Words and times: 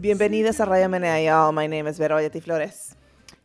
Bienvenidos 0.00 0.58
a 0.60 0.66
Radio 0.66 0.88
Menea, 0.88 1.24
y'all. 1.24 1.52
My 1.52 1.66
name 1.66 1.86
is 1.86 1.96
Vero 1.98 2.16
Ayati 2.16 2.42
Flores. 2.42 2.96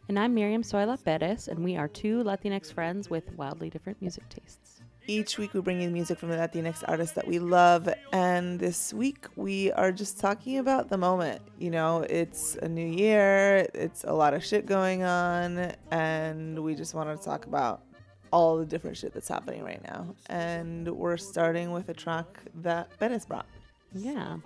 And 0.10 0.18
I'm 0.18 0.34
Miriam 0.34 0.64
Soyla 0.64 0.98
Perez, 1.04 1.48
and 1.48 1.64
we 1.64 1.78
are 1.78 1.88
two 1.88 2.24
Latinx 2.24 2.74
friends 2.74 3.10
with 3.10 3.32
wildly 3.34 3.70
different 3.70 4.02
music 4.02 4.28
tastes. 4.30 4.82
Each 5.06 5.38
week 5.38 5.54
we 5.54 5.62
bring 5.62 5.80
you 5.80 5.90
music 5.90 6.18
from 6.18 6.30
the 6.30 6.36
Latinx 6.38 6.84
artists 6.88 7.14
that 7.16 7.28
we 7.28 7.38
love, 7.38 7.88
and 8.12 8.60
this 8.60 8.94
week 8.94 9.28
we 9.36 9.72
are 9.74 9.92
just 9.92 10.20
talking 10.20 10.58
about 10.58 10.90
the 10.90 10.98
moment. 10.98 11.42
You 11.60 11.70
know, 11.70 12.06
it's 12.10 12.56
a 12.64 12.68
new 12.68 12.88
year, 12.88 13.68
it's 13.76 14.04
a 14.04 14.14
lot 14.14 14.34
of 14.34 14.44
shit 14.44 14.66
going 14.66 15.04
on, 15.04 15.74
and 15.92 16.64
we 16.64 16.74
just 16.74 16.96
want 16.96 17.16
to 17.16 17.24
talk 17.24 17.46
about 17.46 17.84
all 18.32 18.58
the 18.58 18.66
different 18.66 18.98
shit 18.98 19.14
that's 19.14 19.28
happening 19.28 19.64
right 19.64 19.84
now. 19.84 20.16
And 20.28 20.88
we're 20.88 21.18
starting 21.18 21.72
with 21.72 21.90
a 21.90 21.94
track 21.94 22.26
that 22.56 22.90
Perez 22.98 23.26
brought. 23.26 23.46
Yeah. 23.94 24.38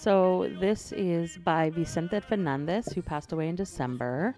So 0.00 0.48
this 0.60 0.92
is 0.92 1.38
by 1.38 1.70
Vicente 1.70 2.20
Fernandez, 2.20 2.86
who 2.94 3.02
passed 3.02 3.32
away 3.32 3.48
in 3.48 3.56
December. 3.56 4.36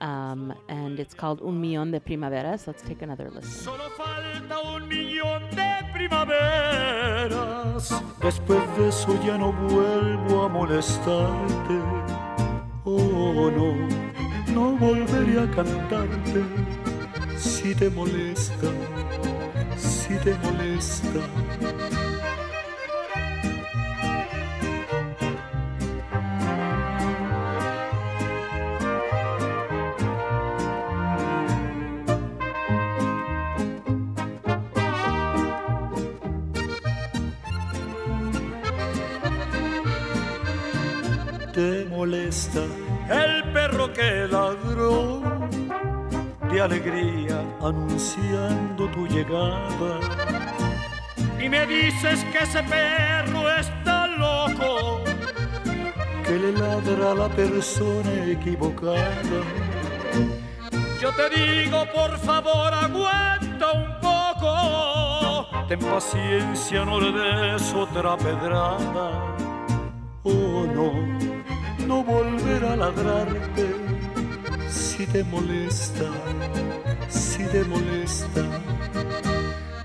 Um, 0.00 0.54
and 0.70 0.98
it's 0.98 1.12
called 1.12 1.42
Un 1.42 1.60
Millón 1.60 1.92
de 1.92 2.00
Primaveras. 2.00 2.66
Let's 2.66 2.82
take 2.82 3.02
another 3.02 3.30
listen. 3.30 3.50
Solo 3.50 3.90
falta 3.90 4.60
un 4.60 4.88
millón 4.88 5.42
de 5.50 5.84
primaveras. 5.92 7.92
Después 8.22 8.62
de 8.78 8.88
eso 8.88 9.22
ya 9.26 9.36
no 9.36 9.52
vuelvo 9.52 10.44
a 10.44 10.48
molestarte. 10.48 11.82
Oh 12.86 13.50
no, 13.50 13.74
no 14.54 14.74
volveré 14.78 15.38
a 15.38 15.50
cantarte. 15.50 16.42
Si 17.36 17.74
te 17.74 17.90
molesta, 17.90 18.70
si 19.76 20.16
te 20.16 20.34
molesta. 20.38 21.20
Te 41.54 41.84
molesta 41.84 42.62
el 43.08 43.44
perro 43.52 43.92
que 43.92 44.26
ladró 44.28 45.22
de 46.50 46.60
alegría 46.60 47.40
anunciando 47.62 48.88
tu 48.88 49.06
llegada. 49.06 50.00
Y 51.40 51.48
me 51.48 51.64
dices 51.66 52.24
que 52.32 52.38
ese 52.38 52.62
perro 52.64 53.48
está 53.56 54.08
loco, 54.08 55.02
que 56.26 56.32
le 56.32 56.52
ladra 56.52 57.12
a 57.12 57.14
la 57.14 57.28
persona 57.28 58.12
equivocada. 58.26 59.40
Yo 61.00 61.10
te 61.12 61.28
digo, 61.30 61.84
por 61.94 62.18
favor, 62.18 62.72
aguanta 62.72 63.72
un 63.72 64.00
poco. 64.00 65.66
Ten 65.68 65.78
paciencia, 65.78 66.84
no 66.84 66.98
le 67.00 67.12
des 67.12 67.74
otra 67.74 68.16
pedrada. 68.16 69.34
Oh 70.24 70.66
no, 70.74 71.33
no 71.86 72.02
volver 72.02 72.64
a 72.64 72.76
ladrarte 72.76 73.66
si 74.68 75.06
te 75.06 75.24
molesta, 75.24 76.10
si 77.08 77.44
te 77.46 77.64
molesta. 77.64 78.42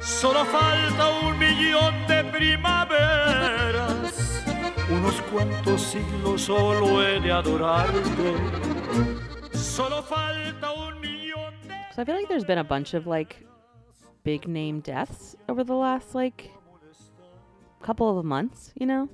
Solo 0.02 0.46
falta 0.46 1.10
un 1.28 1.38
millón 1.38 1.94
de 2.08 2.24
primaveras, 2.26 4.14
unos 4.90 5.22
cuantos 5.32 5.82
siglos 5.82 6.42
solo 6.42 7.02
he 7.04 7.20
de 7.20 7.32
adorarte. 7.32 8.34
Solo 9.54 10.02
falta 10.04 10.72
un 10.72 11.00
millón 11.02 11.54
de... 11.68 11.76
So 11.96 12.02
I 12.02 12.06
feel 12.06 12.16
like 12.16 12.28
there's 12.28 12.46
been 12.46 12.60
a 12.60 12.64
bunch 12.64 12.94
of 12.94 13.08
like 13.08 13.46
big 14.24 14.48
name 14.48 14.82
deaths 14.82 15.36
over 15.48 15.64
the 15.64 15.76
last 15.76 16.16
like 16.16 16.52
couple 17.82 18.18
of 18.18 18.26
months, 18.26 18.74
you 18.76 18.86
know? 18.86 19.10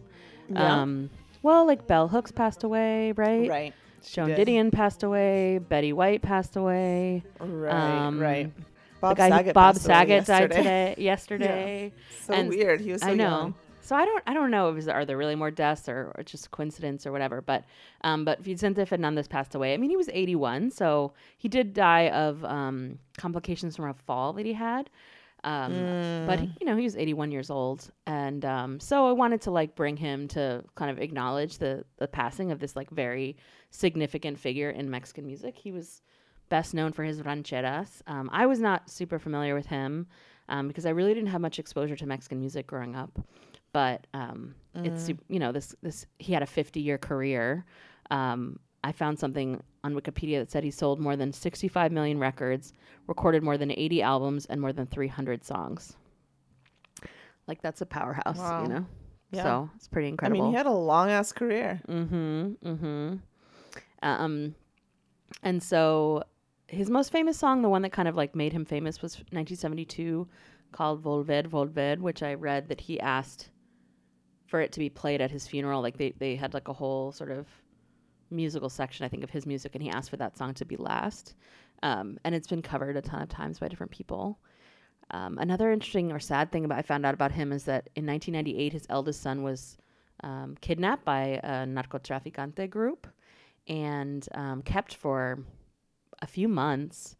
Yeah. 0.50 0.81
Um, 0.81 1.09
well, 1.45 1.66
like 1.66 1.85
Bell 1.88 2.07
Hooks 2.07 2.31
passed 2.31 2.63
away, 2.63 3.11
right? 3.13 3.47
Right. 3.50 3.73
Joan 4.03 4.29
did. 4.29 4.47
Didion 4.47 4.72
passed 4.72 5.03
away. 5.03 5.59
Betty 5.59 5.94
White 5.94 6.22
passed 6.22 6.56
away. 6.56 7.23
Right, 7.39 7.72
Um, 8.06 8.19
right. 8.19 8.51
the 8.56 8.63
Bob 9.01 9.17
guy 9.17 9.29
Saget 9.29 9.53
Bob 9.53 9.75
passed 9.75 9.85
away 9.85 9.95
Saget 9.95 10.25
died 10.25 10.41
yesterday. 10.41 10.56
today. 10.57 10.95
Yesterday. 11.03 11.94
So 12.22 12.33
And 12.33 12.50
weird. 12.50 12.81
He 12.81 12.91
was 12.91 13.01
so 13.01 13.07
I 13.09 13.13
know. 13.13 13.23
young. 13.29 13.56
So 13.81 13.95
I 13.95 14.03
don't 14.06 14.23
I 14.25 14.33
don't 14.33 14.50
know 14.50 14.72
if 14.72 14.78
is, 14.79 14.88
are 14.88 15.06
there 15.06 15.16
really 15.17 15.35
more 15.35 15.51
deaths 15.51 15.88
or, 15.88 16.11
or 16.16 16.23
just 16.23 16.50
coincidence 16.50 17.06
or 17.06 17.11
whatever. 17.11 17.41
But 17.41 17.63
um, 18.01 18.25
but 18.25 18.39
Vicente 18.41 18.83
Fernandez 18.83 19.27
passed 19.27 19.53
away. 19.53 19.75
I 19.75 19.77
mean 19.77 19.91
he 19.91 19.97
was 19.97 20.09
81, 20.12 20.72
so 20.72 21.13
he 21.38 21.47
did 21.47 21.73
die 21.75 22.09
of 22.09 22.44
um, 22.45 22.97
complications 23.17 23.75
from 23.75 23.89
a 23.89 23.94
fall 23.94 24.33
that 24.33 24.45
he 24.45 24.53
had. 24.53 24.89
Um, 25.45 25.73
But 26.28 26.39
Mm. 26.39 26.41
he- 26.41 26.57
you 26.61 26.66
know 26.66 26.75
he 26.75 26.83
was 26.83 26.95
81 26.97 27.31
years 27.31 27.50
old, 27.51 27.91
and 28.07 28.44
um, 28.44 28.79
so 28.79 29.07
I 29.07 29.11
wanted 29.11 29.41
to 29.41 29.51
like 29.51 29.75
bring 29.75 29.95
him 29.95 30.28
to 30.29 30.63
kind 30.75 30.89
of 30.91 30.97
acknowledge 31.00 31.59
the 31.59 31.85
the 31.97 32.07
passing 32.07 32.51
of 32.51 32.59
this 32.59 32.75
like 32.75 32.89
very 32.89 33.38
significant 33.69 34.39
figure 34.39 34.69
in 34.72 34.89
Mexican 34.89 35.25
music. 35.25 35.56
He 35.56 35.72
was 35.72 36.01
best 36.50 36.73
known 36.73 36.91
for 36.94 37.03
his 37.03 37.22
rancheras. 37.22 38.01
Um, 38.07 38.29
I 38.33 38.45
was 38.47 38.59
not 38.59 38.89
super 38.89 39.19
familiar 39.19 39.53
with 39.56 39.67
him 39.67 40.07
um, 40.50 40.67
because 40.67 40.85
I 40.85 40.91
really 40.91 41.13
didn't 41.13 41.29
have 41.29 41.41
much 41.41 41.59
exposure 41.59 41.95
to 41.95 42.06
Mexican 42.06 42.39
music 42.39 42.66
growing 42.67 42.95
up. 42.95 43.19
But 43.73 44.07
um, 44.13 44.56
it's 44.75 45.03
Mm. 45.03 45.06
su- 45.17 45.23
you 45.29 45.39
know 45.39 45.51
this 45.51 45.75
this 45.83 46.06
he 46.17 46.33
had 46.33 46.41
a 46.44 46.47
50 46.47 46.79
year 46.81 46.97
career. 46.97 47.66
Um, 48.09 48.59
I 48.85 48.91
found 48.91 49.18
something 49.18 49.62
on 49.84 49.96
Wikipedia 49.96 50.38
that 50.40 50.51
said 50.51 50.63
he 50.63 50.69
sold 50.69 51.00
more 51.00 51.16
than 51.16 51.34
65 51.34 51.91
million 51.91 52.19
records, 52.19 52.72
recorded 53.07 53.41
more 53.41 53.57
than 53.57 53.72
80 53.72 54.03
albums, 54.03 54.46
and 54.46 54.62
more 54.62 54.72
than 54.73 54.85
300 54.85 55.44
songs. 55.44 55.96
Like 57.47 57.62
that's 57.63 57.81
a 57.81 57.85
powerhouse, 57.85 58.38
Wow. 58.38 58.62
you 58.63 58.69
know. 58.69 58.85
Yeah. 59.31 59.44
So 59.44 59.69
it's 59.75 59.88
pretty 59.88 60.07
incredible. 60.09 60.40
I 60.40 60.44
mean, 60.44 60.51
he 60.51 60.57
had 60.57 60.68
a 60.68 60.72
long 60.72 61.09
ass 61.09 61.31
career. 61.31 61.81
Mm-hmm. 61.90 62.53
Mm-hmm. 62.63 63.16
Um, 64.03 64.56
and 65.41 65.63
so 65.63 66.24
his 66.68 66.90
most 66.91 67.12
famous 67.12 67.38
song, 67.40 67.63
the 67.63 67.69
one 67.69 67.81
that 67.81 67.91
kind 67.91 68.07
of 68.07 68.16
like 68.16 68.35
made 68.35 68.53
him 68.53 68.66
famous, 68.66 69.01
was 69.01 69.16
1972, 69.31 70.28
called 70.72 71.03
"Volver, 71.03 71.47
Volver," 71.47 71.97
which 72.00 72.22
I 72.22 72.35
read 72.35 72.69
that 72.69 72.81
he 72.81 73.00
asked 73.00 73.50
for 74.45 74.62
it 74.62 74.72
to 74.74 74.79
be 74.79 74.90
played 74.90 75.22
at 75.22 75.31
his 75.31 75.47
funeral. 75.47 75.81
Like 75.81 75.97
they 75.97 76.12
they 76.19 76.35
had 76.35 76.53
like 76.53 76.68
a 76.68 76.74
whole 76.74 77.12
sort 77.12 77.31
of 77.31 77.47
musical 78.30 78.69
section, 78.69 79.06
I 79.06 79.09
think, 79.09 79.24
of 79.24 79.30
his 79.30 79.46
music, 79.46 79.75
and 79.75 79.84
he 79.84 79.90
asked 79.90 80.09
for 80.09 80.18
that 80.18 80.38
song 80.38 80.53
to 80.56 80.66
be 80.66 80.78
last. 80.78 81.36
Um, 81.84 82.18
and 82.24 82.34
it's 82.34 82.47
been 82.47 82.62
covered 82.62 82.97
a 82.97 83.02
ton 83.02 83.22
of 83.22 83.30
times 83.30 83.59
by 83.59 83.68
different 83.68 83.91
people. 83.91 84.40
Um, 85.12 85.38
another 85.38 85.72
interesting 85.72 86.12
or 86.12 86.19
sad 86.19 86.52
thing 86.52 86.66
about 86.66 86.80
I 86.80 86.81
found 86.81 87.06
out 87.06 87.13
about 87.13 87.31
him 87.31 87.52
is 87.52 87.66
that 87.66 87.90
in 87.96 88.06
1998, 88.06 88.74
his 88.74 88.88
eldest 88.90 89.22
son 89.22 89.44
was 89.44 89.78
um, 90.24 90.56
kidnapped 90.62 91.06
by 91.06 91.40
a 91.44 91.66
narcotraficante 91.66 92.69
group 92.69 93.08
and 93.68 94.28
um, 94.34 94.62
kept 94.62 94.96
for 94.96 95.40
a 96.22 96.28
few 96.28 96.47
months. 96.47 97.16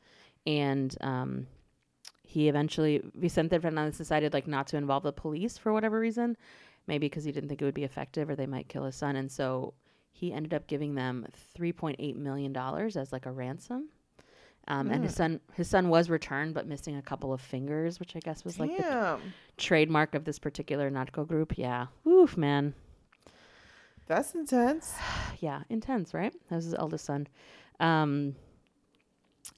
And 0.48 0.96
um, 1.02 1.48
he 2.24 2.50
eventually, 2.50 3.02
Vicente 3.16 3.58
Fernandez 3.60 3.98
decided 3.98 4.34
like 4.34 4.48
not 4.48 4.68
to 4.68 4.78
involve 4.78 5.04
the 5.04 5.12
police 5.12 5.58
for 5.58 5.74
whatever 5.74 6.00
reason, 6.00 6.38
maybe 6.88 7.08
because 7.08 7.24
he 7.24 7.32
didn't 7.32 7.50
think 7.50 7.62
it 7.62 7.66
would 7.66 7.74
be 7.74 7.84
effective 7.84 8.30
or 8.30 8.36
they 8.36 8.48
might 8.48 8.68
kill 8.68 8.86
his 8.86 8.96
son. 8.96 9.16
And 9.16 9.32
so 9.32 9.74
he 10.18 10.32
ended 10.32 10.54
up 10.54 10.66
giving 10.66 10.96
them 10.96 11.28
3.8 11.58 12.16
million 12.16 12.54
dollars 12.54 12.96
as 12.96 13.12
like 13.12 13.26
a 13.26 13.32
ransom. 13.32 13.90
Um, 14.68 14.90
And 14.90 15.04
his 15.04 15.14
son, 15.16 15.42
his 15.54 15.70
son 15.70 15.90
was 15.90 16.10
returned, 16.10 16.54
but 16.54 16.66
missing 16.66 16.96
a 16.96 17.02
couple 17.02 17.34
of 17.34 17.42
fingers, 17.42 18.00
which 18.00 18.16
I 18.16 18.20
guess 18.20 18.44
was 18.46 18.58
like 18.60 18.72
the 18.78 19.20
trademark 19.58 20.16
of 20.16 20.24
this 20.24 20.40
particular 20.40 20.90
narco 20.90 21.26
group. 21.26 21.58
Yeah, 21.58 21.88
oof, 22.08 22.36
man. 22.38 22.74
That's 24.08 24.34
intense. 24.34 24.96
yeah, 25.40 25.64
intense, 25.70 26.14
right? 26.14 26.34
That 26.50 26.56
was 26.56 26.66
his 26.66 26.74
eldest 26.76 27.06
son. 27.06 27.28
Um, 27.80 28.36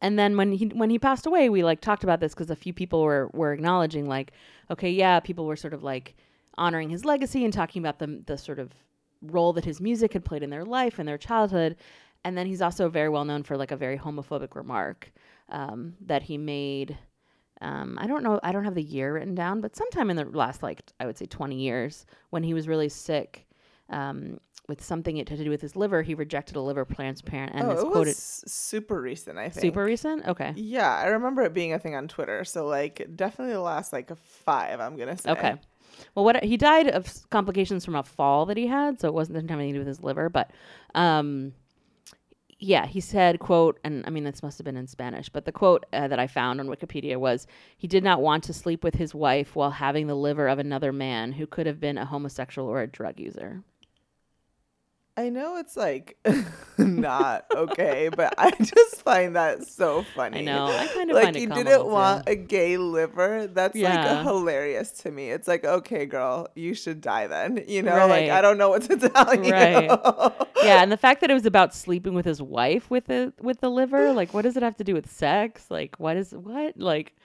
and 0.02 0.18
then 0.18 0.36
when 0.38 0.52
he 0.52 0.66
when 0.66 0.90
he 0.90 0.98
passed 1.00 1.26
away, 1.28 1.50
we 1.50 1.64
like 1.64 1.82
talked 1.82 2.04
about 2.04 2.20
this 2.20 2.34
because 2.34 2.50
a 2.50 2.56
few 2.56 2.74
people 2.74 3.04
were 3.04 3.30
were 3.34 3.54
acknowledging 3.54 4.08
like, 4.08 4.34
okay, 4.72 4.90
yeah, 4.90 5.20
people 5.20 5.46
were 5.46 5.56
sort 5.56 5.74
of 5.74 5.84
like 5.84 6.16
honoring 6.58 6.90
his 6.90 7.06
legacy 7.06 7.46
and 7.46 7.54
talking 7.54 7.82
about 7.82 8.00
the 8.00 8.24
the 8.26 8.38
sort 8.38 8.60
of 8.60 8.72
role 9.22 9.54
that 9.54 9.66
his 9.66 9.82
music 9.82 10.14
had 10.14 10.26
played 10.26 10.44
in 10.44 10.50
their 10.50 10.66
life 10.66 11.00
and 11.00 11.08
their 11.08 11.18
childhood. 11.18 11.76
And 12.24 12.38
then 12.38 12.48
he's 12.48 12.62
also 12.62 12.90
very 12.90 13.10
well 13.10 13.26
known 13.26 13.44
for 13.44 13.58
like 13.58 13.72
a 13.72 13.78
very 13.78 13.98
homophobic 13.98 14.56
remark 14.56 15.12
um, 15.50 15.96
that 16.02 16.24
he 16.24 16.38
made. 16.38 16.98
Um, 17.62 17.98
I 18.00 18.08
don't 18.08 18.24
know. 18.24 18.40
I 18.44 18.52
don't 18.52 18.66
have 18.66 18.76
the 18.76 18.84
year 18.84 19.14
written 19.14 19.34
down, 19.34 19.62
but 19.62 19.76
sometime 19.76 20.10
in 20.10 20.16
the 20.16 20.26
last 20.26 20.62
like 20.62 20.82
I 21.00 21.06
would 21.06 21.18
say 21.18 21.26
twenty 21.26 21.56
years 21.56 22.06
when 22.30 22.44
he 22.44 22.54
was 22.54 22.68
really 22.68 22.90
sick 22.90 23.48
um, 23.90 24.40
with 24.68 24.84
something 24.84 25.18
it 25.18 25.30
had 25.30 25.38
to 25.38 25.44
do 25.44 25.50
with 25.50 25.62
his 25.62 25.76
liver. 25.76 26.02
He 26.02 26.14
rejected 26.14 26.56
a 26.56 26.62
liver 26.62 26.86
transplant 26.86 27.54
and 27.54 27.68
oh, 27.68 27.72
is 27.72 27.84
it 27.84 27.86
quoted 27.86 28.08
was 28.10 28.44
super 28.48 29.02
recent, 29.02 29.38
I 29.38 29.50
think. 29.50 29.62
super 29.62 29.84
recent. 29.84 30.28
Okay. 30.28 30.54
Yeah, 30.56 30.94
I 30.94 31.08
remember 31.08 31.44
it 31.44 31.54
being 31.54 31.74
a 31.74 31.80
thing 31.80 31.96
on 31.96 32.08
Twitter. 32.08 32.44
So 32.44 32.66
like 32.66 33.08
definitely 33.16 33.54
the 33.54 33.62
last 33.62 33.94
like 33.94 34.16
five, 34.18 34.80
I'm 34.80 34.98
gonna 34.98 35.18
say. 35.18 35.32
Okay. 35.32 35.56
Well, 36.16 36.26
what 36.26 36.44
he 36.44 36.58
died 36.58 36.88
of 36.88 37.30
complications 37.30 37.86
from 37.86 37.96
a 37.96 38.04
fall 38.04 38.46
that 38.48 38.58
he 38.58 38.68
had, 38.68 39.00
so 39.00 39.08
it 39.08 39.14
wasn't 39.14 39.38
anything 39.38 39.74
to 39.74 39.74
do 39.74 39.80
with 39.80 39.88
his 39.88 40.04
liver, 40.04 40.30
but 40.30 40.52
um, 40.96 41.54
yeah, 42.60 42.88
he 42.88 43.00
said, 43.00 43.40
"quote," 43.40 43.80
and 43.84 44.04
I 44.06 44.10
mean 44.10 44.24
this 44.24 44.42
must 44.42 44.58
have 44.58 44.66
been 44.66 44.78
in 44.78 44.88
Spanish, 44.88 45.30
but 45.30 45.46
the 45.46 45.52
quote 45.52 45.86
uh, 45.94 46.08
that 46.08 46.20
I 46.20 46.28
found 46.28 46.60
on 46.60 46.68
Wikipedia 46.68 47.18
was, 47.18 47.46
"He 47.78 47.88
did 47.88 48.04
not 48.04 48.22
want 48.22 48.44
to 48.46 48.54
sleep 48.54 48.84
with 48.84 48.96
his 48.96 49.14
wife 49.14 49.56
while 49.56 49.72
having 49.72 50.08
the 50.08 50.16
liver 50.16 50.48
of 50.48 50.60
another 50.60 50.92
man 50.92 51.34
who 51.34 51.46
could 51.46 51.68
have 51.68 51.80
been 51.80 51.98
a 51.98 52.06
homosexual 52.06 52.68
or 52.68 52.82
a 52.82 52.88
drug 52.88 53.20
user." 53.20 53.64
I 55.20 55.30
know 55.30 55.58
it's 55.58 55.76
like 55.76 56.16
not 56.78 57.46
okay, 57.56 58.10
but 58.16 58.36
I 58.38 58.52
just 58.52 59.02
find 59.02 59.36
that 59.36 59.66
so 59.68 60.04
funny. 60.16 60.40
I 60.40 60.42
know. 60.44 60.68
I 60.68 60.86
kind 60.88 61.10
of 61.10 61.16
like 61.16 61.24
find 61.24 61.36
it 61.38 61.42
you 61.42 61.50
didn't 61.50 61.80
too. 61.82 61.88
want 61.88 62.30
a 62.30 62.36
gay 62.36 62.78
liver. 62.78 63.48
That's 63.48 63.76
Yeah. 63.76 64.14
like 64.14 64.24
hilarious 64.26 64.92
to 65.02 65.12
me. 65.12 65.32
It's 65.32 65.48
like, 65.48 65.66
okay, 65.66 66.06
girl, 66.06 66.50
you 66.56 66.76
should 66.76 67.02
die 67.02 67.26
then. 67.28 67.64
You 67.68 67.82
know, 67.82 68.06
like 68.08 68.30
I 68.30 68.42
don't 68.42 68.58
know 68.60 68.70
what 68.70 68.84
to 68.84 68.98
tell 69.10 69.34
you. 69.44 69.52
Right. 69.52 69.90
yeah, 70.64 70.84
and 70.84 70.92
the 70.92 70.98
fact 70.98 71.22
that 71.22 71.32
it 71.32 71.34
was 71.34 71.48
about 71.48 71.74
sleeping 71.74 72.14
with 72.14 72.26
his 72.26 72.42
wife 72.42 72.90
with 72.92 73.06
the 73.06 73.34
with 73.42 73.60
the 73.60 73.70
liver, 73.72 74.14
like 74.14 74.34
what 74.36 74.44
does 74.44 74.56
it 74.56 74.62
have 74.64 74.78
to 74.78 74.84
do 74.84 74.94
with 74.94 75.10
sex? 75.12 75.66
Like 75.72 76.00
what 76.00 76.16
is 76.16 76.32
what? 76.32 76.78
Like 76.78 77.16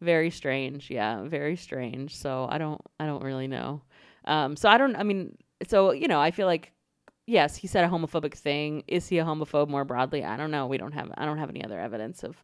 very 0.00 0.30
strange. 0.30 0.90
Yeah, 0.90 1.22
very 1.24 1.56
strange. 1.56 2.16
So 2.16 2.48
I 2.50 2.56
don't 2.56 2.80
I 2.98 3.04
don't 3.04 3.22
really 3.22 3.46
know. 3.46 3.82
Um 4.24 4.56
so 4.56 4.70
I 4.70 4.78
don't 4.78 4.96
I 4.96 5.02
mean 5.02 5.36
so 5.68 5.90
you 5.92 6.08
know, 6.08 6.18
I 6.20 6.30
feel 6.30 6.46
like 6.46 6.72
yes, 7.26 7.56
he 7.56 7.66
said 7.66 7.84
a 7.84 7.88
homophobic 7.88 8.34
thing. 8.34 8.84
Is 8.88 9.08
he 9.08 9.18
a 9.18 9.24
homophobe 9.24 9.68
more 9.68 9.84
broadly? 9.84 10.24
I 10.24 10.36
don't 10.36 10.50
know. 10.50 10.66
We 10.66 10.78
don't 10.78 10.92
have 10.92 11.10
I 11.16 11.24
don't 11.24 11.38
have 11.38 11.50
any 11.50 11.64
other 11.64 11.80
evidence 11.80 12.22
of 12.22 12.42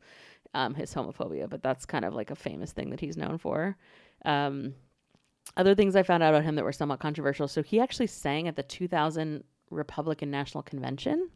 um 0.54 0.74
his 0.74 0.92
homophobia, 0.94 1.48
but 1.48 1.62
that's 1.62 1.84
kind 1.86 2.04
of 2.04 2.14
like 2.14 2.30
a 2.30 2.36
famous 2.36 2.72
thing 2.72 2.90
that 2.90 3.00
he's 3.00 3.16
known 3.16 3.38
for. 3.38 3.76
Um 4.24 4.74
other 5.56 5.74
things 5.74 5.96
I 5.96 6.02
found 6.02 6.22
out 6.22 6.34
about 6.34 6.44
him 6.44 6.56
that 6.56 6.64
were 6.64 6.72
somewhat 6.72 7.00
controversial. 7.00 7.48
So 7.48 7.62
he 7.62 7.80
actually 7.80 8.06
sang 8.08 8.48
at 8.48 8.56
the 8.56 8.62
2000 8.62 9.44
Republican 9.70 10.30
National 10.30 10.62
Convention, 10.62 11.30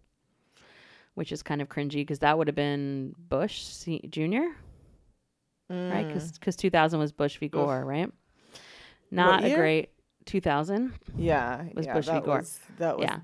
which 1.14 1.32
is 1.32 1.42
kind 1.42 1.60
of 1.62 1.68
cringy 1.68 1.96
because 1.96 2.18
that 2.20 2.36
would 2.36 2.46
have 2.46 2.54
been 2.56 3.14
Bush 3.28 3.62
C- 3.62 4.06
Jr. 4.08 4.20
right? 5.70 6.06
Mm. 6.06 6.32
Because 6.34 6.56
2000 6.56 6.98
was 6.98 7.12
Bush 7.12 7.38
v. 7.38 7.48
Gore, 7.48 7.84
right? 7.84 8.10
Not 9.10 9.44
a 9.44 9.54
great 9.54 9.90
2000. 10.26 10.92
Yeah, 11.16 11.64
Was 11.74 11.86
yeah, 11.86 11.94
Bush 11.94 12.06
v. 12.06 12.20
Gore. 12.20 12.38
was 12.38 12.60
that 12.78 12.96
was 12.96 13.04
Yeah, 13.04 13.20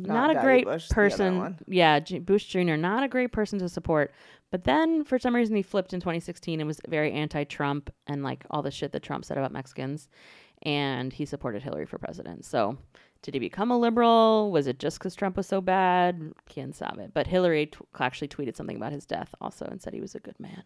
not, 0.00 0.28
not, 0.28 0.36
a 0.36 0.40
great 0.40 0.64
Bush, 0.64 0.88
person. 0.88 1.58
Yeah, 1.66 2.00
Bush 2.00 2.46
Jr. 2.46 2.76
Not 2.76 3.02
a 3.02 3.08
great 3.08 3.32
person 3.32 3.58
to 3.60 3.68
support. 3.68 4.12
But 4.50 4.64
then, 4.64 5.04
for 5.04 5.18
some 5.18 5.34
reason, 5.34 5.56
he 5.56 5.62
flipped 5.62 5.92
in 5.92 6.00
2016 6.00 6.60
and 6.60 6.66
was 6.66 6.80
very 6.88 7.12
anti-Trump 7.12 7.90
and 8.06 8.22
like 8.22 8.44
all 8.50 8.62
the 8.62 8.70
shit 8.70 8.92
that 8.92 9.02
Trump 9.02 9.24
said 9.24 9.36
about 9.36 9.52
Mexicans, 9.52 10.08
and 10.62 11.12
he 11.12 11.24
supported 11.26 11.62
Hillary 11.62 11.84
for 11.86 11.98
president. 11.98 12.44
So, 12.46 12.78
did 13.20 13.34
he 13.34 13.40
become 13.40 13.70
a 13.70 13.78
liberal? 13.78 14.50
Was 14.50 14.66
it 14.66 14.78
just 14.78 14.98
because 14.98 15.14
Trump 15.14 15.36
was 15.36 15.46
so 15.46 15.60
bad? 15.60 16.32
Quien 16.50 16.72
sabe. 16.72 17.10
But 17.12 17.26
Hillary 17.26 17.66
t- 17.66 17.78
actually 17.98 18.28
tweeted 18.28 18.56
something 18.56 18.76
about 18.76 18.92
his 18.92 19.04
death 19.04 19.34
also 19.40 19.66
and 19.66 19.82
said 19.82 19.92
he 19.92 20.00
was 20.00 20.14
a 20.14 20.20
good 20.20 20.38
man. 20.40 20.62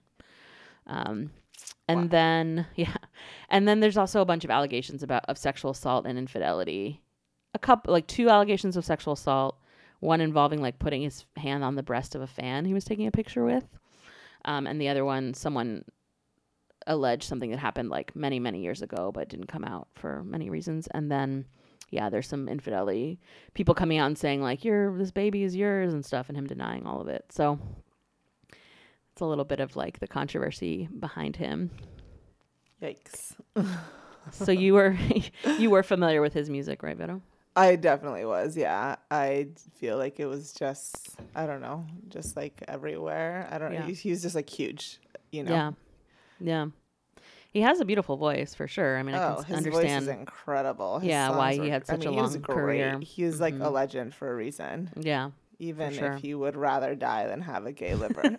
Um, 0.86 1.30
and 1.88 2.02
Wow. 2.02 2.08
then 2.08 2.66
yeah, 2.76 2.94
and 3.48 3.66
then 3.66 3.80
there's 3.80 3.96
also 3.96 4.20
a 4.20 4.24
bunch 4.24 4.44
of 4.44 4.50
allegations 4.50 5.02
about 5.02 5.24
of 5.26 5.38
sexual 5.38 5.72
assault 5.72 6.06
and 6.06 6.18
infidelity. 6.18 7.00
A 7.54 7.58
couple, 7.58 7.92
like 7.92 8.06
two 8.06 8.28
allegations 8.28 8.76
of 8.76 8.84
sexual 8.84 9.14
assault. 9.14 9.58
One 10.00 10.20
involving 10.20 10.60
like 10.60 10.78
putting 10.78 11.02
his 11.02 11.26
hand 11.36 11.62
on 11.62 11.76
the 11.76 11.82
breast 11.82 12.16
of 12.16 12.22
a 12.22 12.26
fan 12.26 12.64
he 12.64 12.74
was 12.74 12.84
taking 12.84 13.06
a 13.06 13.12
picture 13.12 13.44
with, 13.44 13.64
um, 14.44 14.66
and 14.66 14.80
the 14.80 14.88
other 14.88 15.04
one, 15.04 15.32
someone 15.32 15.84
alleged 16.88 17.22
something 17.22 17.50
that 17.50 17.60
happened 17.60 17.88
like 17.90 18.16
many 18.16 18.40
many 18.40 18.60
years 18.60 18.82
ago 18.82 19.12
but 19.14 19.28
didn't 19.28 19.46
come 19.46 19.64
out 19.64 19.86
for 19.94 20.24
many 20.24 20.50
reasons. 20.50 20.88
And 20.88 21.10
then 21.10 21.44
yeah, 21.90 22.08
there's 22.08 22.26
some 22.26 22.48
infidelity. 22.48 23.20
People 23.54 23.74
coming 23.74 23.98
out 23.98 24.06
and 24.06 24.18
saying 24.18 24.42
like, 24.42 24.64
"Your 24.64 24.96
this 24.96 25.12
baby 25.12 25.44
is 25.44 25.54
yours" 25.54 25.92
and 25.92 26.04
stuff, 26.04 26.28
and 26.28 26.36
him 26.36 26.46
denying 26.46 26.86
all 26.86 27.00
of 27.00 27.08
it. 27.08 27.26
So 27.30 27.58
it's 29.12 29.20
a 29.20 29.26
little 29.26 29.44
bit 29.44 29.60
of 29.60 29.76
like 29.76 30.00
the 30.00 30.08
controversy 30.08 30.88
behind 30.98 31.36
him. 31.36 31.70
Yikes. 32.82 33.34
so 34.30 34.50
you 34.50 34.72
were 34.72 34.96
you 35.58 35.68
were 35.70 35.82
familiar 35.82 36.22
with 36.22 36.32
his 36.32 36.48
music, 36.48 36.82
right, 36.82 36.96
Vito? 36.96 37.20
I 37.54 37.76
definitely 37.76 38.24
was. 38.24 38.56
Yeah, 38.56 38.96
I 39.10 39.48
feel 39.78 39.98
like 39.98 40.18
it 40.20 40.26
was 40.26 40.52
just 40.52 41.10
I 41.34 41.46
don't 41.46 41.60
know, 41.60 41.84
just 42.08 42.36
like 42.36 42.62
everywhere. 42.68 43.46
I 43.50 43.58
don't 43.58 43.72
know. 43.72 43.80
Yeah. 43.80 43.86
He, 43.86 43.94
he 43.94 44.10
was 44.10 44.22
just 44.22 44.34
like 44.34 44.48
huge. 44.48 44.98
You 45.30 45.44
know. 45.44 45.50
Yeah, 45.52 45.70
yeah. 46.40 46.66
He 47.52 47.60
has 47.60 47.80
a 47.80 47.84
beautiful 47.84 48.16
voice 48.16 48.54
for 48.54 48.66
sure. 48.66 48.96
I 48.98 49.02
mean, 49.02 49.14
I 49.14 49.32
Oh, 49.32 49.36
can 49.42 49.44
his 49.44 49.56
understand. 49.66 50.06
voice 50.06 50.14
is 50.14 50.20
incredible. 50.20 51.00
His 51.00 51.08
Yeah, 51.10 51.36
why 51.36 51.52
he 51.52 51.60
were- 51.60 51.68
had 51.68 51.82
I 51.82 51.84
such 51.84 52.00
mean, 52.00 52.08
a 52.08 52.12
he 52.12 52.16
long 52.16 52.32
great. 52.32 52.44
career. 52.56 52.98
He 53.02 53.24
was 53.24 53.40
like 53.40 53.54
a 53.54 53.58
Mhm. 53.58 53.72
legend 53.72 54.14
for 54.14 54.30
a 54.32 54.34
reason. 54.34 54.90
yeah. 54.96 55.30
Even 55.58 55.92
sure. 55.92 56.12
if 56.14 56.24
you 56.24 56.38
would 56.40 56.56
rather 56.56 56.94
die 56.96 57.26
than 57.28 57.42
have 57.42 57.66
a 57.66 57.72
gay 57.72 57.94
liver. 57.94 58.22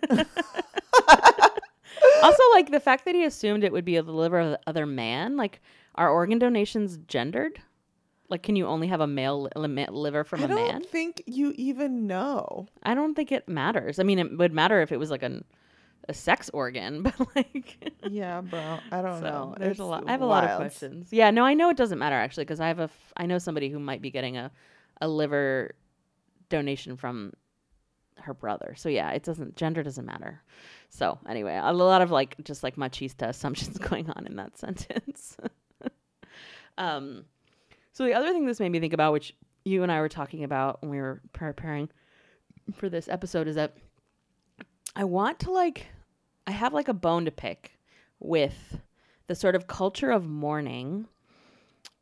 also, 2.22 2.42
like 2.52 2.70
the 2.70 2.80
fact 2.80 3.04
that 3.04 3.14
he 3.14 3.24
assumed 3.24 3.64
it 3.64 3.72
would 3.72 3.84
be 3.84 3.96
a 3.96 4.02
liver 4.02 4.40
of 4.40 4.50
the 4.50 4.60
other 4.66 4.84
man. 4.86 5.36
Like, 5.36 5.60
are 5.94 6.10
organ 6.10 6.38
donations 6.38 6.98
gendered? 7.08 7.60
Like, 8.28 8.42
can 8.42 8.56
you 8.56 8.66
only 8.66 8.86
have 8.88 9.00
a 9.00 9.06
male 9.06 9.42
li- 9.42 9.66
li- 9.68 9.86
liver 9.90 10.24
from 10.24 10.40
I 10.40 10.44
a 10.44 10.48
man? 10.48 10.58
I 10.58 10.72
don't 10.72 10.86
think 10.86 11.22
you 11.26 11.52
even 11.56 12.06
know. 12.06 12.66
I 12.82 12.94
don't 12.94 13.14
think 13.14 13.30
it 13.32 13.48
matters. 13.48 13.98
I 13.98 14.02
mean, 14.02 14.18
it 14.18 14.38
would 14.38 14.52
matter 14.52 14.80
if 14.80 14.92
it 14.92 14.98
was 14.98 15.10
like 15.10 15.22
an, 15.22 15.44
a 16.08 16.14
sex 16.14 16.50
organ, 16.54 17.02
but 17.04 17.14
like, 17.36 17.92
Yeah, 18.08 18.40
bro. 18.40 18.78
I 18.90 19.02
don't 19.02 19.20
so 19.20 19.26
know. 19.26 19.54
there's 19.58 19.72
It's 19.72 19.80
a 19.80 19.84
lot. 19.84 20.04
I 20.06 20.12
have 20.12 20.22
a 20.22 20.26
lot 20.26 20.44
of 20.44 20.56
questions. 20.56 21.12
Yeah, 21.12 21.30
no, 21.30 21.44
I 21.44 21.54
know 21.54 21.68
it 21.70 21.76
doesn't 21.76 21.98
matter 21.98 22.16
actually 22.16 22.44
because 22.44 22.60
I 22.60 22.68
have 22.68 22.80
a, 22.80 22.84
f- 22.84 23.12
I 23.16 23.26
know 23.26 23.38
somebody 23.38 23.68
who 23.68 23.78
might 23.78 24.00
be 24.00 24.10
getting 24.10 24.36
a, 24.36 24.50
a 25.00 25.08
liver 25.08 25.74
donation 26.48 26.96
from 26.96 27.32
her 28.16 28.32
brother. 28.34 28.74
So 28.76 28.88
yeah, 28.88 29.10
it 29.10 29.22
doesn't 29.22 29.56
gender 29.56 29.82
doesn't 29.82 30.06
matter. 30.06 30.42
So 30.88 31.18
anyway, 31.28 31.58
a 31.62 31.72
lot 31.72 32.00
of 32.00 32.10
like 32.10 32.36
just 32.44 32.62
like 32.62 32.76
machista 32.76 33.28
assumptions 33.28 33.78
going 33.90 34.08
on 34.10 34.26
in 34.26 34.36
that 34.36 34.56
sentence. 34.56 35.36
um, 36.78 37.24
so 37.94 38.04
the 38.04 38.12
other 38.12 38.32
thing 38.32 38.44
this 38.44 38.60
made 38.60 38.72
me 38.72 38.80
think 38.80 38.92
about, 38.92 39.12
which 39.12 39.34
you 39.64 39.82
and 39.82 39.90
I 39.90 40.00
were 40.00 40.08
talking 40.08 40.44
about 40.44 40.82
when 40.82 40.90
we 40.90 41.00
were 41.00 41.22
preparing 41.32 41.88
for 42.74 42.88
this 42.88 43.08
episode, 43.08 43.48
is 43.48 43.54
that 43.54 43.76
I 44.96 45.04
want 45.04 45.38
to 45.40 45.52
like, 45.52 45.86
I 46.46 46.50
have 46.50 46.74
like 46.74 46.88
a 46.88 46.94
bone 46.94 47.24
to 47.24 47.30
pick 47.30 47.78
with 48.18 48.78
the 49.28 49.34
sort 49.34 49.54
of 49.54 49.68
culture 49.68 50.10
of 50.10 50.26
mourning 50.26 51.06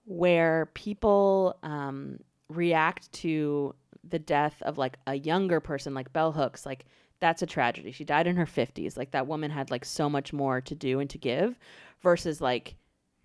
where 0.05 0.71
people 0.75 1.59
um, 1.62 2.19
react 2.49 3.12
to 3.12 3.75
the 4.09 4.19
death 4.19 4.61
of 4.62 4.78
like 4.78 4.99
a 5.07 5.14
younger 5.14 5.61
person 5.61 5.95
like 5.95 6.12
bell 6.12 6.33
hooks 6.33 6.66
like 6.66 6.87
that's 7.21 7.40
a 7.40 7.47
tragedy. 7.47 7.93
She 7.93 8.05
died 8.05 8.26
in 8.26 8.35
her 8.35 8.47
50s 8.47 8.97
like 8.97 9.12
that 9.12 9.28
woman 9.28 9.50
had 9.50 9.71
like 9.71 9.85
so 9.85 10.11
much 10.11 10.33
more 10.33 10.61
to 10.62 10.75
do 10.75 10.99
and 10.99 11.09
to 11.11 11.19
give 11.19 11.57
versus 12.00 12.40
like 12.40 12.75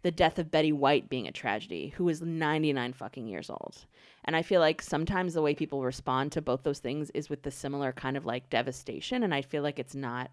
the 0.04 0.12
death 0.12 0.38
of 0.40 0.52
betty 0.52 0.72
white 0.72 1.10
being 1.10 1.28
a 1.28 1.32
tragedy 1.32 1.90
who 1.98 2.04
was 2.06 2.22
99 2.22 2.94
fucking 2.94 3.28
years 3.28 3.50
old 3.50 3.86
and 4.26 4.36
i 4.36 4.42
feel 4.42 4.62
like 4.62 4.82
sometimes 4.82 5.34
the 5.34 5.42
way 5.42 5.54
people 5.56 5.84
respond 5.84 6.32
to 6.32 6.42
both 6.42 6.64
those 6.64 6.80
things 6.80 7.10
is 7.12 7.30
with 7.30 7.44
the 7.44 7.52
similar 7.52 7.92
kind 7.92 8.16
of 8.16 8.26
like 8.26 8.50
devastation 8.50 9.24
and 9.24 9.34
i 9.34 9.42
feel 9.42 9.64
like 9.64 9.80
it's 9.80 9.96
not 9.96 10.30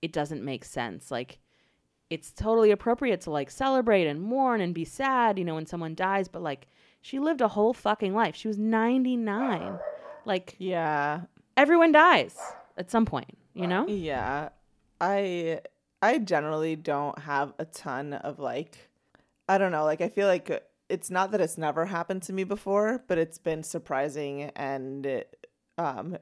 it 0.00 0.12
doesn't 0.12 0.44
make 0.44 0.64
sense 0.64 1.10
like 1.10 1.38
it's 2.10 2.30
totally 2.30 2.70
appropriate 2.70 3.22
to 3.22 3.30
like 3.30 3.50
celebrate 3.50 4.06
and 4.06 4.20
mourn 4.20 4.60
and 4.60 4.74
be 4.74 4.84
sad, 4.84 5.38
you 5.38 5.46
know, 5.46 5.54
when 5.54 5.64
someone 5.64 5.94
dies, 5.94 6.28
but 6.28 6.42
like 6.42 6.68
she 7.00 7.18
lived 7.18 7.40
a 7.40 7.48
whole 7.48 7.72
fucking 7.72 8.12
life. 8.12 8.36
She 8.36 8.48
was 8.48 8.58
99. 8.58 9.78
Like 10.26 10.54
Yeah. 10.58 11.22
everyone 11.56 11.90
dies 11.90 12.38
at 12.76 12.90
some 12.90 13.06
point, 13.06 13.38
you 13.54 13.66
know? 13.66 13.86
Yeah. 13.88 14.50
I 15.00 15.60
I 16.02 16.18
generally 16.18 16.76
don't 16.76 17.18
have 17.20 17.54
a 17.58 17.64
ton 17.64 18.12
of 18.12 18.38
like 18.38 18.90
I 19.48 19.58
don't 19.58 19.72
know, 19.72 19.84
like 19.84 20.00
I 20.00 20.08
feel 20.08 20.26
like 20.28 20.50
it's 20.88 21.10
not 21.10 21.30
that 21.32 21.40
it's 21.40 21.58
never 21.58 21.86
happened 21.86 22.22
to 22.24 22.32
me 22.32 22.44
before, 22.44 23.02
but 23.08 23.18
it's 23.18 23.38
been 23.38 23.62
surprising 23.62 24.50
and 24.56 25.24
um 25.78 26.18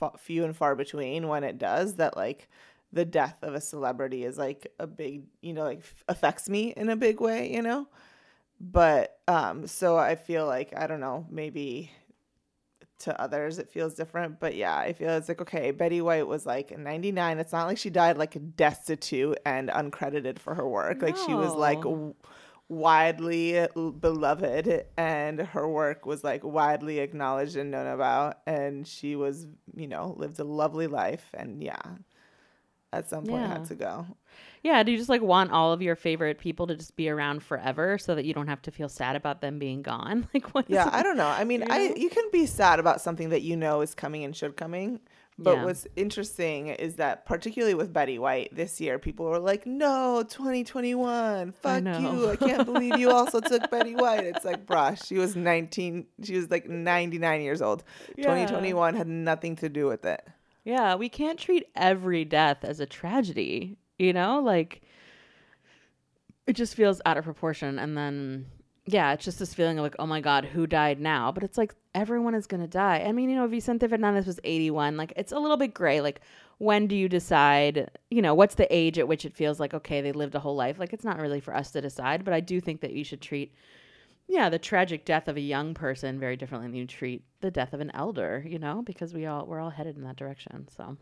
f- 0.00 0.20
few 0.20 0.44
and 0.44 0.56
far 0.56 0.74
between 0.76 1.28
when 1.28 1.44
it 1.44 1.58
does 1.58 1.96
that 1.96 2.16
like 2.16 2.48
the 2.92 3.04
death 3.04 3.36
of 3.42 3.54
a 3.54 3.60
celebrity 3.60 4.24
is 4.24 4.36
like 4.38 4.72
a 4.78 4.86
big, 4.86 5.24
you 5.40 5.52
know, 5.54 5.64
like 5.64 5.82
affects 6.08 6.48
me 6.48 6.72
in 6.76 6.88
a 6.90 6.96
big 6.96 7.20
way, 7.20 7.52
you 7.52 7.62
know? 7.62 7.88
But 8.60 9.18
um 9.28 9.66
so 9.66 9.96
I 9.96 10.14
feel 10.14 10.46
like 10.46 10.72
I 10.76 10.86
don't 10.86 11.00
know, 11.00 11.26
maybe 11.30 11.90
to 13.00 13.20
others 13.20 13.58
it 13.58 13.68
feels 13.68 13.94
different 13.94 14.38
but 14.38 14.54
yeah 14.54 14.76
i 14.76 14.92
feel 14.92 15.10
it's 15.10 15.28
like 15.28 15.40
okay 15.40 15.72
betty 15.72 16.00
white 16.00 16.26
was 16.26 16.46
like 16.46 16.76
99 16.76 17.38
it's 17.38 17.50
not 17.52 17.66
like 17.66 17.76
she 17.76 17.90
died 17.90 18.16
like 18.16 18.36
destitute 18.56 19.38
and 19.44 19.68
uncredited 19.70 20.38
for 20.38 20.54
her 20.54 20.68
work 20.68 21.02
like 21.02 21.16
she 21.16 21.34
was 21.34 21.52
like 21.52 21.82
widely 22.72 23.66
beloved 24.00 24.86
and 24.96 25.40
her 25.40 25.68
work 25.68 26.06
was 26.06 26.24
like 26.24 26.42
widely 26.42 26.98
acknowledged 27.00 27.56
and 27.56 27.70
known 27.70 27.86
about 27.86 28.38
and 28.46 28.86
she 28.88 29.14
was 29.14 29.46
you 29.76 29.86
know 29.86 30.14
lived 30.16 30.38
a 30.40 30.44
lovely 30.44 30.86
life 30.86 31.28
and 31.34 31.62
yeah 31.62 31.82
at 32.92 33.08
some 33.08 33.24
point 33.26 33.42
Yeah. 33.42 33.48
had 33.54 33.64
to 33.66 33.74
go 33.74 34.06
Yeah, 34.62 34.82
do 34.82 34.92
you 34.92 34.98
just 34.98 35.08
like 35.08 35.22
want 35.22 35.50
all 35.50 35.72
of 35.72 35.82
your 35.82 35.96
favorite 35.96 36.38
people 36.38 36.66
to 36.68 36.76
just 36.76 36.94
be 36.96 37.08
around 37.08 37.42
forever 37.42 37.98
so 37.98 38.14
that 38.14 38.24
you 38.24 38.32
don't 38.34 38.48
have 38.48 38.62
to 38.62 38.70
feel 38.70 38.88
sad 38.88 39.16
about 39.16 39.40
them 39.40 39.58
being 39.58 39.82
gone? 39.82 40.28
Like 40.34 40.54
what? 40.54 40.66
yeah 40.68 40.88
i 40.92 41.02
don't 41.02 41.16
know 41.16 41.26
i 41.28 41.44
mean 41.44 41.62
You 41.62 41.66
i 41.70 41.92
you 41.96 42.08
can 42.08 42.24
be 42.32 42.46
sad 42.46 42.78
about 42.78 43.00
something 43.00 43.30
that 43.30 43.42
you 43.42 43.56
know 43.56 43.80
is 43.80 43.94
coming 43.94 44.24
and 44.24 44.34
should 44.36 44.56
coming 44.56 45.00
but 45.38 45.56
Yeah. 45.56 45.64
what's 45.64 45.86
interesting 45.96 46.68
is 46.68 46.96
that 46.96 47.24
particularly 47.26 47.74
with 47.74 47.92
betty 47.92 48.18
white 48.18 48.54
this 48.54 48.80
year 48.80 48.98
people 48.98 49.26
were 49.26 49.38
like 49.38 49.66
no 49.66 50.22
2021 50.28 51.52
fuck 51.52 51.82
know. 51.82 51.98
you 51.98 52.30
i 52.30 52.36
can't 52.36 52.66
believe 52.66 52.98
you 52.98 53.10
also 53.10 53.40
took 53.40 53.70
betty 53.70 53.94
white 53.96 54.24
it's 54.24 54.44
like 54.44 54.66
bruh 54.66 55.02
she 55.04 55.16
was 55.16 55.34
19 55.34 56.06
she 56.22 56.36
was 56.36 56.50
like 56.50 56.68
99 56.68 57.40
years 57.40 57.62
old 57.62 57.82
Yeah. 58.16 58.24
2021 58.24 58.94
had 58.94 59.08
nothing 59.08 59.56
to 59.56 59.68
do 59.68 59.86
with 59.86 60.04
it 60.04 60.22
Yeah, 60.64 60.94
we 60.94 61.08
can't 61.08 61.38
treat 61.38 61.66
every 61.74 62.24
death 62.24 62.62
as 62.62 62.78
a 62.78 62.86
tragedy, 62.86 63.78
you 63.98 64.12
know? 64.12 64.40
Like 64.40 64.82
it 66.46 66.52
just 66.54 66.74
feels 66.76 67.00
out 67.06 67.16
of 67.16 67.24
proportion 67.24 67.78
and 67.78 67.96
then 67.96 68.46
yeah, 68.84 69.12
it's 69.12 69.24
just 69.24 69.38
this 69.38 69.54
feeling 69.54 69.78
of 69.78 69.82
like, 69.84 69.96
oh 69.98 70.06
my 70.06 70.20
god, 70.20 70.44
who 70.44 70.66
died 70.66 71.00
now? 71.00 71.30
But 71.30 71.44
it's 71.44 71.56
like 71.56 71.74
everyone 71.94 72.34
is 72.34 72.46
going 72.46 72.62
to 72.62 72.66
die. 72.66 73.04
I 73.06 73.12
mean, 73.12 73.30
you 73.30 73.36
know, 73.36 73.46
Vicente 73.46 73.86
Fernandez 73.86 74.26
was 74.26 74.40
81. 74.42 74.96
Like 74.96 75.12
it's 75.16 75.32
a 75.32 75.38
little 75.38 75.56
bit 75.56 75.74
gray 75.74 76.00
like 76.00 76.20
when 76.58 76.86
do 76.86 76.94
you 76.94 77.08
decide, 77.08 77.90
you 78.10 78.22
know, 78.22 78.34
what's 78.34 78.54
the 78.54 78.72
age 78.74 78.98
at 78.98 79.08
which 79.08 79.24
it 79.24 79.34
feels 79.34 79.60
like 79.60 79.74
okay, 79.74 80.00
they 80.00 80.12
lived 80.12 80.34
a 80.34 80.40
whole 80.40 80.56
life? 80.56 80.78
Like 80.78 80.92
it's 80.92 81.04
not 81.04 81.20
really 81.20 81.40
for 81.40 81.54
us 81.54 81.70
to 81.72 81.80
decide, 81.80 82.24
but 82.24 82.34
I 82.34 82.40
do 82.40 82.60
think 82.60 82.80
that 82.80 82.92
you 82.92 83.04
should 83.04 83.20
treat 83.20 83.54
yeah, 84.28 84.48
the 84.48 84.58
tragic 84.58 85.04
death 85.04 85.28
of 85.28 85.36
a 85.36 85.40
young 85.40 85.74
person 85.74 86.18
very 86.18 86.36
differently 86.36 86.68
than 86.68 86.76
you 86.76 86.86
treat 86.86 87.24
the 87.40 87.50
death 87.50 87.72
of 87.72 87.80
an 87.80 87.90
elder, 87.92 88.42
you 88.46 88.58
know, 88.58 88.82
because 88.82 89.12
we 89.12 89.26
all 89.26 89.46
we're 89.46 89.60
all 89.60 89.70
headed 89.70 89.96
in 89.96 90.04
that 90.04 90.16
direction. 90.16 90.68
So 90.76 90.96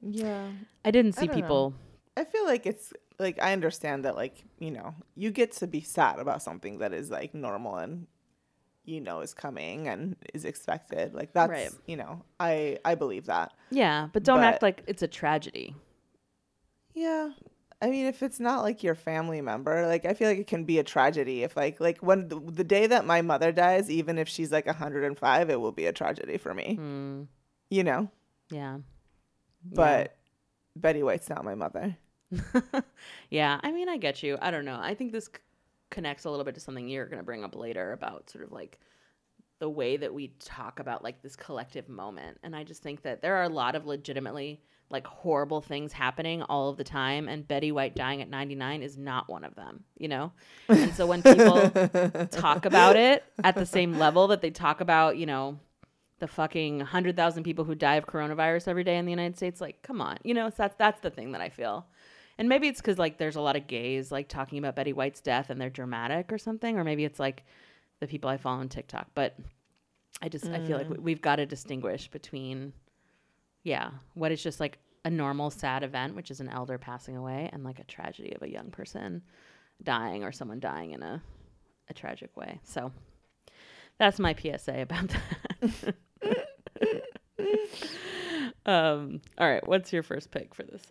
yeah 0.00 0.48
I 0.84 0.90
didn't 0.90 1.12
see 1.12 1.26
don't 1.26 1.36
know. 1.72 1.74
I 2.16 2.24
feel 2.24 2.44
like 2.46 2.66
it's 2.66 2.92
like 3.18 3.38
I 3.42 3.52
understand 3.52 4.04
that 4.04 4.16
like 4.16 4.44
you 4.58 4.70
know 4.70 4.94
you 5.14 5.30
get 5.30 5.52
to 5.52 5.66
be 5.66 5.80
sad 5.80 6.18
about 6.18 6.42
something 6.42 6.78
that 6.78 6.92
is 6.92 7.10
like 7.10 7.34
normal 7.34 7.76
and 7.76 8.06
you 8.84 9.00
know 9.00 9.20
is 9.20 9.34
coming 9.34 9.88
and 9.88 10.16
is 10.32 10.44
expected. 10.44 11.14
Like 11.14 11.32
that's 11.32 11.50
Right. 11.50 11.70
you 11.86 11.96
know 11.96 12.22
I 12.40 12.78
I 12.84 12.94
believe 12.94 13.26
that. 13.26 13.52
Yeah, 13.70 14.08
but 14.12 14.22
don't 14.22 14.42
act 14.42 14.62
like 14.62 14.82
it's 14.86 15.02
a 15.02 15.08
tragedy. 15.08 15.74
yeah. 16.94 17.30
I 17.82 17.90
mean 17.90 18.06
if 18.06 18.22
it's 18.22 18.40
not 18.40 18.62
like 18.62 18.82
your 18.82 18.94
family 18.94 19.42
member 19.42 19.86
like 19.86 20.06
I 20.06 20.14
feel 20.14 20.28
like 20.30 20.38
it 20.38 20.46
can 20.46 20.64
be 20.64 20.78
a 20.78 20.82
tragedy 20.82 21.42
if 21.42 21.54
like 21.58 21.78
like 21.78 21.98
when 22.02 22.28
the, 22.28 22.40
the 22.40 22.64
day 22.64 22.86
that 22.86 23.04
my 23.04 23.20
mother 23.20 23.52
dies 23.52 23.90
even 23.90 24.16
if 24.16 24.28
she's 24.30 24.50
like 24.50 24.64
105 24.66 25.50
it 25.50 25.60
will 25.60 25.72
be 25.72 25.84
a 25.84 25.92
tragedy 25.92 26.38
for 26.38 26.54
me. 26.54 26.78
Mm, 26.80 27.26
you 27.68 27.84
know? 27.84 28.10
Yeah. 28.50 28.78
but 29.62 30.16
Betty 30.74 31.02
White's 31.02 31.28
not 31.28 31.44
my 31.44 31.54
mother 31.54 31.96
yeah, 33.30 33.60
I 33.62 33.72
mean, 33.72 33.88
I 33.88 33.96
get 33.96 34.22
you. 34.22 34.38
I 34.40 34.50
don't 34.50 34.64
know. 34.64 34.78
I 34.80 34.94
think 34.94 35.12
this 35.12 35.26
c- 35.26 35.40
connects 35.90 36.24
a 36.24 36.30
little 36.30 36.44
bit 36.44 36.54
to 36.54 36.60
something 36.60 36.88
you're 36.88 37.06
going 37.06 37.18
to 37.18 37.24
bring 37.24 37.44
up 37.44 37.54
later 37.54 37.92
about 37.92 38.30
sort 38.30 38.44
of 38.44 38.52
like 38.52 38.78
the 39.58 39.68
way 39.68 39.96
that 39.96 40.12
we 40.12 40.28
talk 40.38 40.80
about 40.80 41.02
like 41.02 41.22
this 41.22 41.36
collective 41.36 41.88
moment. 41.88 42.38
And 42.42 42.54
I 42.54 42.64
just 42.64 42.82
think 42.82 43.02
that 43.02 43.22
there 43.22 43.36
are 43.36 43.44
a 43.44 43.48
lot 43.48 43.74
of 43.74 43.86
legitimately 43.86 44.60
like 44.88 45.06
horrible 45.06 45.60
things 45.60 45.92
happening 45.92 46.42
all 46.42 46.68
of 46.68 46.76
the 46.76 46.84
time 46.84 47.28
and 47.28 47.46
Betty 47.46 47.72
White 47.72 47.96
dying 47.96 48.22
at 48.22 48.28
99 48.28 48.82
is 48.82 48.96
not 48.96 49.28
one 49.28 49.42
of 49.42 49.54
them, 49.56 49.82
you 49.98 50.06
know? 50.06 50.32
And 50.68 50.94
so 50.94 51.06
when 51.06 51.22
people 51.22 51.70
talk 52.30 52.66
about 52.66 52.94
it 52.94 53.24
at 53.42 53.56
the 53.56 53.66
same 53.66 53.98
level 53.98 54.28
that 54.28 54.42
they 54.42 54.50
talk 54.50 54.80
about, 54.80 55.16
you 55.16 55.26
know, 55.26 55.58
the 56.18 56.28
fucking 56.28 56.78
100,000 56.78 57.42
people 57.42 57.64
who 57.64 57.74
die 57.74 57.96
of 57.96 58.06
coronavirus 58.06 58.68
every 58.68 58.84
day 58.84 58.96
in 58.96 59.04
the 59.04 59.10
United 59.10 59.36
States, 59.36 59.60
like 59.60 59.82
come 59.82 60.00
on. 60.00 60.18
You 60.22 60.34
know, 60.34 60.50
so 60.50 60.56
that's 60.58 60.76
that's 60.76 61.00
the 61.00 61.10
thing 61.10 61.32
that 61.32 61.40
I 61.40 61.48
feel. 61.48 61.86
And 62.38 62.48
maybe 62.48 62.68
it's 62.68 62.80
cuz 62.80 62.98
like 62.98 63.18
there's 63.18 63.36
a 63.36 63.40
lot 63.40 63.56
of 63.56 63.66
gays 63.66 64.12
like 64.12 64.28
talking 64.28 64.58
about 64.58 64.76
Betty 64.76 64.92
White's 64.92 65.20
death 65.20 65.50
and 65.50 65.60
they're 65.60 65.70
dramatic 65.70 66.32
or 66.32 66.38
something 66.38 66.78
or 66.78 66.84
maybe 66.84 67.04
it's 67.04 67.18
like 67.18 67.44
the 68.00 68.06
people 68.06 68.28
I 68.28 68.36
follow 68.36 68.60
on 68.60 68.68
TikTok, 68.68 69.08
but 69.14 69.36
I 70.20 70.28
just 70.28 70.46
I 70.46 70.60
feel 70.66 70.76
like 70.78 70.88
we- 70.88 70.98
we've 70.98 71.22
got 71.22 71.36
to 71.36 71.46
distinguish 71.46 72.08
between 72.08 72.72
yeah, 73.62 73.90
what 74.14 74.30
is 74.30 74.42
just 74.42 74.60
like 74.60 74.78
a 75.04 75.10
normal 75.10 75.50
sad 75.50 75.82
event, 75.82 76.14
which 76.14 76.30
is 76.30 76.40
an 76.40 76.48
elder 76.48 76.78
passing 76.78 77.16
away, 77.16 77.50
and 77.52 77.64
like 77.64 77.78
a 77.80 77.84
tragedy 77.84 78.32
of 78.34 78.42
a 78.42 78.50
young 78.50 78.70
person 78.70 79.22
dying 79.82 80.22
or 80.24 80.30
someone 80.32 80.60
dying 80.60 80.92
in 80.92 81.02
a, 81.02 81.20
a 81.88 81.94
tragic 81.94 82.36
way. 82.36 82.60
So 82.62 82.92
that's 83.98 84.18
my 84.18 84.34
PSA 84.34 84.82
about 84.82 85.08
that. 85.62 85.94
um, 88.66 89.20
all 89.38 89.48
right, 89.48 89.66
what's 89.66 89.92
your 89.92 90.02
first 90.02 90.30
pick 90.30 90.54
for 90.54 90.62
this 90.62 90.90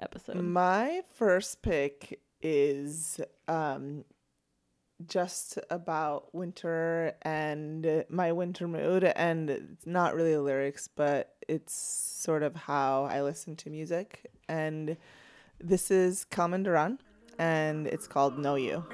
episode? 0.00 0.36
My 0.36 1.02
first 1.14 1.62
pick 1.62 2.20
is 2.42 3.20
um, 3.48 4.04
just 5.06 5.58
about 5.70 6.34
winter 6.34 7.14
and 7.22 8.04
my 8.08 8.32
winter 8.32 8.68
mood, 8.68 9.04
and 9.04 9.50
it's 9.50 9.86
not 9.86 10.14
really 10.14 10.34
the 10.34 10.42
lyrics, 10.42 10.88
but 10.94 11.34
it's 11.48 11.74
sort 11.74 12.42
of 12.42 12.54
how 12.54 13.04
I 13.04 13.22
listen 13.22 13.56
to 13.56 13.70
music. 13.70 14.30
And 14.48 14.96
this 15.60 15.90
is 15.90 16.24
Kelman 16.24 16.62
Duran, 16.62 16.98
and 17.38 17.86
it's 17.86 18.06
called 18.06 18.38
Know 18.38 18.56
You. 18.56 18.84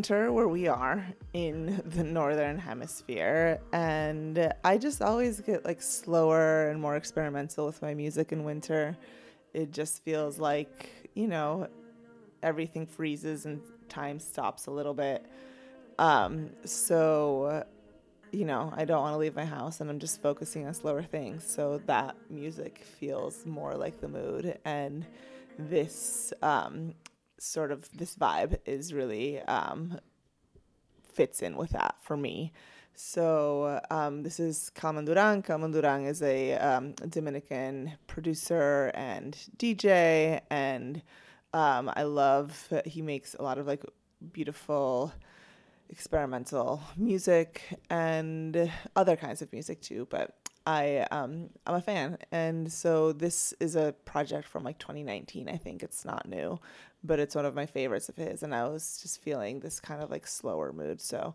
Winter 0.00 0.32
where 0.32 0.48
we 0.48 0.66
are 0.66 1.06
in 1.34 1.82
the 1.84 2.02
northern 2.02 2.56
hemisphere, 2.56 3.60
and 3.74 4.50
I 4.64 4.78
just 4.78 5.02
always 5.02 5.42
get 5.42 5.66
like 5.66 5.82
slower 5.82 6.70
and 6.70 6.80
more 6.80 6.96
experimental 6.96 7.66
with 7.66 7.82
my 7.82 7.92
music 7.92 8.32
in 8.32 8.42
winter. 8.42 8.96
It 9.52 9.72
just 9.72 10.02
feels 10.02 10.38
like, 10.38 10.88
you 11.12 11.28
know, 11.28 11.68
everything 12.42 12.86
freezes 12.86 13.44
and 13.44 13.60
time 13.90 14.18
stops 14.18 14.68
a 14.68 14.70
little 14.70 14.94
bit. 14.94 15.26
Um, 15.98 16.48
so, 16.64 17.62
you 18.32 18.46
know, 18.46 18.72
I 18.74 18.86
don't 18.86 19.02
want 19.02 19.12
to 19.12 19.18
leave 19.18 19.36
my 19.36 19.44
house 19.44 19.82
and 19.82 19.90
I'm 19.90 19.98
just 19.98 20.22
focusing 20.22 20.66
on 20.66 20.72
slower 20.72 21.02
things. 21.02 21.44
So 21.44 21.82
that 21.84 22.16
music 22.30 22.86
feels 22.98 23.44
more 23.44 23.74
like 23.74 24.00
the 24.00 24.08
mood. 24.08 24.58
And 24.64 25.04
this 25.58 26.32
um, 26.40 26.94
sort 27.40 27.72
of 27.72 27.88
this 27.96 28.16
vibe 28.16 28.58
is 28.66 28.92
really 28.92 29.40
um, 29.42 29.98
fits 31.12 31.42
in 31.42 31.56
with 31.56 31.70
that 31.70 31.96
for 32.00 32.16
me. 32.16 32.52
So 32.94 33.80
um, 33.90 34.22
this 34.22 34.38
is 34.38 34.70
Kelman 34.74 35.06
Duran. 35.06 35.42
Kelman 35.42 35.70
Duran 35.70 36.04
is 36.04 36.22
a 36.22 36.54
um, 36.54 36.92
Dominican 37.08 37.92
producer 38.06 38.90
and 38.94 39.36
DJ, 39.56 40.40
and 40.50 41.02
um, 41.54 41.90
I 41.96 42.02
love 42.02 42.72
he 42.84 43.00
makes 43.00 43.34
a 43.34 43.42
lot 43.42 43.58
of 43.58 43.66
like 43.66 43.84
beautiful 44.32 45.12
experimental 45.88 46.82
music 46.96 47.62
and 47.88 48.70
other 48.94 49.16
kinds 49.16 49.42
of 49.42 49.52
music 49.52 49.80
too. 49.80 50.06
But 50.10 50.39
I 50.66 51.06
um 51.10 51.50
I'm 51.66 51.74
a 51.74 51.80
fan, 51.80 52.18
and 52.30 52.70
so 52.72 53.12
this 53.12 53.54
is 53.60 53.76
a 53.76 53.94
project 54.04 54.46
from 54.48 54.62
like 54.64 54.78
2019. 54.78 55.48
I 55.48 55.56
think 55.56 55.82
it's 55.82 56.04
not 56.04 56.28
new, 56.28 56.58
but 57.02 57.18
it's 57.18 57.34
one 57.34 57.46
of 57.46 57.54
my 57.54 57.66
favorites 57.66 58.08
of 58.08 58.16
his. 58.16 58.42
And 58.42 58.54
I 58.54 58.68
was 58.68 58.98
just 59.02 59.22
feeling 59.22 59.60
this 59.60 59.80
kind 59.80 60.02
of 60.02 60.10
like 60.10 60.26
slower 60.26 60.72
mood, 60.72 61.00
so 61.00 61.34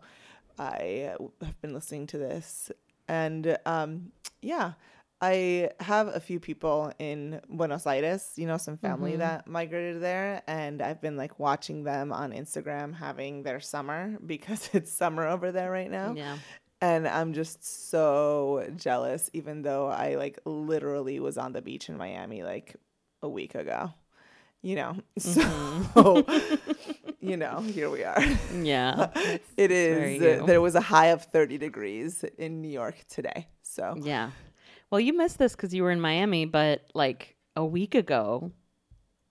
I 0.59 1.15
have 1.41 1.61
been 1.61 1.73
listening 1.73 2.07
to 2.07 2.17
this, 2.17 2.71
and 3.07 3.57
um 3.65 4.11
yeah. 4.41 4.73
I 5.21 5.69
have 5.79 6.09
a 6.09 6.19
few 6.19 6.41
people 6.41 6.91
in 6.99 7.39
Buenos 7.49 7.87
Aires, 7.87 8.33
you 8.35 8.45
know, 8.45 8.57
some 8.57 8.77
family 8.77 9.13
Mhm. 9.13 9.19
that 9.19 9.47
migrated 9.47 10.01
there, 10.01 10.43
and 10.45 10.81
I've 10.81 10.99
been 11.01 11.15
like 11.15 11.39
watching 11.39 11.83
them 11.85 12.11
on 12.11 12.31
Instagram 12.33 12.93
having 12.93 13.41
their 13.43 13.61
summer 13.61 14.17
because 14.25 14.69
it's 14.73 14.91
summer 14.91 15.25
over 15.25 15.53
there 15.53 15.71
right 15.71 15.89
now 15.89 16.13
Yeah. 16.15 16.37
And 16.81 17.07
I'm 17.07 17.33
just 17.33 17.89
so 17.89 18.67
jealous, 18.75 19.29
even 19.33 19.61
though 19.61 19.87
I 19.87 20.15
like 20.15 20.39
literally 20.45 21.19
was 21.19 21.37
on 21.37 21.53
the 21.53 21.61
beach 21.61 21.89
in 21.89 21.97
Miami 21.97 22.43
like 22.43 22.75
a 23.21 23.29
week 23.29 23.55
ago. 23.55 23.93
You 24.61 24.75
know, 24.75 24.95
so 25.17 25.41
Mm-hmm. 25.41 26.71
you 27.21 27.37
know, 27.37 27.59
here 27.61 27.89
we 27.89 28.03
are. 28.03 28.21
Yeah. 28.53 29.09
It 29.57 29.71
is. 29.71 30.21
Uh, 30.21 30.45
there 30.45 30.59
was 30.61 30.75
a 30.75 30.81
high 30.81 31.07
of 31.07 31.23
30 31.23 31.57
degrees 31.57 32.23
in 32.37 32.61
New 32.61 32.69
York 32.69 32.95
today. 33.07 33.47
So 33.61 33.95
Yeah. 34.01 34.31
Well, 34.91 34.99
you 34.99 35.13
missed 35.13 35.37
this 35.39 35.55
because 35.55 35.73
you 35.73 35.83
were 35.83 35.91
in 35.91 36.01
Miami, 36.01 36.45
but 36.45 36.87
like 36.93 37.35
a 37.55 37.65
week 37.65 37.95
ago, 37.95 38.51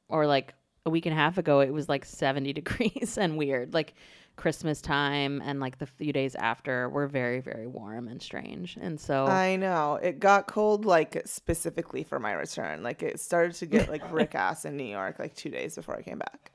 or 0.09 0.27
like 0.27 0.55
a 0.87 0.91
week 0.91 1.07
and 1.07 1.13
a 1.13 1.17
half 1.17 1.39
ago, 1.39 1.61
it 1.61 1.73
was 1.73 1.89
like 1.89 2.05
70 2.05 2.53
degrees 2.53 3.17
and 3.19 3.37
weird. 3.37 3.75
Like 3.75 3.95
Christmas 4.37 4.81
time 4.81 5.41
and 5.45 5.61
like 5.61 5.79
the 5.79 5.87
few 5.87 6.13
days 6.13 6.35
after 6.35 6.89
were 6.89 7.07
very, 7.07 7.41
very 7.41 7.67
warm 7.67 8.09
and 8.09 8.21
strange. 8.21 8.77
And 8.81 9.01
so, 9.01 9.27
I 9.27 9.57
know 9.57 9.95
it 10.03 10.19
got 10.19 10.47
cold 10.47 10.85
like 10.85 11.23
specifically 11.25 12.03
for 12.03 12.19
my 12.19 12.33
return. 12.33 12.83
Like 12.83 13.03
it 13.03 13.21
started 13.21 13.55
to 13.57 13.67
get 13.67 13.89
like 13.89 14.09
brick 14.11 14.35
ass 14.35 14.65
in 14.65 14.77
New 14.77 14.85
York 14.85 15.19
like 15.19 15.35
two 15.35 15.51
days 15.51 15.75
before 15.77 15.97
I 15.97 16.03
came 16.03 16.19
back. 16.19 16.53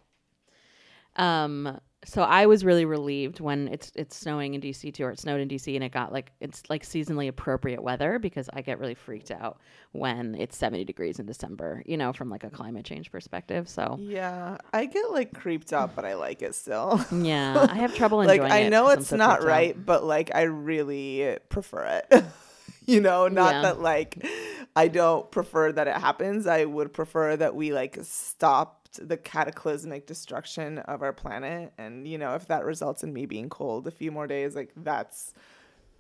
Um, 1.16 1.80
so 2.06 2.22
I 2.22 2.46
was 2.46 2.64
really 2.64 2.86
relieved 2.86 3.42
when 3.42 3.68
it's 3.68 3.92
it's 3.94 4.16
snowing 4.16 4.54
in 4.54 4.62
DC 4.62 4.94
too, 4.94 5.04
or 5.04 5.12
it 5.12 5.20
snowed 5.20 5.42
in 5.42 5.50
DC, 5.50 5.76
and 5.76 5.84
it 5.84 5.92
got 5.92 6.14
like 6.14 6.32
it's 6.40 6.64
like 6.70 6.84
seasonally 6.86 7.28
appropriate 7.28 7.84
weather 7.84 8.20
because 8.20 8.50
I 8.54 8.62
get 8.62 8.80
really 8.80 8.96
freaked 8.96 9.32
out 9.32 9.60
when 9.92 10.34
it's 10.36 10.56
70 10.56 10.86
degrees 10.86 11.20
in 11.20 11.26
December, 11.26 11.84
you 11.86 11.98
know, 11.98 12.14
from 12.14 12.30
like 12.30 12.46
a 12.46 12.50
climate 12.50 12.86
change 12.86 13.12
perspective. 13.12 13.68
So 13.68 13.98
Yeah, 14.00 14.58
I 14.72 14.86
get 14.86 15.12
like 15.12 15.34
creeped 15.34 15.74
out, 15.74 15.94
but 15.96 16.06
I 16.06 16.14
like 16.16 16.42
it 16.42 16.56
still. 16.56 17.04
Yeah, 17.12 17.68
I 17.70 17.76
have 17.76 17.94
trouble 17.94 18.20
like 18.20 18.40
enjoying 18.40 18.52
I 18.54 18.60
it 18.62 18.70
I'm 18.88 19.00
it's 19.00 19.08
so 19.10 19.18
not 19.18 19.40
freaked 19.42 19.44
out. 19.44 19.48
right, 19.48 19.86
but 19.86 20.04
like 20.06 20.32
I 20.34 20.44
really 20.44 21.38
prefer 21.50 22.02
it. 22.10 22.24
you 22.86 23.02
know, 23.02 23.28
not 23.28 23.52
Yeah. 23.56 23.62
that 23.64 23.82
like 23.82 24.26
I 24.76 24.88
don't 24.88 25.30
prefer 25.32 25.74
that 25.74 25.88
it 25.90 25.98
happens. 25.98 26.48
I 26.48 26.64
would 26.64 26.94
prefer 26.94 27.36
that 27.36 27.56
we 27.56 27.74
like 27.74 27.98
stopped 28.92 29.08
the 29.08 29.18
cataclysmic 29.18 30.08
destruction 30.08 30.80
of 30.80 31.02
our 31.02 31.14
planet 31.14 31.74
and 31.78 32.08
you 32.08 32.18
know, 32.18 32.36
if 32.36 32.48
that 32.48 32.66
results 32.66 33.04
in 33.04 33.14
me 33.14 33.26
being 33.26 33.50
cold 33.50 33.88
a 33.88 33.92
few 33.92 34.12
more 34.12 34.28
days, 34.28 34.56
like 34.56 34.72
that's 34.76 35.34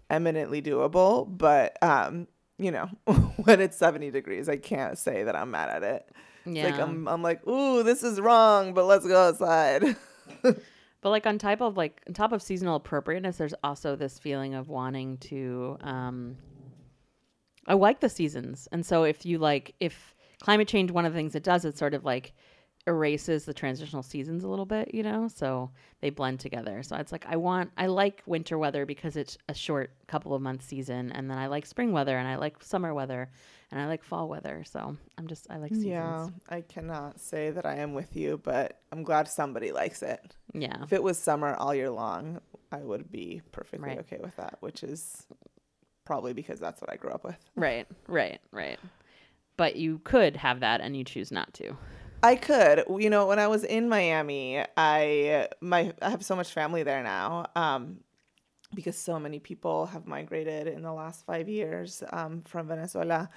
eminently 0.09 0.61
doable, 0.61 1.25
but 1.37 1.77
um 1.83 2.27
you 2.57 2.71
know, 2.71 2.89
when 3.43 3.61
it's 3.61 3.77
70 3.77 4.11
degrees, 4.11 4.49
I 4.49 4.57
can't 4.57 4.97
say 4.97 5.23
that 5.23 5.35
I'm 5.35 5.51
mad 5.51 5.69
at 5.69 5.83
it. 5.83 6.09
It's 6.45 6.55
Yeah, 6.55 6.63
like 6.63 6.79
I'm 6.79 7.07
I'm 7.07 7.21
like, 7.21 7.45
"Ooh, 7.47 7.83
this 7.83 8.03
is 8.03 8.19
wrong, 8.19 8.73
but 8.73 8.85
let's 8.85 9.07
go 9.07 9.29
outside." 9.29 9.95
but 10.41 10.55
like 11.03 11.25
on 11.25 11.37
top 11.37 11.61
of 11.61 11.77
like 11.77 12.01
on 12.07 12.13
top 12.13 12.31
of 12.33 12.41
seasonal 12.41 12.75
appropriateness, 12.75 13.37
there's 13.37 13.53
also 13.63 13.95
this 13.95 14.19
feeling 14.19 14.55
of 14.55 14.67
wanting 14.67 15.17
to. 15.17 15.77
um 15.81 16.37
I 17.67 17.75
like 17.75 17.99
the 17.99 18.09
seasons, 18.09 18.67
and 18.71 18.85
so 18.85 19.03
if 19.03 19.25
you 19.25 19.37
like, 19.37 19.75
if 19.79 20.15
climate 20.41 20.67
change, 20.67 20.91
one 20.91 21.05
of 21.05 21.13
the 21.13 21.17
things 21.17 21.35
it 21.35 21.43
does, 21.43 21.65
it 21.65 21.77
sort 21.77 21.93
of 21.93 22.03
like 22.03 22.33
erases 22.87 23.45
the 23.45 23.53
transitional 23.53 24.01
seasons 24.01 24.43
a 24.43 24.47
little 24.47 24.65
bit, 24.65 24.93
you 24.93 25.03
know. 25.03 25.27
So 25.27 25.69
they 26.01 26.09
blend 26.09 26.39
together. 26.39 26.81
So 26.83 26.95
it's 26.95 27.11
like 27.11 27.25
I 27.27 27.35
want, 27.35 27.71
I 27.77 27.87
like 27.87 28.23
winter 28.25 28.57
weather 28.57 28.85
because 28.85 29.15
it's 29.15 29.37
a 29.47 29.53
short 29.53 29.91
couple 30.07 30.33
of 30.33 30.41
months 30.41 30.65
season, 30.65 31.11
and 31.11 31.29
then 31.29 31.37
I 31.37 31.47
like 31.47 31.65
spring 31.65 31.91
weather, 31.91 32.17
and 32.17 32.27
I 32.27 32.35
like 32.37 32.63
summer 32.63 32.93
weather, 32.93 33.29
and 33.71 33.79
I 33.79 33.87
like 33.87 34.03
fall 34.03 34.27
weather. 34.29 34.63
So 34.65 34.95
I'm 35.17 35.27
just, 35.27 35.47
I 35.49 35.57
like 35.57 35.69
seasons. 35.71 35.87
Yeah, 35.87 36.29
I 36.49 36.61
cannot 36.61 37.19
say 37.19 37.51
that 37.51 37.65
I 37.65 37.75
am 37.75 37.93
with 37.93 38.15
you, 38.15 38.39
but 38.43 38.79
I'm 38.91 39.03
glad 39.03 39.27
somebody 39.27 39.71
likes 39.71 40.01
it. 40.01 40.35
Yeah. 40.53 40.81
If 40.83 40.93
it 40.93 41.03
was 41.03 41.17
summer 41.19 41.55
all 41.55 41.75
year 41.75 41.89
long, 41.89 42.39
I 42.71 42.77
would 42.77 43.11
be 43.11 43.41
perfectly 43.51 43.89
Right. 43.89 43.99
okay 43.99 44.17
with 44.21 44.35
that, 44.37 44.57
which 44.61 44.83
is 44.83 45.27
probably 46.05 46.33
because 46.33 46.59
that's 46.59 46.81
what 46.81 46.91
I 46.91 46.95
grew 46.95 47.11
up 47.11 47.23
with. 47.23 47.37
Right, 47.55 47.87
right, 48.07 48.39
right. 48.51 48.79
But 49.57 49.75
you 49.75 49.99
could 50.03 50.37
have 50.37 50.61
that 50.61 50.81
and 50.81 50.95
you 50.95 51.03
choose 51.03 51.31
not 51.31 51.53
to. 51.55 51.75
I 52.21 52.35
could, 52.35 52.83
you 52.97 53.09
know, 53.09 53.27
when 53.27 53.39
I 53.39 53.47
was 53.47 53.63
in 53.63 53.87
Miami, 53.87 54.63
I 54.75 55.47
my 55.61 55.93
I 56.01 56.09
have 56.09 56.23
so 56.25 56.35
much 56.35 56.51
family 56.51 56.83
there 56.83 57.03
now. 57.03 57.47
Um 57.55 58.01
because 58.75 58.97
so 58.97 59.19
many 59.19 59.39
people 59.39 59.87
have 59.87 60.05
migrated 60.05 60.67
in 60.67 60.83
the 60.83 60.93
last 60.93 61.25
5 61.25 61.49
years 61.49 62.03
um 62.11 62.43
from 62.43 62.67
Venezuela. 62.67 63.29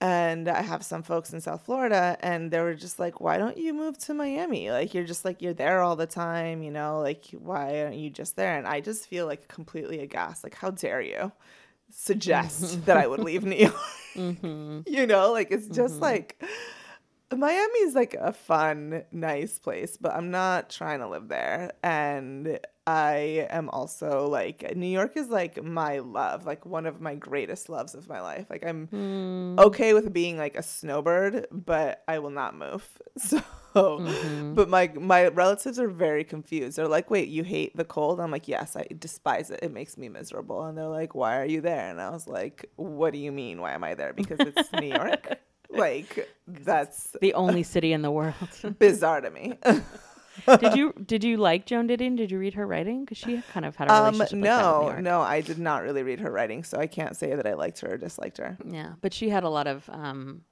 And 0.00 0.48
I 0.48 0.60
have 0.62 0.84
some 0.84 1.02
folks 1.02 1.32
in 1.32 1.40
South 1.40 1.64
Florida, 1.64 2.18
and 2.20 2.50
they 2.50 2.60
were 2.60 2.74
just 2.74 2.98
like, 2.98 3.20
"Why 3.20 3.38
don't 3.38 3.56
you 3.56 3.72
move 3.72 3.96
to 3.98 4.12
Miami? 4.12 4.70
Like, 4.70 4.92
you're 4.92 5.04
just 5.04 5.24
like 5.24 5.40
you're 5.40 5.54
there 5.54 5.80
all 5.80 5.96
the 5.96 6.06
time, 6.06 6.62
you 6.62 6.72
know? 6.72 7.00
Like, 7.00 7.26
why 7.38 7.80
aren't 7.82 7.96
you 7.96 8.10
just 8.10 8.36
there?" 8.36 8.58
And 8.58 8.66
I 8.66 8.80
just 8.80 9.06
feel 9.06 9.26
like 9.26 9.48
completely 9.48 10.00
aghast. 10.00 10.44
Like, 10.44 10.56
how 10.56 10.70
dare 10.72 11.00
you 11.00 11.32
suggest 11.90 12.84
that 12.86 12.96
I 12.96 13.06
would 13.06 13.20
leave 13.20 13.44
New 13.44 13.56
York? 13.56 13.74
Mm-hmm. 14.14 14.82
you 14.86 15.08
know, 15.08 15.32
like 15.32 15.50
it's 15.50 15.66
just 15.66 16.00
like 16.00 16.40
Miami 17.32 17.78
is 17.80 17.94
like 17.94 18.14
a 18.14 18.32
fun, 18.32 19.04
nice 19.12 19.58
place, 19.58 19.96
but 20.00 20.12
I'm 20.14 20.30
not 20.30 20.70
trying 20.70 21.00
to 21.00 21.08
live 21.08 21.28
there. 21.28 21.72
And 21.82 22.58
I 22.86 23.46
am 23.50 23.70
also 23.70 24.28
like 24.28 24.76
New 24.76 24.86
York 24.86 25.16
is 25.16 25.28
like 25.28 25.62
my 25.62 25.98
love, 26.00 26.44
like 26.46 26.64
one 26.66 26.86
of 26.86 27.00
my 27.00 27.14
greatest 27.14 27.68
loves 27.68 27.94
of 27.94 28.08
my 28.08 28.20
life. 28.20 28.46
Like 28.50 28.64
I'm 28.64 28.88
Mm. 28.88 29.58
okay 29.58 29.94
with 29.94 30.12
being 30.12 30.36
like 30.36 30.54
a 30.56 30.62
snowbird, 30.62 31.46
but 31.50 32.02
I 32.06 32.18
will 32.18 32.30
not 32.30 32.56
move. 32.56 32.86
So, 33.18 33.40
Mm-hmm. 33.74 34.54
but 34.54 34.68
my 34.68 34.86
my 34.94 35.26
relatives 35.28 35.80
are 35.80 35.88
very 35.88 36.22
confused. 36.22 36.76
They're 36.78 36.86
like, 36.86 37.10
"Wait, 37.10 37.28
you 37.28 37.42
hate 37.42 37.76
the 37.76 37.84
cold?" 37.84 38.20
I'm 38.20 38.30
like, 38.30 38.46
"Yes, 38.46 38.76
I 38.76 38.86
despise 38.96 39.50
it. 39.50 39.60
It 39.64 39.72
makes 39.72 39.96
me 39.98 40.08
miserable." 40.08 40.62
And 40.64 40.78
they're 40.78 40.86
like, 40.86 41.16
"Why 41.16 41.38
are 41.40 41.44
you 41.44 41.60
there?" 41.60 41.88
And 41.90 42.00
I 42.00 42.10
was 42.10 42.28
like, 42.28 42.70
"What 42.76 43.12
do 43.12 43.18
you 43.18 43.32
mean? 43.32 43.60
Why 43.60 43.72
am 43.72 43.82
I 43.82 43.94
there? 43.94 44.12
Because 44.12 44.38
it's 44.40 44.72
New 44.72 44.86
York." 44.94 45.40
Like 45.74 46.28
that's 46.46 47.16
The 47.20 47.34
only 47.34 47.62
city 47.62 47.92
in 47.92 48.02
the 48.02 48.10
world. 48.10 48.34
bizarre 48.78 49.20
to 49.20 49.30
me. 49.30 49.58
did 50.58 50.74
you 50.74 50.92
did 51.04 51.24
you 51.24 51.36
like 51.36 51.66
Joan 51.66 51.88
Didion? 51.88 52.16
Did 52.16 52.30
you 52.30 52.38
read 52.38 52.54
her 52.54 52.66
writing? 52.66 53.04
Because 53.04 53.18
she 53.18 53.42
kind 53.52 53.64
of 53.66 53.76
had 53.76 53.88
a 53.88 53.92
um, 53.92 54.04
relationship 54.14 54.20
like 54.20 54.42
that 54.42 54.56
with 54.56 54.66
New 54.66 54.72
no, 54.72 54.82
York. 54.82 55.02
no, 55.02 55.20
I 55.20 55.40
did 55.40 55.58
not 55.58 55.82
really 55.82 56.02
read 56.02 56.20
her 56.20 56.30
writing, 56.30 56.64
so 56.64 56.78
I 56.78 56.86
can't 56.86 57.16
say 57.16 57.34
that 57.34 57.46
I 57.46 57.54
liked 57.54 57.80
her 57.80 57.94
or 57.94 57.96
disliked 57.96 58.38
her. 58.38 58.56
Yeah, 58.64 58.94
but 59.00 59.12
she 59.12 59.28
had 59.28 59.44
a 59.44 59.48
lot 59.48 59.66
of 59.66 59.88
um, 59.90 60.42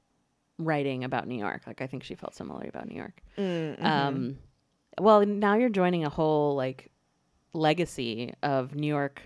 writing 0.59 1.05
about 1.05 1.27
New 1.27 1.39
York. 1.39 1.63
Like 1.67 1.81
I 1.81 1.87
think 1.87 2.05
she 2.05 2.15
felt 2.15 2.35
similarly 2.35 2.69
about 2.69 2.89
New 2.89 2.97
York. 2.97 3.23
Mm-hmm. 3.39 3.85
Um, 3.85 4.39
well, 5.01 5.25
now 5.27 5.57
you're 5.57 5.69
joining 5.69 6.05
a 6.05 6.11
whole 6.11 6.55
like 6.55 6.91
legacy 7.53 8.35
of 8.43 8.75
New 8.75 8.87
York, 8.87 9.23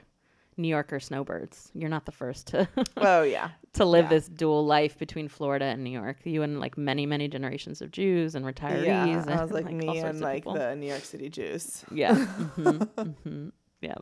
New 0.57 0.69
Yorker 0.69 1.01
snowbirds. 1.01 1.71
You're 1.75 1.91
not 1.91 2.07
the 2.07 2.13
first 2.13 2.47
to 2.49 2.69
oh 2.97 3.23
yeah, 3.23 3.51
to 3.75 3.85
live 3.85 4.05
Yeah. 4.07 4.11
this 4.11 4.29
dual 4.29 4.65
life 4.65 4.99
between 4.99 5.29
Florida 5.29 5.67
and 5.67 5.85
New 5.85 5.91
York. 5.91 6.19
You 6.25 6.43
and 6.43 6.61
like 6.61 6.79
many 6.79 7.07
many 7.07 7.29
generations 7.29 7.83
of 7.83 7.91
Jews 7.91 8.35
and 8.35 8.45
retirees. 8.45 8.87
yeah. 8.87 9.05
and, 9.07 9.31
I 9.31 9.43
was 9.43 9.53
like, 9.53 9.67
all 9.67 9.73
me 9.73 9.99
and 9.99 10.21
like 10.21 10.45
people. 10.45 10.55
the 10.55 10.75
New 10.77 10.87
York 10.89 11.05
City 11.05 11.29
Jews. 11.29 11.85
yeah, 11.93 12.15
hmm 12.57 12.83
hmm 13.25 13.49
yeah. 13.83 13.95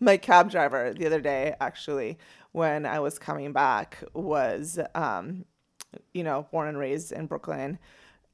my 0.00 0.16
cab 0.16 0.50
driver 0.50 0.92
the 0.94 1.06
other 1.06 1.20
day 1.20 1.54
actually 1.60 2.16
when 2.52 2.86
i 2.86 3.00
was 3.00 3.18
coming 3.18 3.52
back 3.52 4.02
was 4.14 4.78
um 4.94 5.44
you 6.14 6.22
know 6.22 6.46
born 6.52 6.68
and 6.68 6.78
raised 6.78 7.10
in 7.12 7.26
brooklyn 7.26 7.78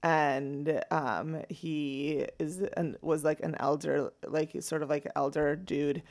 and 0.02 0.82
um 0.90 1.42
he 1.48 2.26
is 2.38 2.60
and 2.76 2.96
was 3.00 3.24
like 3.24 3.40
an 3.40 3.56
elder 3.58 4.12
like 4.26 4.54
sort 4.60 4.82
of 4.82 4.90
like 4.90 5.06
elder 5.16 5.56
dude 5.56 6.02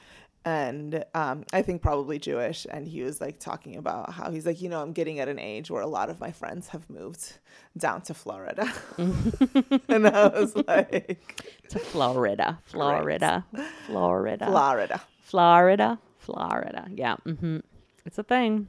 and 0.46 1.04
um, 1.14 1.44
I 1.54 1.62
think 1.62 1.82
probably 1.82 2.20
Jewish. 2.20 2.68
And 2.70 2.88
he 2.88 3.02
was 3.04 3.22
like 3.22 3.40
talking 3.40 3.78
about 3.78 4.14
how 4.14 4.32
he's 4.32 4.46
like, 4.46 4.62
you 4.62 4.70
know, 4.70 4.82
I'm 4.82 4.94
getting 4.94 5.20
at 5.20 5.28
an 5.28 5.40
age 5.40 5.72
where 5.72 5.82
a 5.82 5.88
lot 5.88 6.10
of 6.10 6.20
my 6.20 6.32
friends 6.32 6.70
have 6.70 6.90
moved 6.90 7.34
down 7.78 8.02
to 8.04 8.14
Florida, 8.14 8.72
and 8.98 10.08
I 10.08 10.28
was 10.28 10.56
like, 10.68 11.44
to 11.70 11.80
Florida, 11.80 12.60
Florida, 12.66 13.46
Florida, 13.88 14.48
Florida. 14.48 15.02
Florida, 15.22 16.00
Florida. 16.20 16.88
Yeah, 16.94 17.16
hmm 17.18 17.58
it's 18.06 18.18
a 18.18 18.24
thing. 18.24 18.68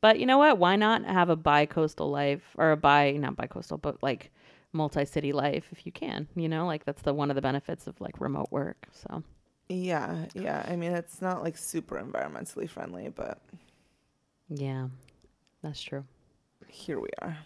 But 0.00 0.20
you 0.20 0.26
know 0.26 0.38
what? 0.38 0.58
Why 0.58 0.76
not 0.76 1.04
have 1.04 1.30
a 1.30 1.36
bi-coastal 1.36 2.08
life 2.10 2.42
or 2.56 2.70
a 2.72 2.76
bi 2.76 3.12
not 3.12 3.34
bi-coastal, 3.36 3.78
but 3.78 4.02
like 4.02 4.30
multi-city 4.72 5.32
life 5.32 5.66
if 5.72 5.84
you 5.84 5.90
can? 5.92 6.28
You 6.36 6.48
know, 6.48 6.66
like 6.66 6.84
that's 6.84 7.02
the 7.02 7.12
one 7.12 7.30
of 7.30 7.34
the 7.34 7.42
benefits 7.42 7.86
of 7.86 8.00
like 8.00 8.20
remote 8.20 8.48
work. 8.50 8.86
So 8.92 9.24
Yeah, 9.68 10.26
yeah. 10.34 10.64
I 10.68 10.76
mean, 10.76 10.92
it's 10.92 11.20
not 11.20 11.42
like 11.42 11.56
super 11.58 12.00
environmentally 12.00 12.68
friendly, 12.68 13.08
but 13.08 13.40
yeah, 14.48 14.88
that's 15.62 15.82
true. 15.82 16.04
here 16.68 17.00
we 17.00 17.08
are. 17.20 17.36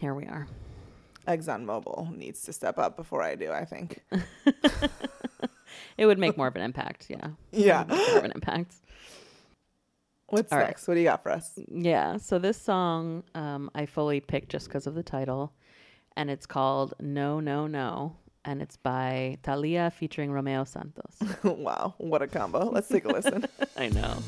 Here 0.00 0.14
we 0.14 0.24
are. 0.26 0.46
ExxonMobil 1.26 2.16
needs 2.16 2.42
to 2.42 2.52
step 2.52 2.78
up 2.78 2.96
before 2.96 3.22
I 3.22 3.34
do. 3.36 3.52
I 3.52 3.64
think. 3.64 4.02
It 5.96 6.06
would 6.06 6.18
make 6.18 6.36
more 6.36 6.46
of 6.46 6.56
an 6.56 6.62
impact. 6.62 7.06
Yeah. 7.08 7.30
Yeah. 7.52 7.82
It 7.82 7.88
would 7.88 7.98
make 7.98 8.08
more 8.08 8.18
of 8.18 8.24
an 8.24 8.32
impact. 8.34 8.74
What's 10.28 10.52
All 10.52 10.58
right. 10.58 10.68
next? 10.68 10.86
What 10.86 10.94
do 10.94 11.00
you 11.00 11.06
got 11.06 11.22
for 11.22 11.30
us? 11.32 11.58
Yeah. 11.70 12.16
So 12.18 12.38
this 12.38 12.60
song 12.60 13.24
um, 13.34 13.70
I 13.74 13.86
fully 13.86 14.20
picked 14.20 14.50
just 14.50 14.66
because 14.68 14.86
of 14.86 14.94
the 14.94 15.02
title, 15.02 15.52
and 16.16 16.30
it's 16.30 16.46
called 16.46 16.94
"No 17.00 17.40
No 17.40 17.66
No," 17.66 18.16
and 18.48 18.62
it's 18.62 18.78
by 18.78 19.36
Talia 19.42 19.90
featuring 19.90 20.32
Romeo 20.32 20.64
Santos. 20.64 21.16
wow, 21.44 21.94
what 21.98 22.22
a 22.22 22.26
combo! 22.26 22.70
Let's 22.70 22.88
take 22.88 23.04
a 23.04 23.08
listen. 23.08 23.44
I 23.76 23.88
know. 23.88 24.22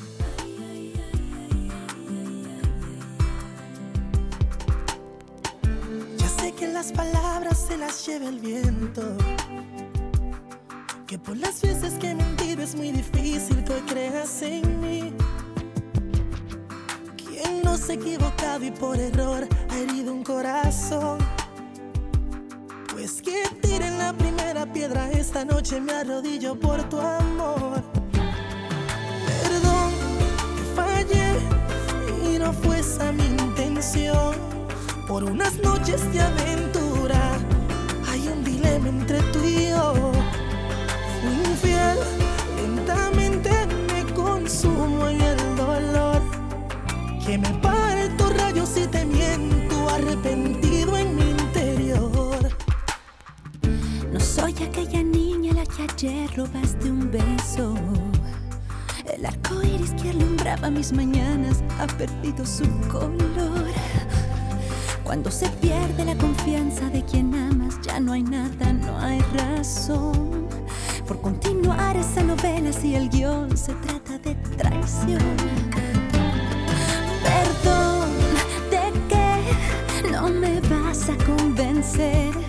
Ya 6.18 6.28
sé 6.28 6.52
que 6.52 6.68
las 6.68 6.92
palabras 6.92 7.66
se 7.66 7.78
las 7.78 8.06
lleva 8.06 8.28
el 8.28 8.38
viento. 8.38 9.16
Que 11.06 11.18
por 11.18 11.36
las 11.38 11.62
veces 11.62 11.94
que 11.94 12.10
he 12.10 12.14
mentido 12.14 12.62
es 12.62 12.74
muy 12.74 12.92
difícil 12.92 13.64
que 13.64 13.72
hoy 13.72 13.82
creas 13.82 14.42
en 14.42 14.80
mí. 14.82 15.14
Quien 17.16 17.62
no 17.62 17.76
se 17.78 17.92
ha 17.92 17.94
equivocado 17.94 18.64
y 18.66 18.70
por 18.70 18.98
error 18.98 19.48
ha 19.70 19.76
herido 19.78 20.12
un 20.12 20.22
corazón. 20.22 21.18
Pues 23.00 23.22
que 23.22 23.42
tiren 23.62 23.96
la 23.96 24.12
primera 24.12 24.70
piedra 24.70 25.10
esta 25.10 25.42
noche 25.42 25.80
me 25.80 25.90
arrodillo 25.90 26.54
por 26.54 26.86
tu 26.90 27.00
amor. 27.00 27.82
Perdón 29.42 29.90
que 30.54 30.64
fallé 30.76 31.28
y 32.30 32.38
no 32.38 32.52
fue 32.52 32.80
esa 32.80 33.10
mi 33.10 33.24
intención. 33.24 34.34
Por 35.08 35.24
unas 35.24 35.54
noches 35.60 36.12
de 36.12 36.20
aventura 36.20 37.38
hay 38.06 38.28
un 38.28 38.44
dilema 38.44 38.90
entre 38.90 39.22
tú 39.32 39.44
y 39.44 39.70
yo. 39.70 40.12
Fui 41.22 41.52
infiel, 41.52 41.98
lentamente 42.56 43.50
me 43.94 44.12
consumo 44.12 45.08
en 45.08 45.22
el 45.22 45.56
dolor. 45.56 46.20
Que 47.24 47.38
me 47.38 47.48
parto 47.62 48.28
rayos 48.36 48.76
y 48.76 48.86
te 48.86 49.06
miento, 49.06 49.88
arrepentido 49.88 50.59
Soy 54.60 54.68
aquella 54.68 55.02
niña 55.02 55.52
a 55.52 55.54
la 55.54 55.64
que 55.64 55.84
ayer 55.84 56.30
robaste 56.36 56.90
un 56.90 57.10
beso. 57.10 57.74
El 59.06 59.24
arco 59.24 59.62
iris 59.62 59.92
que 59.92 60.10
alumbraba 60.10 60.68
mis 60.68 60.92
mañanas 60.92 61.64
ha 61.78 61.86
perdido 61.86 62.44
su 62.44 62.64
color. 62.92 63.64
Cuando 65.02 65.30
se 65.30 65.48
pierde 65.48 66.04
la 66.04 66.14
confianza 66.14 66.90
de 66.90 67.02
quien 67.02 67.34
amas, 67.34 67.80
ya 67.80 68.00
no 68.00 68.12
hay 68.12 68.22
nada, 68.22 68.74
no 68.74 68.98
hay 68.98 69.22
razón. 69.32 70.46
Por 71.08 71.22
continuar 71.22 71.96
esa 71.96 72.22
novela 72.22 72.70
si 72.70 72.94
el 72.94 73.08
guion 73.08 73.56
se 73.56 73.72
trata 73.76 74.18
de 74.18 74.34
traición. 74.58 75.36
Perdón, 77.24 78.10
¿de 78.70 78.92
qué 79.08 80.10
no 80.12 80.28
me 80.28 80.60
vas 80.60 81.08
a 81.08 81.16
convencer? 81.24 82.39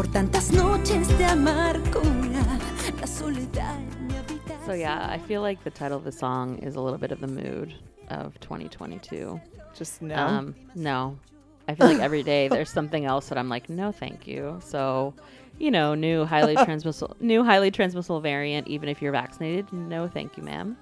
Por 0.00 0.08
tantas 0.08 0.50
noches 0.50 1.06
de 1.18 1.26
amargura, 1.26 2.42
la 2.98 3.06
soledad 3.06 3.76
en 3.76 4.06
mi 4.06 4.14
habitación. 4.14 4.64
So 4.64 4.72
yeah, 4.72 5.06
I 5.10 5.18
feel 5.18 5.42
like 5.42 5.62
the 5.62 5.70
title 5.70 5.98
of 5.98 6.04
the 6.04 6.10
song 6.10 6.56
is 6.60 6.74
a 6.74 6.80
little 6.80 6.96
bit 6.96 7.12
of 7.12 7.20
the 7.20 7.26
mood 7.26 7.74
of 8.08 8.40
2022. 8.40 9.38
Just 9.76 10.00
no. 10.00 10.16
Um, 10.16 10.54
no. 10.74 11.18
I 11.68 11.74
feel 11.74 11.86
like 11.86 11.98
every 11.98 12.22
day 12.22 12.48
there's 12.48 12.70
something 12.70 13.04
else 13.04 13.28
that 13.28 13.36
I'm 13.36 13.50
like, 13.50 13.68
no, 13.68 13.92
thank 13.92 14.26
you. 14.26 14.58
So, 14.64 15.12
you 15.58 15.70
know, 15.70 15.94
new 15.94 16.24
highly 16.24 16.54
transmissible, 16.64 17.14
new 17.20 17.44
highly 17.44 17.70
transmissible 17.70 18.22
variant. 18.22 18.68
Even 18.68 18.88
if 18.88 19.02
you're 19.02 19.12
vaccinated, 19.12 19.70
no, 19.70 20.08
thank 20.08 20.38
you, 20.38 20.42
ma'am. 20.42 20.78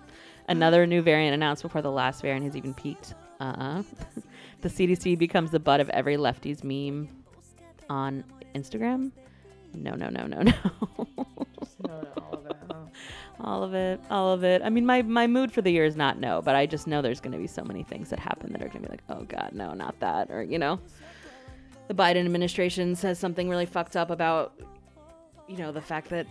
Another 0.46 0.86
new 0.86 1.02
variant 1.02 1.34
announced 1.34 1.64
before 1.64 1.82
the 1.82 1.90
last 1.90 2.22
variant 2.22 2.44
has 2.44 2.56
even 2.56 2.72
peaked. 2.72 3.14
Uh-uh. 3.40 3.82
the 4.60 4.68
CDC 4.68 5.18
becomes 5.18 5.50
the 5.50 5.58
butt 5.58 5.80
of 5.80 5.90
every 5.90 6.16
lefty's 6.16 6.62
meme 6.62 7.08
on 7.90 8.24
Instagram. 8.58 9.12
No, 9.74 9.94
no, 9.94 10.08
no, 10.08 10.26
no, 10.26 10.42
no. 10.42 10.52
All 12.14 12.34
of 12.34 12.46
it, 12.46 12.56
all 13.40 13.62
of 13.62 13.74
it, 13.74 14.00
all 14.10 14.32
of 14.32 14.44
it. 14.44 14.62
I 14.62 14.70
mean, 14.70 14.86
my 14.86 15.02
my 15.02 15.26
mood 15.26 15.52
for 15.52 15.62
the 15.62 15.70
year 15.70 15.84
is 15.84 15.96
not 15.96 16.18
no, 16.18 16.42
but 16.42 16.54
I 16.54 16.66
just 16.66 16.86
know 16.86 17.02
there's 17.02 17.20
going 17.20 17.32
to 17.32 17.38
be 17.38 17.46
so 17.46 17.62
many 17.64 17.82
things 17.82 18.10
that 18.10 18.18
happen 18.18 18.52
that 18.52 18.62
are 18.62 18.68
going 18.68 18.82
to 18.82 18.88
be 18.88 18.92
like, 18.92 19.02
oh 19.08 19.24
god, 19.24 19.50
no, 19.52 19.74
not 19.74 19.98
that, 20.00 20.30
or 20.30 20.42
you 20.42 20.58
know, 20.58 20.80
the 21.88 21.94
Biden 21.94 22.24
administration 22.24 22.94
says 22.94 23.18
something 23.18 23.48
really 23.48 23.66
fucked 23.66 23.96
up 23.96 24.10
about, 24.10 24.58
you 25.46 25.56
know, 25.56 25.72
the 25.72 25.80
fact 25.80 26.08
that 26.10 26.26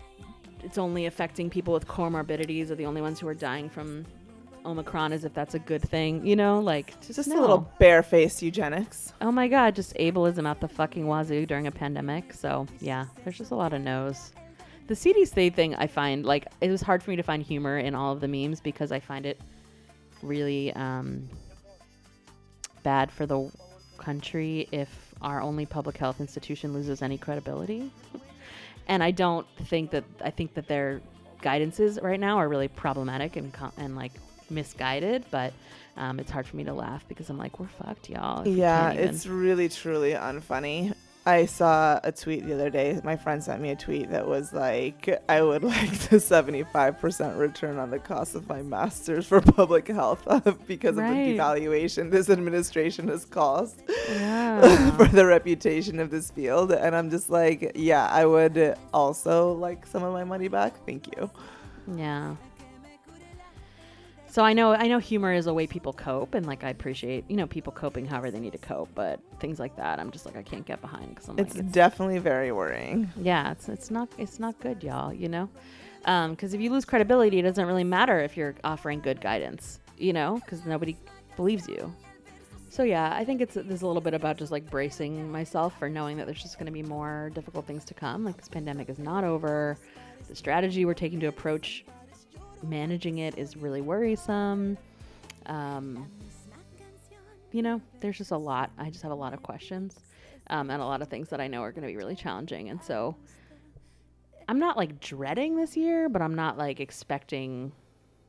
it's 0.64 0.78
only 0.78 1.06
affecting 1.06 1.50
people 1.50 1.74
with 1.74 1.88
comorbidities 1.88 2.70
are 2.72 2.76
the 2.76 2.86
only 2.86 3.02
ones 3.02 3.20
who 3.20 3.28
are 3.28 3.34
dying 3.34 3.70
from 3.70 4.06
Omicron, 4.68 5.14
as 5.14 5.24
if 5.24 5.34
that's 5.34 5.56
a 5.56 5.60
good 5.60 5.82
thing, 5.82 6.26
you 6.26 6.36
know, 6.36 6.60
like 6.60 7.00
just, 7.02 7.16
Just 7.16 7.30
no. 7.30 7.40
a 7.40 7.42
little 7.42 7.72
barefaced 7.80 8.42
eugenics. 8.42 9.14
Oh 9.22 9.32
my 9.32 9.48
god, 9.48 9.76
just 9.76 9.96
ableism 9.96 10.46
out 10.48 10.60
the 10.60 10.68
fucking 10.68 11.08
wazoo 11.08 11.46
during 11.46 11.68
a 11.68 11.72
pandemic. 11.72 12.34
So 12.34 12.68
yeah, 12.80 13.06
there's 13.24 13.38
just 13.38 13.52
a 13.52 13.56
lot 13.56 13.74
of 13.74 13.82
no's. 13.82 14.32
The 14.88 14.94
CDC 14.94 15.54
thing, 15.54 15.76
I 15.76 15.88
find 15.88 16.26
like 16.26 16.48
it 16.62 16.70
was 16.70 16.82
hard 16.82 17.02
for 17.04 17.10
me 17.10 17.16
to 17.18 17.24
find 17.24 17.42
humor 17.44 17.78
in 17.80 17.96
all 17.96 18.14
of 18.14 18.22
the 18.22 18.28
memes 18.28 18.60
because 18.62 18.92
I 18.92 19.00
find 19.00 19.26
it 19.26 19.40
really 20.22 20.74
um, 20.74 21.28
bad 22.84 23.12
for 23.12 23.26
the 23.26 23.52
country 23.98 24.68
if 24.72 25.14
our 25.22 25.42
only 25.42 25.66
public 25.66 25.98
health 25.98 26.22
institution 26.22 26.74
loses 26.74 27.02
any 27.02 27.18
credibility. 27.18 27.92
and 28.88 29.04
I 29.04 29.12
don't 29.12 29.48
think 29.64 29.92
that 29.92 30.04
I 30.24 30.30
think 30.30 30.54
that 30.54 30.68
their 30.68 31.02
guidances 31.42 32.02
right 32.02 32.20
now 32.20 32.38
are 32.38 32.50
really 32.50 32.68
problematic 32.68 33.36
and 33.36 33.54
and 33.78 33.96
like 33.96 34.14
misguided. 34.50 35.26
But 35.32 35.54
um, 35.96 36.20
it's 36.20 36.32
hard 36.32 36.46
for 36.48 36.56
me 36.58 36.64
to 36.66 36.74
laugh 36.74 37.08
because 37.08 37.30
I'm 37.30 37.38
like, 37.38 37.60
we're 37.60 37.68
fucked, 37.68 38.10
y'all. 38.10 38.48
Yeah, 38.48 38.92
it's 38.92 39.26
really 39.28 39.70
truly 39.70 40.12
unfunny. 40.12 40.94
I 41.26 41.46
saw 41.46 42.00
a 42.06 42.12
tweet 42.14 42.46
the 42.48 42.54
other 42.54 42.70
day. 42.70 43.02
My 43.04 43.18
friend 43.18 43.44
sent 43.44 43.62
me 43.62 43.72
a 43.72 43.76
tweet 43.76 44.12
that 44.12 44.26
was 44.26 44.54
like, 44.54 45.10
I 45.28 45.42
would 45.42 45.62
like 45.76 45.92
the 46.10 46.18
75% 46.18 47.38
return 47.38 47.78
on 47.78 47.90
the 47.92 48.00
cost 48.00 48.34
of 48.36 48.48
my 48.48 48.62
master's 48.62 49.28
for 49.28 49.42
public 49.42 49.90
health 49.90 50.26
because 50.68 50.96
Right. 50.96 51.10
of 51.10 51.16
the 51.18 51.38
devaluation 51.38 52.12
this 52.12 52.30
administration 52.30 53.10
has 53.10 53.26
caused 53.26 53.82
yeah. 54.10 54.92
for 54.96 55.06
the 55.10 55.26
reputation 55.26 56.00
of 56.00 56.12
this 56.12 56.32
field. 56.32 56.72
And 56.72 56.96
I'm 56.96 57.10
just 57.10 57.30
like, 57.30 57.74
yeah, 57.76 58.08
I 58.10 58.26
would 58.26 58.76
also 58.94 59.52
like 59.52 59.86
some 59.86 60.04
of 60.04 60.14
my 60.14 60.24
money 60.24 60.48
back. 60.48 60.76
Thank 60.86 61.08
you. 61.14 61.30
Yeah. 61.94 62.36
So 64.38 64.44
I 64.44 64.54
know 64.54 64.72
I 64.72 64.88
know 64.88 65.00
humor 65.00 65.34
is 65.34 65.48
a 65.48 65.54
way 65.56 65.66
people 65.66 65.94
cope, 65.94 66.36
and 66.36 66.46
like 66.46 66.64
I 66.64 66.70
appreciate 66.70 67.26
you 67.28 67.36
know 67.36 67.48
people 67.48 67.74
coping 67.74 68.06
however 68.06 68.30
they 68.30 68.40
need 68.40 68.52
to 68.52 68.60
cope, 68.60 68.88
but 68.94 69.20
things 69.40 69.60
like 69.60 69.76
that 69.78 70.00
I'm 70.00 70.12
just 70.12 70.28
like 70.28 70.38
I 70.38 70.44
can't 70.44 70.64
get 70.64 70.80
behind 70.80 71.16
because 71.16 71.28
I'm 71.28 71.40
It's 71.40 71.56
like 71.56 71.64
it's, 71.64 71.74
definitely 71.74 72.20
very 72.20 72.52
worrying. 72.52 73.12
yeah 73.20 73.52
it's 73.52 73.68
it's 73.68 73.90
not 73.90 74.10
it's 74.20 74.40
not 74.40 74.60
good 74.60 74.84
y'all 74.84 75.12
you 75.12 75.28
know 75.28 75.50
um, 76.06 76.34
because 76.34 76.54
if 76.54 76.62
you 76.62 76.70
lose 76.70 76.86
credibility 76.86 77.40
it 77.40 77.42
doesn't 77.42 77.66
really 77.66 77.84
matter 77.84 78.20
if 78.20 78.38
you're 78.38 78.54
offering 78.64 79.00
good 79.00 79.20
guidance 79.22 79.80
you 79.98 80.14
know 80.14 80.36
because 80.36 80.64
nobody 80.68 80.96
believes 81.36 81.68
you. 81.68 81.92
So 82.70 82.84
yeah, 82.84 83.12
I 83.16 83.26
think 83.26 83.42
it's 83.42 83.56
there's 83.56 83.82
a 83.82 83.88
little 83.88 84.04
bit 84.04 84.14
about 84.14 84.38
just 84.38 84.52
like 84.52 84.70
bracing 84.70 85.32
myself 85.32 85.80
for 85.80 85.90
knowing 85.90 86.16
that 86.18 86.28
there's 86.28 86.44
just 86.44 86.60
going 86.60 86.68
to 86.68 86.72
be 86.72 86.84
more 86.84 87.32
difficult 87.34 87.66
things 87.66 87.84
to 87.86 87.96
come. 87.96 88.24
Like 88.24 88.38
this 88.38 88.50
pandemic 88.50 88.88
is 88.88 89.00
not 89.00 89.24
over. 89.24 89.78
The 90.30 90.36
strategy 90.36 90.86
we're 90.86 90.94
taking 90.94 91.20
to 91.22 91.26
approach 91.26 91.86
managing 92.64 93.20
it 93.20 93.38
is 93.38 93.58
really 93.58 93.82
worrisome. 93.82 94.78
Um, 95.46 96.08
you 97.52 97.62
know, 97.62 97.82
there's 98.00 98.18
just 98.18 98.32
a 98.32 98.38
lot. 98.38 98.72
I 98.78 98.90
just 98.90 99.04
have 99.04 99.12
a 99.12 99.16
lot 99.16 99.34
of 99.34 99.42
questions 99.42 100.00
um, 100.50 100.70
and 100.70 100.82
a 100.82 100.86
lot 100.86 101.02
of 101.02 101.08
things 101.08 101.30
that 101.30 101.42
I 101.42 101.48
know 101.48 101.62
are 101.62 101.72
going 101.72 101.84
to 101.84 101.88
be 101.88 101.98
really 101.98 102.16
challenging. 102.16 102.70
And 102.70 102.82
so 102.84 103.16
I'm 104.48 104.60
not 104.60 104.78
like 104.78 105.00
dreading 105.00 105.56
this 105.56 105.76
year, 105.76 106.10
but 106.10 106.22
I'm 106.22 106.36
not 106.36 106.58
like 106.58 106.80
expecting. 106.80 107.72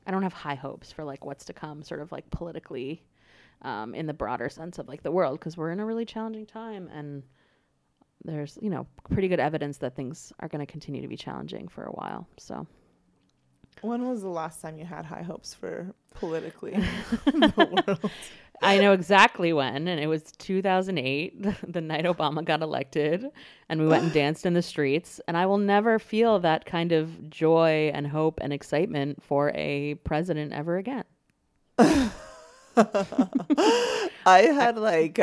I 0.06 0.10
don't 0.10 0.22
have 0.22 0.32
high 0.32 0.54
hopes 0.54 0.90
for 0.90 1.04
like 1.04 1.24
what's 1.24 1.44
to 1.46 1.52
come, 1.52 1.82
sort 1.82 2.00
of 2.00 2.10
like 2.10 2.30
politically, 2.30 3.02
um, 3.62 3.94
in 3.94 4.06
the 4.06 4.14
broader 4.14 4.48
sense 4.48 4.78
of 4.78 4.88
like 4.88 5.02
the 5.02 5.12
world, 5.12 5.38
because 5.38 5.56
we're 5.56 5.70
in 5.70 5.80
a 5.80 5.84
really 5.84 6.06
challenging 6.06 6.46
time, 6.46 6.88
and 6.92 7.22
there's 8.24 8.58
you 8.60 8.70
know 8.70 8.86
pretty 9.10 9.28
good 9.28 9.40
evidence 9.40 9.78
that 9.78 9.94
things 9.94 10.32
are 10.40 10.48
going 10.48 10.64
to 10.64 10.70
continue 10.70 11.02
to 11.02 11.08
be 11.08 11.16
challenging 11.16 11.68
for 11.68 11.84
a 11.84 11.92
while. 11.92 12.26
So 12.38 12.66
When 13.82 14.08
was 14.08 14.22
the 14.22 14.28
last 14.28 14.60
time 14.60 14.78
you 14.78 14.84
had 14.84 15.04
high 15.04 15.22
hopes 15.22 15.54
for 15.54 15.94
politically 16.14 16.72
the 17.24 17.82
world? 17.86 18.10
I 18.60 18.78
know 18.78 18.92
exactly 18.92 19.52
when, 19.52 19.86
and 19.86 20.00
it 20.00 20.08
was 20.08 20.32
2008, 20.32 21.42
the, 21.42 21.56
the 21.68 21.80
night 21.80 22.04
Obama 22.04 22.44
got 22.44 22.60
elected, 22.60 23.26
and 23.68 23.80
we 23.80 23.86
went 23.86 24.04
and 24.04 24.12
danced 24.22 24.46
in 24.46 24.54
the 24.54 24.62
streets. 24.62 25.20
And 25.28 25.36
I 25.36 25.46
will 25.46 25.58
never 25.58 25.98
feel 25.98 26.38
that 26.40 26.64
kind 26.64 26.92
of 26.92 27.30
joy 27.30 27.90
and 27.94 28.06
hope 28.06 28.40
and 28.42 28.52
excitement 28.52 29.22
for 29.22 29.52
a 29.54 29.94
president 30.04 30.52
ever 30.52 30.76
again. 30.76 31.04
I 34.26 34.42
had 34.42 34.76
like 34.76 35.20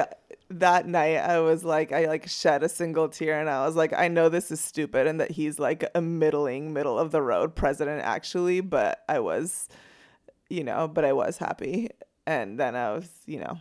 that 0.49 0.87
night 0.87 1.17
I 1.17 1.39
was 1.39 1.63
like 1.63 1.91
I 1.91 2.05
like 2.05 2.27
shed 2.27 2.63
a 2.63 2.69
single 2.69 3.09
tear 3.09 3.39
and 3.39 3.49
I 3.49 3.65
was 3.65 3.75
like 3.75 3.93
I 3.93 4.07
know 4.07 4.29
this 4.29 4.51
is 4.51 4.59
stupid 4.61 5.07
and 5.07 5.19
that 5.19 5.31
he's 5.31 5.59
like 5.59 5.83
a 5.95 6.01
middling 6.01 6.71
middle 6.73 6.99
of 6.99 7.11
the 7.11 7.21
road 7.21 7.55
president 7.55 8.03
actually 8.03 8.61
but 8.61 9.03
I 9.09 9.19
was 9.19 9.67
you 10.49 10.63
know 10.63 10.87
but 10.87 11.03
I 11.03 11.13
was 11.13 11.37
happy 11.37 11.89
and 12.27 12.59
then 12.59 12.75
I 12.75 12.93
was 12.93 13.09
you 13.25 13.39
know 13.39 13.57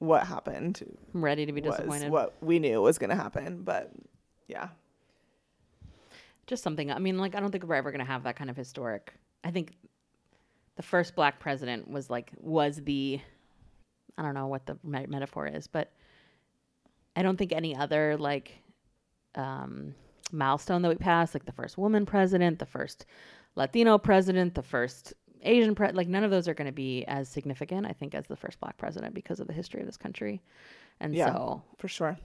what 0.00 0.26
happened 0.26 0.82
I'm 1.14 1.24
ready 1.24 1.46
to 1.46 1.52
be 1.52 1.60
disappointed. 1.60 2.10
what 2.10 2.34
we 2.40 2.58
knew 2.58 2.82
was 2.82 2.98
going 2.98 3.10
to 3.10 3.16
happen 3.16 3.62
but 3.62 3.92
yeah 4.48 4.68
Just 6.46 6.62
something. 6.64 6.90
I 6.90 6.98
mean, 6.98 7.18
like 7.18 7.34
I 7.36 7.40
don't 7.40 7.52
think 7.52 7.64
we're 7.64 7.76
ever 7.76 7.92
going 7.92 8.04
to 8.04 8.12
have 8.12 8.24
that 8.24 8.34
kind 8.36 8.50
of 8.50 8.56
historic. 8.56 9.14
I 9.44 9.50
think 9.52 9.76
the 10.76 10.82
first 10.82 11.14
black 11.14 11.38
president 11.38 11.88
was 11.88 12.10
like 12.10 12.32
was 12.40 12.82
the 12.84 13.20
I 14.18 14.22
don't 14.22 14.34
know 14.34 14.46
what 14.46 14.66
the 14.66 14.78
me- 14.82 15.06
metaphor 15.06 15.46
is, 15.46 15.66
but 15.66 15.92
I 17.16 17.22
don't 17.22 17.36
think 17.36 17.52
any 17.52 17.76
other 17.76 18.16
like 18.16 18.62
um, 19.34 19.94
milestone 20.30 20.82
that 20.82 20.88
we 20.88 20.94
passed, 20.96 21.34
like 21.34 21.44
the 21.44 21.52
first 21.52 21.78
woman 21.78 22.06
president, 22.06 22.58
the 22.58 22.66
first 22.66 23.06
Latino 23.54 23.98
president, 23.98 24.54
the 24.54 24.62
first 24.62 25.14
Asian 25.42 25.74
pre 25.74 25.92
like 25.92 26.08
none 26.08 26.24
of 26.24 26.30
those 26.30 26.48
are 26.48 26.54
going 26.54 26.66
to 26.66 26.72
be 26.72 27.04
as 27.06 27.28
significant, 27.28 27.86
I 27.86 27.92
think, 27.92 28.14
as 28.14 28.26
the 28.26 28.36
first 28.36 28.60
black 28.60 28.76
president 28.76 29.14
because 29.14 29.40
of 29.40 29.46
the 29.46 29.52
history 29.52 29.80
of 29.80 29.86
this 29.86 29.96
country. 29.96 30.40
And 31.00 31.14
Yeah. 31.14 31.32
so 31.32 31.62
for 31.78 31.88
sure 31.88 32.16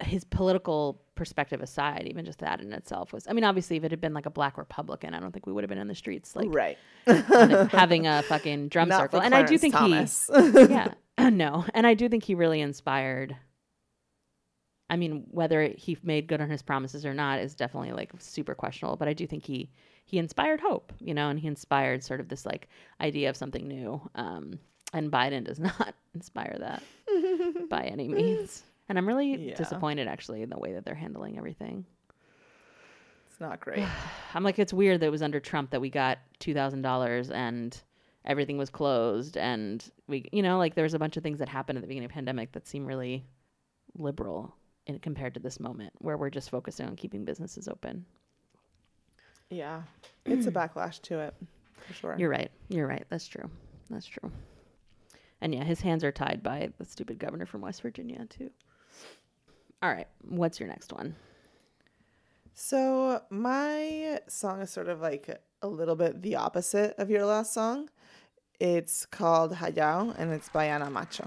his 0.00 0.24
political 0.24 1.02
perspective 1.14 1.60
aside, 1.60 2.06
even 2.06 2.24
just 2.24 2.38
that 2.38 2.60
in 2.60 2.72
itself 2.72 3.12
was, 3.12 3.26
I 3.28 3.32
mean, 3.32 3.44
obviously, 3.44 3.76
if 3.76 3.84
it 3.84 3.90
had 3.90 4.00
been 4.00 4.14
like 4.14 4.26
a 4.26 4.30
black 4.30 4.56
Republican, 4.56 5.14
I 5.14 5.20
don't 5.20 5.32
think 5.32 5.46
we 5.46 5.52
would 5.52 5.64
have 5.64 5.68
been 5.68 5.78
in 5.78 5.88
the 5.88 5.94
streets 5.94 6.36
like 6.36 6.48
right 6.50 6.78
having, 7.06 8.06
a 8.06 8.22
fucking 8.22 8.68
drum 8.68 8.88
Not 8.88 9.00
circle. 9.00 9.20
And 9.20 9.34
I 9.34 9.42
do 9.42 9.58
think 9.58 9.74
Thomas. 9.74 10.30
he, 10.34 10.50
yeah, 10.70 10.94
no, 11.18 11.64
and 11.74 11.86
I 11.86 11.94
do 11.94 12.08
think 12.08 12.24
he 12.24 12.34
really 12.34 12.60
inspired. 12.60 13.36
I 14.90 14.96
mean, 14.96 15.26
whether 15.30 15.68
he 15.76 15.98
made 16.02 16.28
good 16.28 16.40
on 16.40 16.48
his 16.48 16.62
promises 16.62 17.04
or 17.04 17.12
not 17.12 17.40
is 17.40 17.54
definitely 17.54 17.92
like 17.92 18.10
super 18.18 18.54
questionable. 18.54 18.96
But 18.96 19.08
I 19.08 19.12
do 19.12 19.26
think 19.26 19.44
he 19.44 19.70
he 20.04 20.18
inspired 20.18 20.60
hope, 20.60 20.92
you 21.00 21.12
know, 21.12 21.28
and 21.28 21.38
he 21.38 21.48
inspired 21.48 22.02
sort 22.02 22.20
of 22.20 22.28
this 22.28 22.46
like 22.46 22.68
idea 23.00 23.28
of 23.28 23.36
something 23.36 23.66
new. 23.66 24.00
Um, 24.14 24.58
and 24.94 25.12
Biden 25.12 25.44
does 25.44 25.58
not 25.58 25.94
inspire 26.14 26.56
that 26.60 26.82
by 27.68 27.84
any 27.84 28.08
means. 28.08 28.62
And 28.88 28.96
I'm 28.98 29.06
really 29.06 29.48
Yeah. 29.50 29.54
disappointed 29.56 30.08
actually 30.08 30.42
in 30.42 30.50
the 30.50 30.58
way 30.58 30.72
that 30.72 30.84
they're 30.84 30.94
handling 30.94 31.36
everything. 31.38 31.84
it's 33.26 33.40
not 33.40 33.60
great 33.60 33.86
I'm 34.34 34.42
like, 34.44 34.58
it's 34.58 34.72
weird 34.72 35.00
that 35.00 35.06
it 35.06 35.10
was 35.10 35.22
under 35.22 35.40
Trump 35.40 35.70
that 35.70 35.80
we 35.80 35.90
got 35.90 36.18
two 36.38 36.54
thousand 36.54 36.82
dollars 36.82 37.30
and 37.30 37.80
everything 38.24 38.58
was 38.58 38.68
closed, 38.68 39.36
and 39.38 39.90
we, 40.06 40.28
you 40.32 40.42
know, 40.42 40.58
like 40.58 40.74
there 40.74 40.82
was 40.84 40.92
a 40.94 40.98
bunch 40.98 41.16
of 41.16 41.22
things 41.22 41.38
that 41.38 41.48
happened 41.48 41.78
at 41.78 41.82
the 41.82 41.86
beginning 41.88 42.04
of 42.06 42.10
the 42.10 42.14
pandemic 42.14 42.52
that 42.52 42.66
seem 42.66 42.84
really 42.84 43.24
liberal 43.96 44.54
in 44.86 44.98
compared 44.98 45.32
to 45.34 45.40
this 45.40 45.58
moment 45.60 45.92
where 45.98 46.16
we're 46.16 46.28
just 46.30 46.50
focusing 46.50 46.86
on 46.86 46.94
keeping 46.96 47.24
businesses 47.24 47.68
open. 47.68 48.04
yeah 49.50 49.82
it's 50.26 50.46
a 50.46 50.50
backlash 50.52 51.00
to 51.02 51.18
it 51.20 51.34
for 51.86 51.92
sure 51.94 52.16
You're 52.18 52.28
right. 52.30 52.50
You're 52.68 52.86
right. 52.86 53.04
That's 53.08 53.26
true. 53.26 53.48
That's 53.88 54.04
true. 54.06 54.30
And 55.40 55.54
yeah, 55.54 55.64
his 55.64 55.80
hands 55.80 56.04
are 56.04 56.12
tied 56.12 56.42
by 56.42 56.70
the 56.78 56.84
stupid 56.84 57.18
governor 57.18 57.46
from 57.46 57.60
West 57.62 57.80
Virginia 57.82 58.26
too. 58.26 58.50
All 59.80 59.90
right, 59.90 60.08
what's 60.22 60.58
your 60.58 60.68
next 60.68 60.92
one? 60.92 61.14
So 62.52 63.22
my 63.30 64.18
song 64.26 64.60
is 64.60 64.70
sort 64.70 64.88
of 64.88 65.00
like 65.00 65.40
a 65.62 65.68
little 65.68 65.94
bit 65.94 66.20
the 66.22 66.34
opposite 66.34 66.96
of 66.98 67.10
your 67.10 67.24
last 67.24 67.54
song. 67.54 67.88
It's 68.58 69.06
called 69.06 69.52
Hállate 69.52 70.16
and 70.18 70.32
it's 70.32 70.48
by 70.48 70.64
Ana 70.64 70.90
Macho. 70.90 71.26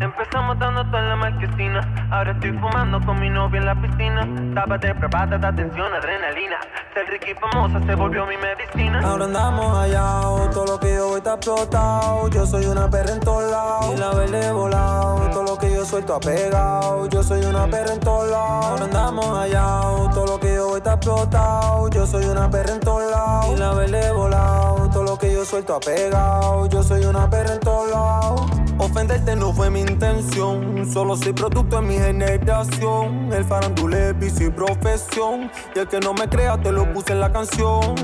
Empezamos 0.00 0.58
dando 0.58 0.84
todo 0.84 0.98
en 0.98 1.08
la 1.08 1.16
marquesina. 1.16 2.08
Ahora 2.10 2.32
estoy 2.32 2.52
fumando 2.52 3.00
con 3.00 3.18
mi 3.18 3.30
novia 3.30 3.60
en 3.60 3.66
la 3.66 3.74
piscina. 3.74 4.28
Tápate, 4.54 4.94
prepárate, 4.94 5.46
atención, 5.46 5.92
adrenalina. 5.92 6.56
Ser 6.92 7.08
rica 7.08 7.30
y 7.30 7.34
famosa 7.34 7.80
se 7.86 7.94
volvió 7.94 8.26
mi 8.26 8.36
medicina. 8.36 9.00
Ahora 9.02 9.24
andamos 9.24 9.78
allá, 9.78 10.20
todo 10.52 10.66
lo 10.66 10.80
que 10.80 10.94
yo 10.94 11.08
voy 11.08 11.18
está 11.18 11.34
explotado. 11.34 12.28
Yo 12.28 12.46
soy 12.46 12.66
una 12.66 12.90
perra 12.90 13.12
en 13.12 13.20
todos 13.20 13.50
lados, 13.50 13.94
y 13.94 13.96
la 13.98 14.10
verde 14.10 14.52
volado. 14.52 15.30
Todo 15.30 15.42
lo 15.42 15.58
que 15.58 15.72
yo 15.72 15.84
suelto 15.84 16.14
ha 16.14 16.20
pegado. 16.20 17.06
Yo 17.08 17.22
soy 17.22 17.44
una 17.44 17.66
perra 17.66 17.94
en 17.94 18.00
todos 18.00 18.30
lados. 18.30 18.66
Ahora 18.66 18.84
andamos 18.84 19.38
allá, 19.38 19.80
todo 20.12 20.26
lo 20.26 20.40
que 20.40 20.54
yo 20.54 20.68
voy 20.68 20.76
está 20.78 20.94
explotado. 20.94 21.88
Yo 21.88 22.06
soy 22.06 22.26
una 22.26 22.50
perra 22.50 22.74
en 22.74 22.80
todos 22.80 23.10
lados, 23.10 23.46
y 23.54 23.56
la 23.56 23.72
verde 23.72 24.12
volado. 24.12 24.90
Todo 24.90 25.04
lo 25.04 25.18
que 25.18 25.32
yo 25.32 25.44
suelto 25.44 25.74
ha 25.74 25.80
pegado. 25.80 26.66
Yo 26.66 26.82
soy 26.82 27.04
una 27.06 27.28
perra 27.30 27.54
en 27.54 27.60
todos 27.60 27.90
lados. 27.90 28.65
Ofenderte 28.78 29.34
no 29.36 29.54
fue 29.54 29.70
mi 29.70 29.80
intención, 29.80 30.86
solo 30.92 31.16
soy 31.16 31.32
producto 31.32 31.76
de 31.76 31.82
mi 31.82 31.94
generación. 31.94 33.32
El 33.32 33.44
farandule 33.44 34.14
es 34.20 34.40
y 34.40 34.50
profesión, 34.50 35.50
y 35.74 35.78
el 35.78 35.88
que 35.88 35.98
no 35.98 36.12
me 36.12 36.28
crea 36.28 36.60
te 36.60 36.70
lo 36.72 36.92
puse 36.92 37.12
en 37.12 37.20
la 37.20 37.32
canción. 37.32 37.94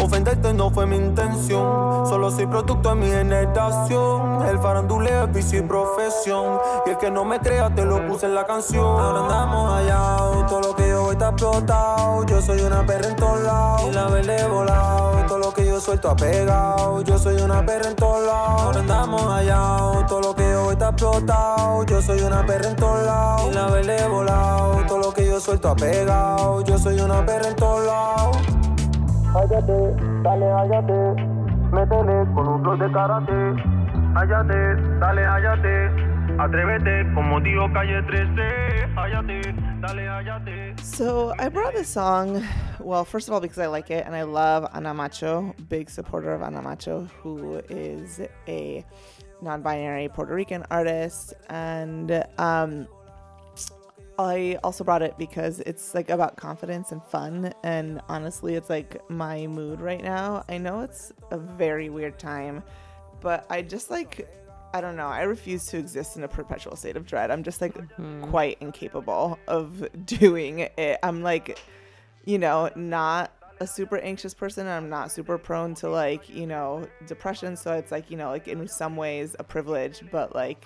Ofenderte 0.00 0.54
no 0.54 0.70
fue 0.70 0.86
mi 0.86 0.96
intención, 0.96 2.06
solo 2.08 2.30
soy 2.30 2.46
producto 2.46 2.88
de 2.88 2.94
mi 2.94 3.06
generación. 3.08 4.42
El 4.46 4.58
farandule 4.58 5.10
es 5.34 5.52
y 5.52 5.60
profesión, 5.60 6.58
y 6.86 6.90
el 6.90 6.96
que 6.96 7.10
no 7.10 7.24
me 7.24 7.38
crea 7.38 7.74
te 7.74 7.84
lo 7.84 8.06
puse 8.08 8.24
en 8.24 8.34
la 8.34 8.46
canción. 8.46 8.84
Ahora 8.84 9.20
andamos 9.20 9.72
allá, 9.74 10.16
está 11.22 11.28
explotado. 11.30 12.26
Yo 12.26 12.40
soy 12.40 12.60
una 12.62 12.84
perra 12.84 13.08
en 13.08 13.16
todos 13.16 13.42
lados, 13.42 13.82
y 13.88 13.94
la 13.94 14.08
verde 14.08 14.48
volado. 14.48 15.24
Todo 15.28 15.38
lo 15.38 15.54
que 15.54 15.66
yo 15.66 15.80
suelto 15.80 16.10
ha 16.10 16.16
pegado. 16.16 17.02
Yo 17.02 17.16
soy 17.18 17.40
una 17.40 17.64
perra 17.64 17.88
en 17.88 17.96
todos 17.96 18.26
lados. 18.26 18.62
Ahora 18.62 18.80
andamos 18.80 19.26
allá, 19.26 20.06
todo 20.08 20.20
lo 20.20 20.34
que 20.34 20.42
yo 20.42 20.64
voy 20.64 20.72
está 20.72 20.88
explotado. 20.88 21.84
Yo 21.84 22.02
soy 22.02 22.20
una 22.22 22.44
perra 22.44 22.70
en 22.70 22.76
todos 22.76 23.06
lados, 23.06 23.48
y 23.50 23.54
la 23.54 23.66
verde 23.68 24.08
volado. 24.08 24.84
Todo 24.86 24.98
lo 24.98 25.12
que 25.12 25.26
yo 25.26 25.38
suelto 25.38 25.70
ha 25.70 25.76
pegado. 25.76 26.64
Yo 26.64 26.78
soy 26.78 26.98
una 27.00 27.24
perra 27.24 27.48
en 27.48 27.56
todos 27.56 27.86
lados. 27.86 28.36
Hállate, 29.34 29.94
dale, 30.22 30.52
hállate. 30.52 31.22
Métele 31.72 32.34
con 32.34 32.48
un 32.48 32.62
flow 32.62 32.76
de 32.76 32.92
karate. 32.92 33.54
Hállate, 34.14 34.76
dale, 34.98 35.24
hállate. 35.24 35.90
Atrévete, 36.38 37.14
como 37.14 37.40
digo 37.40 37.72
calle 37.72 38.02
13. 38.02 38.88
Hállate, 38.96 39.54
dale, 39.80 40.08
hállate. 40.08 40.61
So 40.82 41.32
I 41.38 41.48
brought 41.48 41.74
this 41.74 41.88
song, 41.88 42.44
well, 42.80 43.04
first 43.04 43.28
of 43.28 43.34
all, 43.34 43.40
because 43.40 43.58
I 43.58 43.66
like 43.66 43.90
it 43.90 44.04
and 44.04 44.14
I 44.14 44.22
love 44.24 44.68
Ana 44.74 44.92
Macho, 44.92 45.54
big 45.68 45.88
supporter 45.88 46.34
of 46.34 46.42
Ana 46.42 46.60
Macho, 46.60 47.08
who 47.22 47.56
is 47.70 48.20
a 48.48 48.84
non 49.40 49.62
binary 49.62 50.08
Puerto 50.08 50.34
Rican 50.34 50.64
artist. 50.70 51.34
And 51.48 52.24
um, 52.36 52.88
I 54.18 54.58
also 54.64 54.82
brought 54.84 55.02
it 55.02 55.16
because 55.18 55.60
it's 55.60 55.94
like 55.94 56.10
about 56.10 56.36
confidence 56.36 56.92
and 56.92 57.02
fun. 57.02 57.52
And 57.62 58.00
honestly, 58.08 58.56
it's 58.56 58.68
like 58.68 59.08
my 59.08 59.46
mood 59.46 59.80
right 59.80 60.02
now. 60.02 60.44
I 60.48 60.58
know 60.58 60.80
it's 60.80 61.12
a 61.30 61.38
very 61.38 61.90
weird 61.90 62.18
time, 62.18 62.62
but 63.20 63.46
I 63.48 63.62
just 63.62 63.90
like, 63.90 64.28
I 64.74 64.80
don't 64.80 64.96
know, 64.96 65.06
I 65.06 65.22
refuse 65.22 65.66
to 65.66 65.78
exist 65.78 66.16
in 66.16 66.24
a 66.24 66.28
perpetual 66.28 66.76
state 66.76 66.96
of 66.96 67.06
dread. 67.06 67.30
I'm 67.30 67.42
just 67.42 67.60
like 67.60 67.74
mm-hmm. 67.74 68.24
quite 68.24 68.58
incapable 68.60 69.38
of 69.48 69.86
doing 70.06 70.60
it. 70.76 70.98
I'm 71.02 71.22
like, 71.22 71.58
you 72.24 72.38
know, 72.38 72.70
not 72.74 73.32
a 73.60 73.66
super 73.66 73.98
anxious 73.98 74.34
person. 74.34 74.66
I'm 74.66 74.88
not 74.88 75.10
super 75.10 75.38
prone 75.38 75.74
to 75.76 75.90
like, 75.90 76.28
you 76.28 76.46
know, 76.46 76.86
depression. 77.06 77.56
So 77.56 77.74
it's 77.74 77.92
like, 77.92 78.10
you 78.10 78.16
know, 78.16 78.30
like 78.30 78.48
in 78.48 78.66
some 78.66 78.96
ways 78.96 79.36
a 79.38 79.44
privilege, 79.44 80.02
but 80.10 80.34
like, 80.34 80.64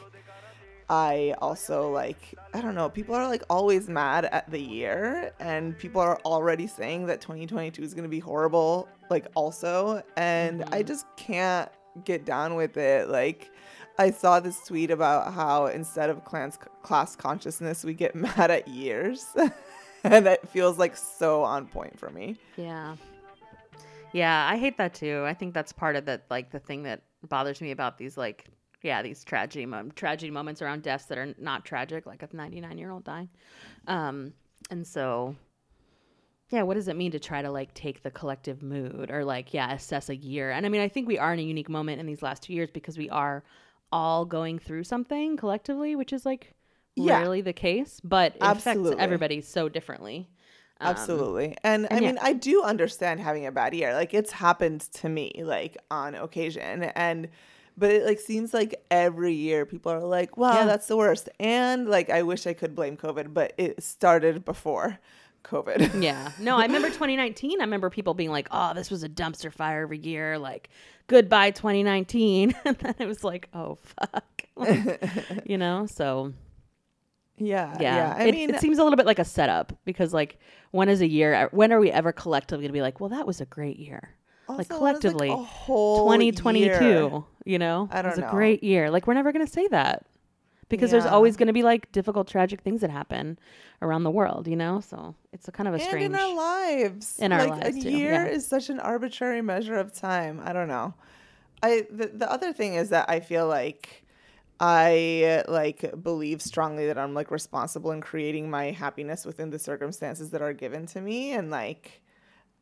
I 0.88 1.34
also 1.42 1.90
like 1.90 2.34
I 2.54 2.60
don't 2.60 2.76
know, 2.76 2.88
people 2.88 3.14
are 3.14 3.26
like 3.26 3.42
always 3.50 3.88
mad 3.88 4.26
at 4.26 4.48
the 4.50 4.60
year 4.60 5.32
and 5.40 5.76
people 5.76 6.00
are 6.00 6.20
already 6.24 6.68
saying 6.68 7.06
that 7.06 7.20
2022 7.20 7.82
is 7.82 7.92
going 7.92 8.04
to 8.04 8.08
be 8.08 8.20
horrible 8.20 8.88
like 9.10 9.26
also 9.34 10.02
and 10.16 10.62
I 10.62 10.66
mm-hmm. 10.66 10.86
just 10.86 11.06
can't 11.16 11.68
get 12.04 12.24
down 12.24 12.54
with 12.54 12.76
it. 12.76 13.08
Like 13.08 13.50
I 13.98 14.10
saw 14.10 14.40
this 14.40 14.60
tweet 14.60 14.90
about 14.90 15.32
how 15.32 15.66
instead 15.66 16.10
of 16.10 16.24
class 16.24 16.58
class 16.82 17.16
consciousness, 17.16 17.84
we 17.84 17.94
get 17.94 18.14
mad 18.14 18.50
at 18.50 18.68
years, 18.68 19.26
and 20.04 20.26
that 20.26 20.48
feels 20.48 20.78
like 20.78 20.96
so 20.96 21.42
on 21.42 21.66
point 21.66 21.98
for 21.98 22.10
me. 22.10 22.36
Yeah. 22.56 22.96
Yeah, 24.12 24.48
I 24.50 24.56
hate 24.56 24.78
that 24.78 24.94
too. 24.94 25.24
I 25.26 25.34
think 25.34 25.52
that's 25.52 25.72
part 25.72 25.96
of 25.96 26.04
the 26.04 26.20
like 26.30 26.50
the 26.50 26.58
thing 26.58 26.84
that 26.84 27.02
bothers 27.28 27.60
me 27.60 27.70
about 27.70 27.98
these 27.98 28.16
like 28.16 28.46
yeah 28.82 29.02
these 29.02 29.24
tragedy 29.24 29.66
tragedy 29.94 30.30
moments 30.30 30.62
around 30.62 30.82
deaths 30.82 31.06
that 31.06 31.18
are 31.18 31.34
not 31.38 31.64
tragic, 31.64 32.06
like 32.06 32.22
a 32.22 32.28
99 32.32 32.78
year 32.78 32.90
old 32.90 33.04
dying. 33.04 33.28
Um, 33.86 34.32
and 34.70 34.86
so 34.86 35.36
yeah, 36.50 36.62
what 36.62 36.74
does 36.74 36.86
it 36.86 36.96
mean 36.96 37.10
to 37.10 37.18
try 37.18 37.42
to 37.42 37.50
like 37.50 37.74
take 37.74 38.02
the 38.02 38.10
collective 38.10 38.62
mood 38.62 39.10
or 39.10 39.24
like 39.24 39.52
yeah 39.52 39.72
assess 39.72 40.08
a 40.08 40.16
year? 40.16 40.50
And 40.50 40.64
I 40.64 40.68
mean, 40.68 40.80
I 40.80 40.88
think 40.88 41.08
we 41.08 41.18
are 41.18 41.32
in 41.32 41.40
a 41.40 41.42
unique 41.42 41.68
moment 41.68 42.00
in 42.00 42.06
these 42.06 42.22
last 42.22 42.42
two 42.42 42.52
years 42.52 42.70
because 42.72 42.96
we 42.96 43.10
are 43.10 43.42
all 43.92 44.24
going 44.24 44.58
through 44.58 44.84
something 44.84 45.36
collectively, 45.36 45.96
which 45.96 46.12
is 46.12 46.26
like 46.26 46.54
Yeah. 46.96 47.18
rarely 47.18 47.40
the 47.40 47.52
case, 47.52 48.00
but 48.02 48.34
it 48.36 48.42
affects 48.42 48.90
everybody 48.98 49.40
so 49.40 49.68
differently. 49.68 50.28
Um, 50.80 50.88
Absolutely. 50.88 51.56
And, 51.64 51.86
I 51.90 51.94
yeah. 52.00 52.00
mean, 52.08 52.18
I 52.20 52.32
do 52.34 52.62
understand 52.62 53.20
having 53.20 53.46
a 53.46 53.52
bad 53.52 53.74
year. 53.74 53.94
Like 53.94 54.12
it's 54.12 54.32
happened 54.32 54.82
to 54.94 55.08
me 55.08 55.32
like 55.42 55.76
on 55.90 56.14
occasion 56.14 56.84
and 56.84 57.28
but 57.78 57.90
it 57.90 58.06
like 58.06 58.18
seems 58.20 58.54
like 58.54 58.82
every 58.90 59.34
year 59.34 59.66
people 59.66 59.92
are 59.92 60.00
like, 60.00 60.38
"Wow, 60.38 60.54
Yeah. 60.54 60.64
that's 60.64 60.86
the 60.86 60.96
worst." 60.96 61.28
And 61.38 61.86
like 61.88 62.08
I 62.08 62.22
wish 62.22 62.46
I 62.46 62.54
could 62.54 62.74
blame 62.74 62.96
COVID, 62.96 63.34
but 63.34 63.52
it 63.58 63.82
started 63.82 64.44
before 64.46 64.98
COVID. 65.46 66.02
Yeah. 66.02 66.30
No, 66.38 66.56
I 66.58 66.66
remember 66.66 66.88
2019. 66.90 67.60
I 67.60 67.64
remember 67.64 67.88
people 67.90 68.14
being 68.14 68.30
like, 68.30 68.48
"Oh, 68.50 68.74
this 68.74 68.90
was 68.90 69.02
a 69.02 69.08
dumpster 69.08 69.52
fire 69.52 69.82
every 69.82 69.98
year." 69.98 70.38
Like, 70.38 70.68
goodbye 71.06 71.50
2019. 71.52 72.54
and 72.64 72.76
then 72.78 72.94
it 72.98 73.06
was 73.06 73.24
like, 73.24 73.48
"Oh 73.54 73.78
fuck," 73.82 74.24
Like, 74.56 75.00
you 75.44 75.58
know. 75.58 75.86
So 75.86 76.32
yeah. 77.38 77.76
yeah, 77.80 77.96
Yeah. 77.96 78.14
I 78.16 78.24
it, 78.28 78.34
mean, 78.34 78.50
it 78.54 78.60
seems 78.60 78.78
a 78.78 78.82
little 78.82 78.96
bit 78.96 79.06
like 79.06 79.18
a 79.18 79.24
setup 79.24 79.72
because 79.84 80.12
like, 80.14 80.38
when 80.70 80.88
is 80.88 81.00
a 81.00 81.06
year? 81.08 81.34
Uh, 81.34 81.48
when 81.52 81.72
are 81.72 81.78
we 81.80 81.90
ever 81.90 82.12
collectively 82.12 82.64
gonna 82.64 82.72
be 82.72 82.82
like, 82.82 83.00
"Well, 83.00 83.10
that 83.10 83.26
was 83.26 83.40
a 83.40 83.46
great 83.46 83.78
year." 83.78 84.10
like 84.48 84.58
also, 84.58 84.60
it's, 84.60 84.78
collectively, 84.78 85.28
a 85.28 85.36
whole 85.36 86.04
2022. 86.06 86.84
year. 86.84 87.22
You 87.44 87.58
know, 87.58 87.88
I 87.92 88.02
don't 88.02 88.12
was 88.12 88.18
a 88.18 88.22
know. 88.22 88.30
great 88.30 88.62
year. 88.62 88.90
Like, 88.90 89.06
we're 89.06 89.14
never 89.14 89.32
gonna 89.32 89.46
say 89.46 89.66
that 89.68 90.06
because 90.68 90.90
there's 90.90 91.06
always 91.06 91.36
gonna 91.36 91.52
be 91.52 91.62
like 91.62 91.90
difficult, 91.92 92.28
tragic 92.28 92.60
things 92.60 92.80
that 92.80 92.90
happen 92.90 93.38
around 93.82 94.04
the 94.04 94.10
world. 94.10 94.46
You 94.46 94.56
know, 94.56 94.80
so 94.80 95.14
it's 95.32 95.48
a 95.48 95.52
kind 95.52 95.68
of 95.68 95.74
a 95.74 95.78
and 95.78 95.86
strange. 95.86 96.06
in 96.06 96.14
our 96.14 96.34
lives. 96.34 97.18
In 97.18 97.32
our 97.32 97.46
like, 97.46 97.64
lives, 97.64 97.76
a 97.76 97.82
too, 97.82 97.90
year 97.90 98.12
yeah. 98.12 98.26
is 98.26 98.46
such 98.46 98.70
an 98.70 98.80
arbitrary 98.80 99.42
measure 99.42 99.76
of 99.76 99.92
time. 99.92 100.40
I 100.44 100.52
don't 100.52 100.68
know. 100.68 100.94
I 101.62 101.86
the, 101.90 102.08
the 102.08 102.30
other 102.30 102.52
thing 102.52 102.74
is 102.74 102.90
that 102.90 103.08
I 103.08 103.20
feel 103.20 103.46
like 103.46 104.04
I 104.58 105.44
like 105.48 106.02
believe 106.02 106.40
strongly 106.40 106.86
that 106.86 106.98
I'm 106.98 107.14
like 107.14 107.30
responsible 107.30 107.92
in 107.92 108.00
creating 108.00 108.48
my 108.48 108.70
happiness 108.70 109.26
within 109.26 109.50
the 109.50 109.58
circumstances 109.58 110.30
that 110.30 110.42
are 110.42 110.52
given 110.52 110.86
to 110.86 111.00
me 111.00 111.32
and 111.32 111.50
like 111.50 112.02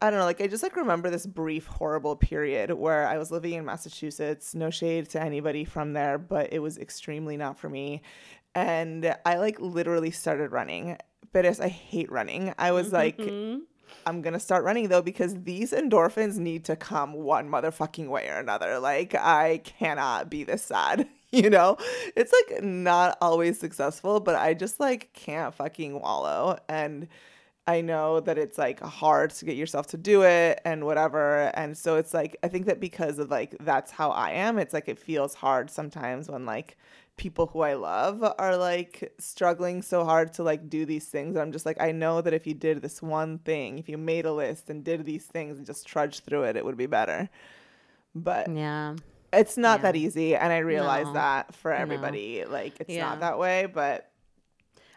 I 0.04 0.10
don't 0.10 0.18
know, 0.18 0.26
like 0.26 0.42
I 0.42 0.48
just 0.48 0.62
like 0.62 0.76
remember 0.76 1.08
this 1.08 1.24
brief 1.24 1.66
horrible 1.66 2.14
period 2.14 2.70
where 2.72 3.06
I 3.06 3.16
was 3.16 3.30
living 3.30 3.54
in 3.54 3.64
Massachusetts, 3.64 4.54
no 4.54 4.68
shade 4.68 5.08
to 5.10 5.22
anybody 5.22 5.64
from 5.64 5.94
there, 5.94 6.18
but 6.18 6.52
it 6.52 6.58
was 6.58 6.76
extremely 6.76 7.38
not 7.38 7.58
for 7.58 7.70
me. 7.70 8.02
And 8.54 9.16
I 9.24 9.38
like 9.38 9.58
literally 9.60 10.10
started 10.10 10.52
running. 10.52 10.98
But 11.32 11.46
as 11.46 11.58
I 11.58 11.68
hate 11.68 12.12
running, 12.12 12.52
I 12.58 12.72
was 12.72 12.88
mm-hmm, 12.88 12.96
like 12.96 13.16
mm-hmm. 13.16 13.60
I'm 14.04 14.20
gonna 14.20 14.40
start 14.40 14.62
running 14.62 14.90
though 14.90 15.00
because 15.00 15.42
these 15.42 15.72
endorphins 15.72 16.36
need 16.36 16.66
to 16.66 16.76
come 16.76 17.14
one 17.14 17.48
motherfucking 17.48 18.08
way 18.08 18.28
or 18.28 18.36
another. 18.36 18.78
Like 18.80 19.14
I 19.14 19.62
cannot 19.64 20.28
be 20.28 20.44
this 20.44 20.64
sad, 20.64 21.08
you 21.30 21.48
know? 21.48 21.78
It's 22.14 22.34
like 22.50 22.62
not 22.62 23.16
always 23.22 23.58
successful, 23.58 24.20
but 24.20 24.34
I 24.34 24.52
just 24.52 24.80
like 24.80 25.14
can't 25.14 25.54
fucking 25.54 25.98
wallow. 25.98 26.58
And 26.68 27.08
I 27.66 27.80
know 27.80 28.20
that 28.20 28.36
it's 28.36 28.58
like 28.58 28.80
hard 28.80 29.30
to 29.30 29.44
get 29.44 29.56
yourself 29.56 29.86
to 29.88 29.96
do 29.96 30.22
it 30.22 30.60
and 30.64 30.84
whatever. 30.84 31.50
And 31.54 31.76
so 31.76 31.96
it's 31.96 32.12
like 32.12 32.36
I 32.42 32.48
think 32.48 32.66
that 32.66 32.78
because 32.80 33.18
of 33.18 33.30
like 33.30 33.56
that's 33.60 33.90
how 33.90 34.10
I 34.10 34.32
am, 34.32 34.58
it's 34.58 34.74
like 34.74 34.88
it 34.88 34.98
feels 34.98 35.34
hard 35.34 35.70
sometimes 35.70 36.28
when 36.28 36.44
like 36.44 36.76
people 37.16 37.46
who 37.46 37.60
I 37.60 37.74
love 37.74 38.22
are 38.38 38.56
like 38.56 39.14
struggling 39.18 39.80
so 39.82 40.04
hard 40.04 40.34
to 40.34 40.42
like 40.42 40.68
do 40.68 40.84
these 40.84 41.06
things. 41.06 41.36
I'm 41.36 41.52
just 41.52 41.64
like, 41.64 41.80
I 41.80 41.92
know 41.92 42.20
that 42.20 42.34
if 42.34 42.46
you 42.46 42.54
did 42.54 42.82
this 42.82 43.00
one 43.00 43.38
thing, 43.38 43.78
if 43.78 43.88
you 43.88 43.96
made 43.96 44.26
a 44.26 44.32
list 44.32 44.68
and 44.68 44.84
did 44.84 45.04
these 45.06 45.24
things 45.24 45.56
and 45.56 45.64
just 45.66 45.86
trudged 45.86 46.24
through 46.24 46.42
it, 46.42 46.56
it 46.56 46.64
would 46.64 46.76
be 46.76 46.86
better. 46.86 47.30
But 48.14 48.48
yeah. 48.54 48.96
it's 49.32 49.56
not 49.56 49.82
that 49.82 49.96
easy. 49.96 50.36
And 50.36 50.52
I 50.52 50.58
realize 50.58 51.06
No. 51.06 51.12
that 51.14 51.54
for 51.54 51.70
No. 51.70 51.76
everybody, 51.78 52.44
like 52.44 52.78
it's 52.80 52.90
Yeah. 52.90 53.08
not 53.08 53.20
that 53.20 53.38
way. 53.38 53.66
But 53.72 54.10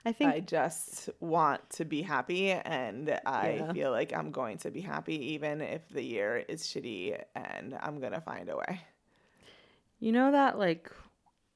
I 0.08 0.14
think 0.14 0.34
I 0.34 0.40
just 0.40 1.10
want 1.20 1.70
to 1.72 1.86
be 1.86 2.02
happy. 2.02 2.52
And 2.52 3.20
I 3.26 3.56
Yeah. 3.56 3.74
feel 3.74 3.92
like 3.92 4.14
I'm 4.14 4.32
going 4.32 4.58
to 4.60 4.72
be 4.72 4.80
happy 4.80 5.34
even 5.34 5.60
if 5.62 5.88
the 5.90 6.02
year 6.02 6.38
is 6.48 6.64
shitty 6.64 7.22
and 7.36 7.78
I'm 7.82 8.00
going 8.00 8.14
to 8.14 8.22
find 8.22 8.50
a 8.50 8.56
way. 8.56 8.82
You 10.00 10.14
know 10.14 10.32
that 10.32 10.58
like 10.58 10.90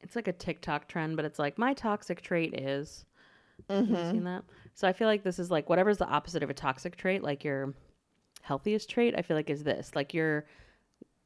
it's 0.02 0.16
like 0.16 0.28
a 0.28 0.34
TikTok 0.34 0.88
trend, 0.88 1.16
but 1.16 1.26
it's 1.26 1.40
like 1.40 1.58
my 1.58 1.74
toxic 1.74 2.22
trait 2.22 2.60
is. 2.60 3.06
Have 3.70 3.88
you 3.88 3.96
seen 3.96 4.04
mm-hmm. 4.04 4.24
that? 4.26 4.44
So 4.74 4.88
I 4.88 4.94
feel 4.94 5.08
like 5.08 5.24
this 5.24 5.40
is 5.40 5.50
like 5.50 5.70
whatever's 5.70 6.00
the 6.00 6.08
opposite 6.08 6.44
of 6.44 6.50
a 6.50 6.54
toxic 6.54 6.98
trait, 6.98 7.24
like 7.24 7.44
your 7.44 7.74
healthiest 8.42 8.90
trait. 8.90 9.14
I 9.18 9.22
feel 9.22 9.38
like 9.38 9.50
is 9.50 9.64
this 9.64 9.92
like 9.96 10.14
your 10.14 10.46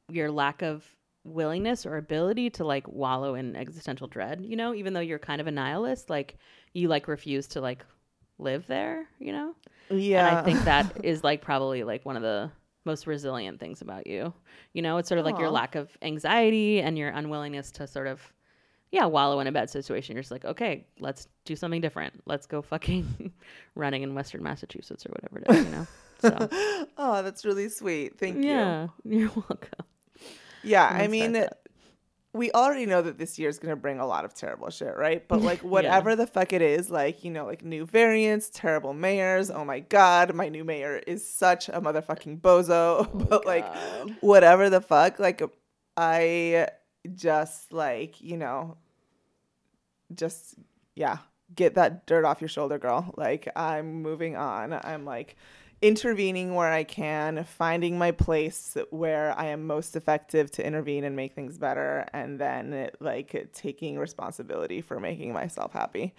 your 0.09 0.29
lack 0.29 0.61
of 0.61 0.85
willingness 1.25 1.85
or 1.85 1.97
ability 1.97 2.51
to 2.51 2.63
like 2.63 2.87
wallow 2.87 3.35
in 3.35 3.55
existential 3.55 4.07
dread. 4.07 4.41
You 4.41 4.55
know, 4.55 4.73
even 4.73 4.93
though 4.93 4.99
you're 4.99 5.19
kind 5.19 5.41
of 5.41 5.47
a 5.47 5.51
nihilist, 5.51 6.09
like 6.09 6.37
you 6.75 6.87
like 6.87 7.07
refuse 7.07 7.47
to 7.47 7.61
like 7.61 7.83
live 8.37 8.67
there. 8.67 9.07
You 9.19 9.31
know. 9.31 9.55
Yeah. 9.89 10.27
And 10.27 10.37
I 10.37 10.43
think 10.43 10.63
that 10.65 10.91
is 11.03 11.23
like 11.23 11.41
probably 11.41 11.83
like 11.83 12.05
one 12.05 12.15
of 12.15 12.21
the 12.21 12.51
most 12.85 13.07
resilient 13.07 13.59
things 13.59 13.81
about 13.81 14.05
you. 14.05 14.33
You 14.73 14.81
know, 14.81 14.97
it's 14.97 15.09
sort 15.09 15.19
of 15.19 15.25
like 15.25 15.39
your 15.39 15.49
lack 15.49 15.75
of 15.75 15.89
anxiety 16.01 16.81
and 16.81 16.97
your 16.97 17.09
unwillingness 17.09 17.71
to 17.73 17.87
sort 17.87 18.07
of 18.07 18.21
yeah, 18.91 19.05
wallow 19.05 19.41
in 19.41 19.47
a 19.47 19.51
bad 19.51 19.69
situation. 19.69 20.15
You're 20.15 20.23
just 20.23 20.31
like, 20.31 20.45
okay, 20.45 20.85
let's 20.99 21.27
do 21.43 21.55
something 21.55 21.81
different. 21.81 22.21
Let's 22.25 22.45
go 22.45 22.61
fucking 22.61 23.33
running 23.75 24.03
in 24.03 24.15
Western 24.15 24.41
Massachusetts 24.41 25.05
or 25.05 25.09
whatever 25.09 25.39
it 25.39 25.49
is, 25.49 25.65
you 25.65 25.71
know? 25.71 25.87
So 26.19 26.85
oh, 26.97 27.21
that's 27.21 27.43
really 27.43 27.67
sweet. 27.67 28.17
Thank 28.17 28.37
you. 28.37 28.51
yeah, 28.51 28.87
you're 29.03 29.29
welcome. 29.29 29.85
Yeah, 30.63 30.85
I 30.85 31.07
mean, 31.07 31.33
that. 31.33 31.59
We 32.35 32.51
already 32.51 32.85
know 32.85 33.01
that 33.01 33.17
this 33.17 33.39
year 33.39 33.49
is 33.49 33.57
going 33.57 33.71
to 33.71 33.75
bring 33.75 33.99
a 33.99 34.05
lot 34.05 34.25
of 34.25 34.33
terrible 34.33 34.69
shit, 34.69 34.95
right? 34.97 35.25
But 35.27 35.41
like, 35.41 35.59
whatever 35.61 36.15
the 36.15 36.27
fuck 36.27 36.53
it 36.53 36.61
is, 36.61 36.89
like, 36.89 37.23
you 37.23 37.31
know, 37.31 37.45
like 37.45 37.63
new 37.63 37.85
variants, 37.85 38.49
terrible 38.53 38.93
mayors. 38.93 39.49
Oh 39.49 39.63
my 39.63 39.79
God, 39.79 40.33
my 40.35 40.49
new 40.49 40.63
mayor 40.63 40.97
is 41.07 41.27
such 41.27 41.69
a 41.69 41.81
motherfucking 41.81 42.41
bozo. 42.41 42.75
Oh 43.15 43.17
but 43.17 43.45
like, 43.45 43.65
whatever 44.21 44.69
the 44.69 44.81
fuck, 44.81 45.19
like, 45.19 45.41
I 45.95 46.67
just 47.13 47.71
like, 47.71 48.19
you 48.21 48.37
know, 48.37 48.77
just, 50.13 50.55
yeah, 50.95 51.19
get 51.53 51.75
that 51.75 52.05
dirt 52.05 52.25
off 52.25 52.41
your 52.41 52.47
shoulder, 52.47 52.77
girl. 52.77 53.13
Like, 53.15 53.47
I'm 53.55 54.01
moving 54.01 54.35
on. 54.35 54.73
I'm 54.73 55.05
like, 55.05 55.35
intervening 55.81 56.55
where 56.55 56.71
I 56.71 56.83
can, 56.83 57.43
finding 57.43 57.97
my 57.97 58.11
place 58.11 58.77
where 58.89 59.37
I 59.37 59.47
am 59.47 59.67
most 59.67 59.95
effective 59.95 60.49
to 60.51 60.65
intervene 60.65 61.03
and 61.03 61.15
make 61.15 61.33
things 61.33 61.57
better, 61.57 62.05
and 62.13 62.39
then 62.39 62.89
like 62.99 63.49
taking 63.53 63.97
responsibility 63.97 64.81
for 64.81 64.99
making 64.99 65.33
myself 65.33 65.73
happy 65.73 66.13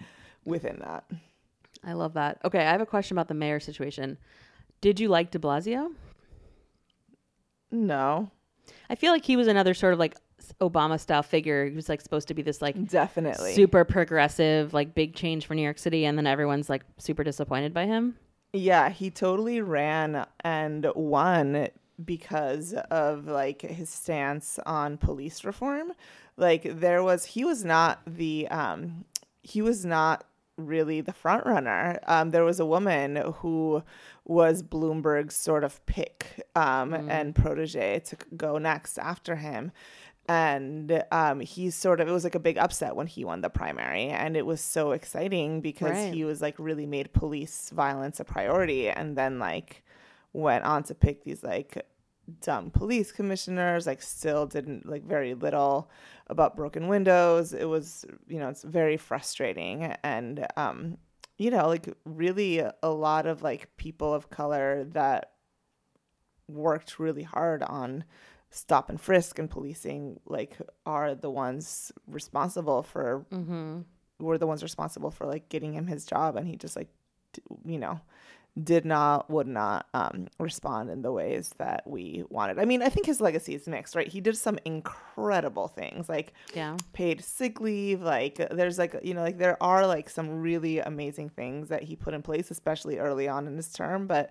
within 0.45 0.79
that. 0.81 1.05
I 1.85 1.93
love 1.93 2.15
that. 2.15 2.39
Okay, 2.45 2.61
I 2.61 2.73
have 2.73 2.81
a 2.81 2.87
question 2.87 3.17
about 3.17 3.29
the 3.29 3.35
mayor 3.35 3.61
situation. 3.61 4.19
Did 4.81 5.01
you 5.01 5.09
like 5.09 5.31
de 5.31 5.39
Blasio? 5.39 5.93
No, 7.71 8.31
I 8.89 8.95
feel 8.95 9.13
like 9.13 9.25
he 9.25 9.37
was 9.37 9.49
another 9.49 9.75
sort 9.75 9.93
of 9.93 9.99
like 9.99 10.17
Obama 10.61 11.01
style 11.01 11.23
figure. 11.23 11.67
He 11.67 11.75
was 11.75 11.89
like 11.89 12.01
supposed 12.01 12.29
to 12.29 12.35
be 12.35 12.43
this 12.43 12.63
like 12.63 12.89
definitely. 12.89 13.55
super 13.55 13.85
progressive, 13.85 14.73
like 14.73 14.95
big 14.95 15.15
change 15.15 15.47
for 15.47 15.55
New 15.55 15.63
York 15.63 15.79
City, 15.79 16.05
and 16.05 16.17
then 16.17 16.27
everyone's 16.27 16.69
like 16.71 16.85
super 16.99 17.25
disappointed 17.25 17.75
by 17.75 17.87
him. 17.87 18.17
Yeah, 18.57 18.89
he 18.89 19.11
totally 19.11 19.61
ran 19.61 20.27
and 20.41 20.87
won 20.95 21.69
because 22.03 22.73
of 22.91 23.27
like 23.27 23.63
his 23.63 23.89
stance 23.91 24.59
on 24.67 24.97
police 24.99 25.45
reform. 25.45 25.93
Like 26.37 26.81
there 26.81 27.03
was 27.03 27.25
he 27.27 27.45
was 27.45 27.65
not 27.65 28.01
the 28.07 28.49
um 28.49 29.05
he 29.43 29.63
was 29.63 29.85
not 29.85 30.25
really 30.57 31.03
the 31.03 31.13
front 31.13 31.45
runner. 31.47 31.99
Um 32.07 32.31
there 32.31 32.45
was 32.45 32.59
a 32.61 32.67
woman 32.67 33.17
who 33.39 33.83
was 34.25 34.63
Bloomberg's 34.63 35.37
sort 35.37 35.63
of 35.65 35.85
pick 35.87 36.47
um 36.55 36.95
and 36.95 37.35
protege 37.35 38.01
to 38.01 38.17
go 38.37 38.59
next 38.59 38.99
after 38.99 39.37
him 39.37 39.73
and 40.29 41.05
um, 41.13 41.41
he 41.41 41.71
sort 41.71 42.01
of 42.01 42.09
it 42.09 42.13
was 42.13 42.25
like 42.25 42.35
a 42.35 42.41
big 42.41 42.59
upset 42.59 42.97
when 42.97 43.07
he 43.07 43.25
won 43.25 43.41
the 43.41 43.51
primary 43.51 44.09
and 44.09 44.37
it 44.37 44.45
was 44.47 44.61
so 44.61 44.93
exciting 44.93 45.61
because 45.61 45.91
Right. 45.91 46.13
he 46.13 46.25
was 46.25 46.41
like 46.43 46.55
really 46.59 46.87
made 46.87 47.13
police 47.13 47.71
violence 47.71 48.21
a 48.21 48.25
priority 48.25 48.89
and 48.89 49.17
then 49.17 49.39
like 49.39 49.85
went 50.33 50.65
on 50.65 50.83
to 50.85 50.95
pick 50.95 51.25
these 51.25 51.43
like 51.43 51.87
dumb 52.41 52.71
police 52.71 53.13
commissioners, 53.13 53.87
like 53.87 54.03
still 54.03 54.47
didn't 54.47 54.85
like 54.85 55.05
very 55.05 55.35
little 55.35 55.89
about 56.27 56.57
broken 56.57 56.89
windows. 56.89 57.53
It 57.53 57.67
was, 57.67 58.05
you 58.27 58.39
know, 58.41 58.49
it's 58.49 58.65
very 58.65 58.97
frustrating 58.97 59.85
and 60.03 60.47
um 60.57 60.99
you 61.39 61.51
know, 61.51 61.69
like 61.69 61.95
really 62.07 62.61
a 62.61 62.89
lot 62.91 63.27
of 63.27 63.43
like 63.43 63.77
people 63.77 64.15
of 64.15 64.31
color 64.31 64.85
that 64.93 65.33
worked 66.49 66.99
really 66.99 67.23
hard 67.23 67.63
on 67.63 68.05
stop 68.51 68.89
and 68.89 69.01
frisk 69.01 69.39
and 69.39 69.51
policing 69.51 70.19
like 70.27 70.57
are 70.87 71.15
the 71.15 71.31
ones 71.31 71.93
responsible 72.07 72.83
for 72.83 73.27
Mm-hmm. 73.33 73.81
were 74.21 74.39
the 74.39 74.47
ones 74.47 74.63
responsible 74.63 75.11
for 75.11 75.27
like 75.27 75.49
getting 75.49 75.73
him 75.75 75.87
his 75.87 76.07
job 76.07 76.37
and 76.37 76.47
he 76.49 76.57
just 76.57 76.77
like 76.77 76.89
d- 77.33 77.43
you 77.67 77.79
know 77.79 78.01
did 78.63 78.87
not 78.87 79.29
would 79.29 79.47
not 79.47 79.87
um 79.93 80.29
respond 80.41 80.89
in 80.89 81.03
the 81.03 81.13
ways 81.13 81.51
that 81.59 81.83
we 81.87 82.25
wanted 82.31 82.59
i 82.59 82.65
mean 82.65 82.81
i 82.83 82.89
think 82.89 83.05
his 83.05 83.21
legacy 83.21 83.55
is 83.55 83.67
mixed 83.69 83.95
right 83.95 84.09
he 84.09 84.21
did 84.23 84.35
some 84.35 84.59
incredible 84.65 85.69
things 85.69 86.09
like 86.09 86.33
Yeah. 86.55 86.77
paid 86.95 87.23
sick 87.23 87.61
leave 87.61 88.01
like 88.01 88.37
there's 88.51 88.79
like 88.79 88.97
you 89.03 89.13
know 89.13 89.21
like 89.23 89.37
there 89.37 89.63
are 89.63 89.87
like 89.87 90.09
some 90.09 90.41
really 90.41 90.79
amazing 90.79 91.29
things 91.29 91.69
that 91.69 91.83
he 91.83 91.97
put 91.97 92.15
in 92.15 92.23
place 92.23 92.51
especially 92.51 92.97
early 92.99 93.29
on 93.29 93.47
in 93.47 93.57
his 93.57 93.71
term 93.71 94.07
but 94.07 94.31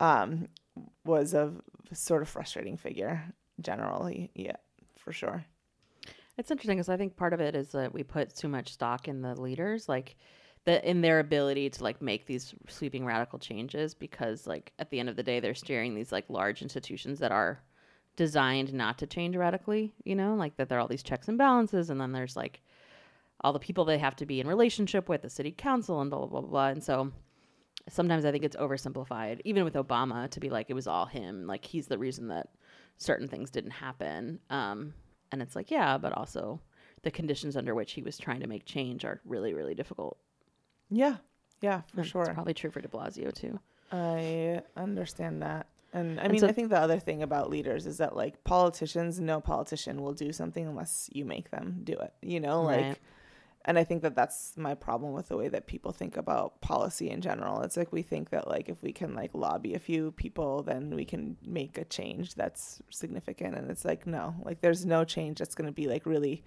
um 0.00 0.48
was 1.04 1.32
a 1.34 1.52
sort 1.92 2.22
of 2.22 2.28
frustrating 2.28 2.76
figure 2.76 3.22
generally 3.62 4.30
yeah 4.34 4.56
for 4.96 5.12
sure 5.12 5.44
It's 6.38 6.50
interesting 6.50 6.78
because 6.78 6.88
I 6.88 6.96
think 6.96 7.16
part 7.16 7.34
of 7.34 7.40
it 7.40 7.54
is 7.54 7.72
that 7.72 7.92
we 7.92 8.02
put 8.02 8.34
too 8.34 8.48
much 8.48 8.72
stock 8.72 9.06
in 9.06 9.20
the 9.22 9.38
leaders, 9.40 9.88
like 9.88 10.16
the 10.64 10.88
in 10.88 11.00
their 11.02 11.20
ability 11.20 11.68
to 11.70 11.82
like 11.82 12.00
make 12.00 12.24
these 12.26 12.54
sweeping 12.68 13.04
radical 13.04 13.38
changes. 13.38 13.94
Because 13.94 14.46
like 14.46 14.72
at 14.78 14.90
the 14.90 14.98
end 14.98 15.08
of 15.10 15.16
the 15.16 15.22
day, 15.22 15.40
they're 15.40 15.54
steering 15.54 15.94
these 15.94 16.10
like 16.12 16.24
large 16.30 16.62
institutions 16.62 17.18
that 17.18 17.32
are 17.32 17.62
designed 18.16 18.72
not 18.72 18.98
to 18.98 19.06
change 19.06 19.36
radically. 19.36 19.92
You 20.04 20.14
know, 20.16 20.34
like 20.34 20.56
that 20.56 20.68
there 20.68 20.78
are 20.78 20.80
all 20.80 20.88
these 20.88 21.02
checks 21.02 21.28
and 21.28 21.36
balances, 21.38 21.90
and 21.90 22.00
then 22.00 22.12
there's 22.12 22.36
like 22.36 22.62
all 23.42 23.52
the 23.52 23.58
people 23.58 23.84
they 23.84 23.98
have 23.98 24.16
to 24.16 24.26
be 24.26 24.40
in 24.40 24.46
relationship 24.48 25.08
with, 25.10 25.22
the 25.22 25.30
city 25.30 25.52
council, 25.52 26.00
and 26.00 26.10
blah 26.10 26.20
blah 26.20 26.40
blah 26.40 26.48
blah. 26.48 26.68
And 26.68 26.82
so 26.82 27.12
sometimes 27.88 28.24
I 28.24 28.32
think 28.32 28.44
it's 28.44 28.56
oversimplified, 28.56 29.40
even 29.44 29.64
with 29.64 29.74
Obama, 29.74 30.30
to 30.30 30.40
be 30.40 30.48
like 30.50 30.70
it 30.70 30.74
was 30.74 30.86
all 30.86 31.06
him. 31.06 31.46
Like 31.46 31.64
he's 31.64 31.88
the 31.88 31.98
reason 31.98 32.28
that 32.28 32.48
certain 32.98 33.28
things 33.28 33.50
didn't 33.50 33.70
happen. 33.72 34.38
Um, 34.50 34.94
and 35.30 35.42
it's 35.42 35.56
like, 35.56 35.70
yeah, 35.70 35.98
but 35.98 36.12
also 36.12 36.60
the 37.02 37.10
conditions 37.10 37.56
under 37.56 37.74
which 37.74 37.92
he 37.92 38.02
was 38.02 38.16
trying 38.18 38.40
to 38.40 38.46
make 38.46 38.64
change 38.64 39.04
are 39.04 39.20
really, 39.24 39.54
really 39.54 39.74
difficult. 39.74 40.18
yeah 40.90 41.16
yeah 41.60 41.82
for 41.94 42.00
And 42.00 42.08
sure 42.08 42.22
It's 42.22 42.34
probably 42.34 42.54
true 42.54 42.70
for 42.70 42.80
De 42.80 42.88
Blasio 42.88 43.32
too. 43.32 43.58
I 43.90 44.62
understand 44.76 45.42
that. 45.42 45.66
And 45.92 46.18
I 46.18 46.24
And 46.24 46.32
mean, 46.32 46.40
so- 46.40 46.48
I 46.48 46.52
think 46.52 46.70
the 46.70 46.78
other 46.78 46.98
thing 46.98 47.22
about 47.22 47.50
leaders 47.50 47.86
is 47.86 47.98
that 47.98 48.16
like 48.16 48.42
politicians, 48.44 49.20
no 49.20 49.40
politician 49.40 50.00
will 50.02 50.14
do 50.14 50.32
something 50.32 50.66
unless 50.66 51.08
you 51.12 51.24
make 51.24 51.50
them 51.50 51.80
do 51.84 51.92
it, 51.94 52.12
you 52.22 52.40
know, 52.40 52.62
like 52.62 52.80
Right. 52.80 52.98
And 53.64 53.78
I 53.78 53.84
think 53.84 54.02
that 54.02 54.14
that's 54.14 54.54
my 54.56 54.74
problem 54.74 55.12
with 55.12 55.28
the 55.28 55.36
way 55.36 55.48
that 55.48 55.66
people 55.66 55.92
think 55.92 56.16
about 56.16 56.60
policy 56.60 57.10
in 57.10 57.20
general. 57.20 57.60
It's 57.62 57.76
like 57.76 57.92
we 57.92 58.02
think 58.02 58.30
that 58.30 58.48
like 58.48 58.68
if 58.68 58.82
we 58.82 58.92
can 58.92 59.14
like 59.14 59.30
lobby 59.34 59.74
a 59.74 59.78
few 59.78 60.12
people, 60.12 60.62
then 60.62 60.94
we 60.94 61.04
can 61.04 61.36
make 61.46 61.78
a 61.78 61.84
change 61.84 62.34
that's 62.34 62.82
significant 62.90 63.56
and 63.56 63.70
it's 63.70 63.84
like 63.84 64.06
no, 64.06 64.34
like 64.42 64.60
there's 64.60 64.84
no 64.84 65.04
change 65.04 65.38
that's 65.38 65.54
going 65.54 65.66
to 65.66 65.72
be 65.72 65.86
like 65.86 66.06
really 66.06 66.42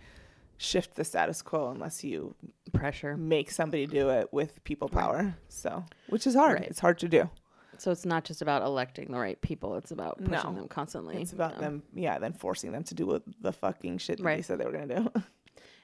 shift 0.57 0.95
the 0.95 1.03
status 1.03 1.41
quo 1.41 1.70
unless 1.70 2.03
you 2.03 2.34
Pressure. 2.74 3.18
make 3.18 3.51
somebody 3.51 3.86
do 3.88 4.09
it 4.09 4.32
with 4.32 4.63
people 4.63 4.88
power. 4.89 5.36
So, 5.49 5.84
which 6.09 6.26
is 6.28 6.36
hard. 6.36 6.59
Right. 6.59 6.70
It's 6.70 6.80
hard 6.80 6.99
to 6.99 7.07
do. 7.09 7.30
So 7.78 7.91
it's 7.91 8.05
not 8.05 8.24
just 8.24 8.41
about 8.41 8.61
electing 8.61 9.11
the 9.11 9.20
right 9.20 9.39
people; 9.41 9.76
it's 9.76 9.91
about 9.91 10.18
pushing 10.20 10.32
No. 10.32 10.53
them 10.53 10.68
constantly. 10.70 11.22
It's 11.22 11.34
about 11.34 11.55
Yeah. 11.55 11.59
them, 11.59 11.84
yeah, 11.93 12.20
then 12.20 12.32
forcing 12.32 12.72
them 12.72 12.84
to 12.86 12.93
do 12.95 13.05
what 13.05 13.24
the 13.41 13.51
fucking 13.51 13.97
shit 13.97 14.18
that 14.18 14.24
they 14.24 14.41
said 14.41 14.59
they 14.59 14.66
were 14.66 14.72
gonna 14.72 15.01
do. 15.01 15.11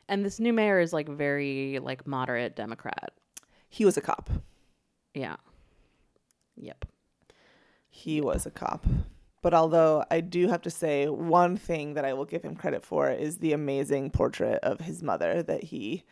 And 0.10 0.26
this 0.26 0.39
new 0.39 0.54
mayor 0.54 0.80
is 0.80 0.93
like 0.93 1.08
very 1.08 1.80
like 1.80 2.06
moderate 2.06 2.56
Democrat. 2.56 3.12
he 3.70 3.86
was 3.86 3.97
a 3.97 4.02
cop. 4.02 4.30
Yeah. 5.14 5.38
Yep. 6.58 6.86
He 7.89 8.22
was 8.22 8.45
a 8.45 8.52
cop. 8.52 8.86
But 9.41 9.54
although 9.54 10.06
I 10.12 10.22
do 10.22 10.47
have 10.49 10.62
to 10.64 10.70
say, 10.70 11.08
one 11.08 11.58
thing 11.58 11.95
that 11.95 12.06
I 12.06 12.14
will 12.14 12.26
give 12.26 12.43
him 12.43 12.56
credit 12.56 12.84
for 12.86 13.10
is 13.10 13.38
the 13.38 13.54
amazing 13.54 14.12
portrait 14.12 14.60
of 14.64 14.82
his 14.82 15.02
mother 15.02 15.41
that 15.43 15.64
he 15.64 16.04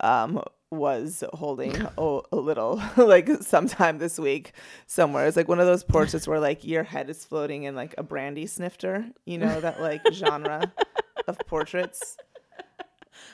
um, 0.00 0.42
was 0.70 1.22
holding 1.34 1.76
a, 1.98 2.20
a 2.32 2.36
little, 2.36 2.82
like 2.96 3.28
sometime 3.42 3.98
this 3.98 4.18
week 4.18 4.52
somewhere. 4.86 5.26
It's 5.26 5.36
like 5.36 5.48
one 5.48 5.60
of 5.60 5.66
those 5.66 5.84
portraits 5.84 6.26
where 6.26 6.40
like 6.40 6.64
your 6.64 6.84
head 6.84 7.10
is 7.10 7.24
floating 7.24 7.64
in 7.64 7.74
like 7.74 7.94
a 7.98 8.02
brandy 8.02 8.46
snifter, 8.46 9.04
you 9.26 9.36
know, 9.38 9.60
that 9.60 9.80
like 9.80 10.00
genre 10.12 10.72
of 11.28 11.38
portraits. 11.46 12.16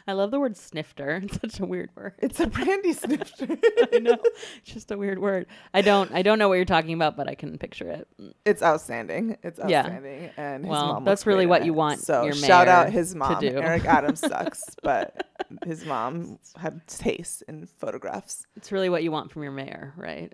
I 0.06 0.12
love 0.12 0.30
the 0.30 0.40
word 0.40 0.56
snifter. 0.56 1.20
It's 1.24 1.40
such 1.40 1.60
a 1.60 1.66
weird 1.66 1.90
word. 1.96 2.14
It's 2.18 2.40
a 2.40 2.46
brandy 2.46 2.92
snifter. 2.92 3.46
I 3.92 3.98
know. 3.98 4.16
It's 4.58 4.72
just 4.72 4.90
a 4.90 4.96
weird 4.98 5.18
word. 5.18 5.46
I 5.74 5.82
don't 5.82 6.12
I 6.12 6.22
don't 6.22 6.38
know 6.38 6.48
what 6.48 6.54
you're 6.54 6.64
talking 6.64 6.92
about, 6.94 7.16
but 7.16 7.28
I 7.28 7.34
can 7.34 7.58
picture 7.58 7.90
it. 7.90 8.08
Mm. 8.20 8.34
It's 8.44 8.62
outstanding. 8.62 9.36
It's 9.42 9.58
Yeah. 9.66 9.80
outstanding. 9.80 10.30
And 10.36 10.64
his 10.64 10.70
Well, 10.70 10.86
mom 10.94 11.04
that's 11.04 11.26
really 11.26 11.46
what 11.46 11.64
you 11.64 11.72
want 11.74 12.00
So 12.00 12.30
shout 12.32 12.68
out 12.68 12.90
his 12.90 13.14
mom. 13.14 13.42
Eric 13.42 13.84
Adams 13.84 14.20
sucks, 14.26 14.64
but 14.82 15.26
his 15.64 15.84
mom 15.84 16.38
had 16.56 16.86
taste 16.86 17.42
in 17.48 17.66
photographs. 17.66 18.46
It's 18.56 18.72
really 18.72 18.88
what 18.88 19.02
you 19.02 19.10
want 19.10 19.30
from 19.32 19.42
your 19.42 19.52
mayor, 19.52 19.92
right? 19.96 20.32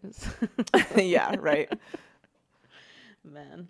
Yeah, 0.96 1.36
right. 1.38 1.72
Man. 3.24 3.68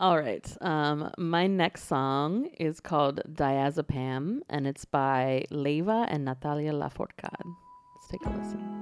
All 0.00 0.16
right. 0.16 0.46
Um, 0.62 1.10
my 1.18 1.46
next 1.46 1.84
song 1.84 2.46
is 2.58 2.80
called 2.80 3.20
Diazepam, 3.28 4.38
and 4.48 4.66
it's 4.66 4.86
by 4.86 5.44
Leiva 5.50 6.06
and 6.08 6.24
Natalia 6.24 6.72
Lafourcade. 6.72 7.54
Let's 7.94 8.08
take 8.08 8.24
a 8.24 8.30
listen. 8.30 8.80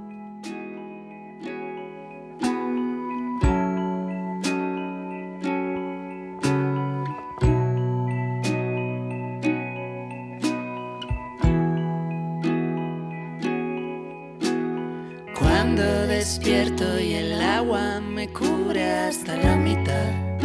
Cuando 15.35 16.07
despierto 16.07 17.01
y 17.01 17.15
el 17.15 17.41
agua 17.41 17.99
me 18.01 18.29
cubre 18.29 18.89
hasta 18.89 19.37
la 19.37 19.57
mitad. 19.57 20.38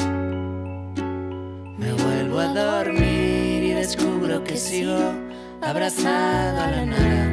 A 2.43 2.47
dormir 2.47 3.63
y 3.63 3.71
descubro 3.71 4.43
que 4.43 4.57
sigo 4.57 4.97
abrazado 5.61 6.59
a 6.59 6.71
la 6.71 6.85
nada. 6.85 7.25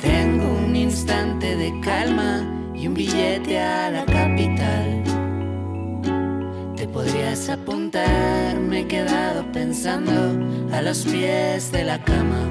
Tengo 0.00 0.50
un 0.66 0.74
instante 0.74 1.54
de 1.54 1.78
calma 1.80 2.42
y 2.74 2.88
un 2.88 2.94
billete 2.94 3.60
a 3.60 3.90
la 3.90 4.06
capital. 4.06 5.02
Te 6.74 6.88
podrías 6.88 7.50
apuntar, 7.50 8.58
me 8.58 8.80
he 8.80 8.86
quedado 8.86 9.44
pensando 9.52 10.40
a 10.74 10.80
los 10.80 11.04
pies 11.04 11.70
de 11.70 11.84
la 11.84 12.02
cama. 12.02 12.48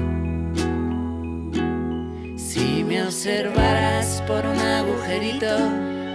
Si 2.36 2.84
me 2.84 3.02
observaras 3.02 4.22
por 4.28 4.46
un 4.46 4.58
agujerito, 4.58 5.58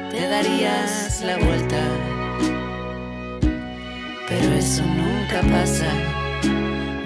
te 0.09 0.25
darías 0.29 1.21
la 1.25 1.37
vuelta. 1.37 2.16
Pero 4.27 4.53
eso 4.55 4.83
nunca 4.83 5.41
pasa. 5.49 5.87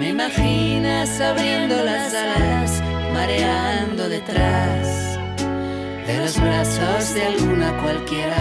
Me 0.00 0.08
imaginas 0.08 1.20
abriendo 1.20 1.76
las 1.84 2.12
alas, 2.12 2.82
mareando 3.14 4.08
detrás 4.08 5.18
de 6.06 6.18
los 6.18 6.40
brazos 6.40 7.14
de 7.14 7.26
alguna 7.26 7.76
cualquiera. 7.80 8.36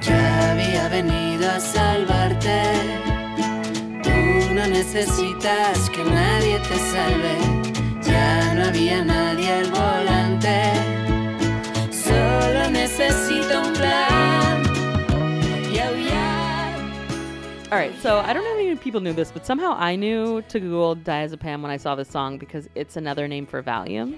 Ya 0.00 0.52
había 0.52 0.88
venido 0.88 1.50
a 1.50 1.58
salvarte. 1.58 2.62
Tú 4.04 4.54
no 4.54 4.64
necesitas 4.68 5.90
que 5.90 6.04
nadie 6.04 6.60
te 6.60 6.78
salve. 6.92 7.36
Ya 8.06 8.54
no 8.54 8.66
había 8.66 9.04
nadie 9.04 9.50
al 9.54 9.70
volante. 9.70 10.72
Solo 11.90 12.70
necesito 12.70 13.62
un 13.62 13.72
plan. 13.72 14.33
All 17.74 17.80
right. 17.80 18.00
So 18.02 18.20
I 18.20 18.32
don't 18.32 18.44
know 18.44 18.52
if 18.52 18.66
many 18.66 18.76
people 18.76 19.00
knew 19.00 19.12
this, 19.12 19.32
but 19.32 19.44
somehow 19.44 19.74
I 19.76 19.96
knew 19.96 20.42
to 20.42 20.60
Google 20.60 20.94
diazepam 20.94 21.60
when 21.60 21.72
I 21.72 21.76
saw 21.76 21.96
this 21.96 22.08
song 22.08 22.38
because 22.38 22.68
it's 22.76 22.94
another 22.94 23.26
name 23.26 23.46
for 23.46 23.64
Valium. 23.64 24.16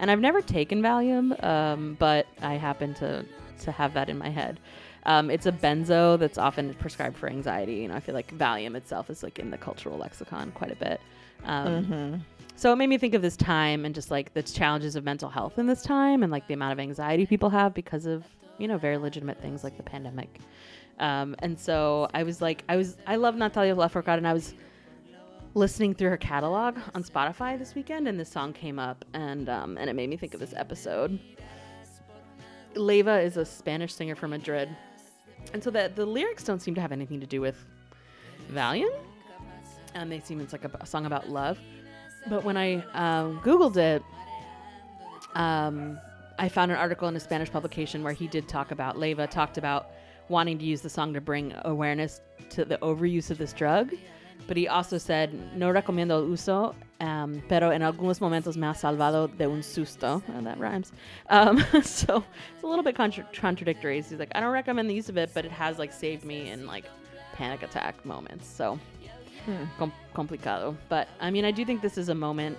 And 0.00 0.10
I've 0.10 0.20
never 0.20 0.40
taken 0.40 0.80
Valium, 0.80 1.44
um, 1.44 1.98
but 1.98 2.26
I 2.40 2.54
happen 2.54 2.94
to, 2.94 3.26
to 3.60 3.72
have 3.72 3.92
that 3.92 4.08
in 4.08 4.16
my 4.16 4.30
head. 4.30 4.58
Um, 5.04 5.28
it's 5.28 5.44
a 5.44 5.52
benzo 5.52 6.18
that's 6.18 6.38
often 6.38 6.72
prescribed 6.72 7.18
for 7.18 7.28
anxiety. 7.28 7.74
You 7.74 7.88
know, 7.88 7.94
I 7.94 8.00
feel 8.00 8.14
like 8.14 8.34
Valium 8.38 8.74
itself 8.74 9.10
is 9.10 9.22
like 9.22 9.38
in 9.38 9.50
the 9.50 9.58
cultural 9.58 9.98
lexicon 9.98 10.50
quite 10.52 10.72
a 10.72 10.76
bit. 10.76 10.98
Um, 11.44 12.24
So 12.56 12.72
it 12.72 12.76
made 12.76 12.86
me 12.86 12.96
think 12.96 13.12
of 13.12 13.20
this 13.20 13.36
time 13.36 13.84
and 13.84 13.94
just 13.94 14.10
like 14.10 14.32
the 14.32 14.42
challenges 14.42 14.96
of 14.96 15.04
mental 15.04 15.28
health 15.28 15.58
in 15.58 15.66
this 15.66 15.82
time 15.82 16.22
and 16.22 16.32
like 16.32 16.46
the 16.46 16.54
amount 16.54 16.72
of 16.72 16.80
anxiety 16.80 17.26
people 17.26 17.50
have 17.50 17.74
because 17.74 18.06
of 18.06 18.24
you 18.58 18.68
know 18.68 18.78
very 18.78 18.96
legitimate 18.96 19.40
things 19.40 19.64
like 19.64 19.76
the 19.76 19.82
pandemic. 19.82 20.40
Um, 20.98 21.34
and 21.40 21.58
so 21.58 22.08
I 22.14 22.22
was 22.22 22.40
like, 22.40 22.64
I 22.68 22.76
was 22.76 22.96
I 23.06 23.16
love 23.16 23.34
Natalia 23.34 23.74
Lafourcade 23.74 24.18
and 24.18 24.28
I 24.28 24.32
was 24.32 24.54
listening 25.54 25.94
through 25.94 26.10
her 26.10 26.16
catalog 26.16 26.76
on 26.94 27.02
Spotify 27.02 27.58
this 27.58 27.74
weekend, 27.74 28.08
and 28.08 28.18
this 28.18 28.28
song 28.28 28.52
came 28.52 28.78
up, 28.78 29.04
and 29.14 29.48
um, 29.48 29.78
and 29.78 29.88
it 29.88 29.94
made 29.94 30.10
me 30.10 30.16
think 30.16 30.34
of 30.34 30.40
this 30.40 30.54
episode. 30.56 31.18
Leiva 32.74 33.20
is 33.20 33.36
a 33.36 33.44
Spanish 33.44 33.94
singer 33.94 34.16
from 34.16 34.30
Madrid, 34.30 34.68
and 35.52 35.62
so 35.62 35.70
that 35.70 35.96
the 35.96 36.04
lyrics 36.04 36.44
don't 36.44 36.60
seem 36.60 36.74
to 36.74 36.80
have 36.80 36.92
anything 36.92 37.20
to 37.20 37.26
do 37.26 37.40
with 37.40 37.64
Valium, 38.52 38.92
and 39.94 40.10
they 40.10 40.20
seem 40.20 40.40
it's 40.40 40.52
like 40.52 40.64
a, 40.64 40.70
a 40.80 40.86
song 40.86 41.06
about 41.06 41.28
love. 41.28 41.58
But 42.28 42.42
when 42.42 42.56
I 42.56 42.76
um, 42.94 43.40
googled 43.40 43.76
it, 43.76 44.02
um, 45.34 45.98
I 46.38 46.48
found 46.48 46.72
an 46.72 46.78
article 46.78 47.08
in 47.08 47.16
a 47.16 47.20
Spanish 47.20 47.50
publication 47.50 48.02
where 48.02 48.12
he 48.12 48.26
did 48.26 48.48
talk 48.48 48.70
about 48.70 48.98
Leiva 48.98 49.26
talked 49.26 49.58
about 49.58 49.90
wanting 50.28 50.58
to 50.58 50.64
use 50.64 50.80
the 50.80 50.88
song 50.88 51.12
to 51.14 51.20
bring 51.20 51.54
awareness 51.64 52.20
to 52.50 52.64
the 52.64 52.78
overuse 52.78 53.30
of 53.30 53.38
this 53.38 53.52
drug. 53.52 53.92
But 54.46 54.56
he 54.56 54.68
also 54.68 54.98
said, 54.98 55.56
no 55.56 55.72
recomiendo 55.72 56.10
el 56.10 56.24
uso, 56.24 56.74
um, 57.00 57.42
pero 57.48 57.70
en 57.70 57.80
algunos 57.80 58.20
momentos 58.20 58.56
me 58.56 58.66
ha 58.66 58.74
salvado 58.74 59.34
de 59.38 59.48
un 59.48 59.62
susto. 59.62 60.22
Oh, 60.28 60.40
that 60.42 60.58
rhymes. 60.58 60.92
Um, 61.30 61.60
so 61.82 62.22
it's 62.54 62.62
a 62.62 62.66
little 62.66 62.82
bit 62.82 62.94
contra- 62.94 63.26
contradictory. 63.32 63.96
He's 63.96 64.12
like, 64.12 64.32
I 64.34 64.40
don't 64.40 64.52
recommend 64.52 64.90
the 64.90 64.94
use 64.94 65.08
of 65.08 65.16
it, 65.16 65.30
but 65.32 65.46
it 65.46 65.52
has 65.52 65.78
like 65.78 65.92
saved 65.92 66.24
me 66.24 66.50
in 66.50 66.66
like 66.66 66.84
panic 67.32 67.62
attack 67.62 68.04
moments. 68.04 68.46
So 68.46 68.78
com- 69.78 69.92
complicado. 70.14 70.76
But 70.88 71.08
I 71.20 71.30
mean, 71.30 71.44
I 71.44 71.50
do 71.50 71.64
think 71.64 71.80
this 71.80 71.96
is 71.96 72.10
a 72.10 72.14
moment. 72.14 72.58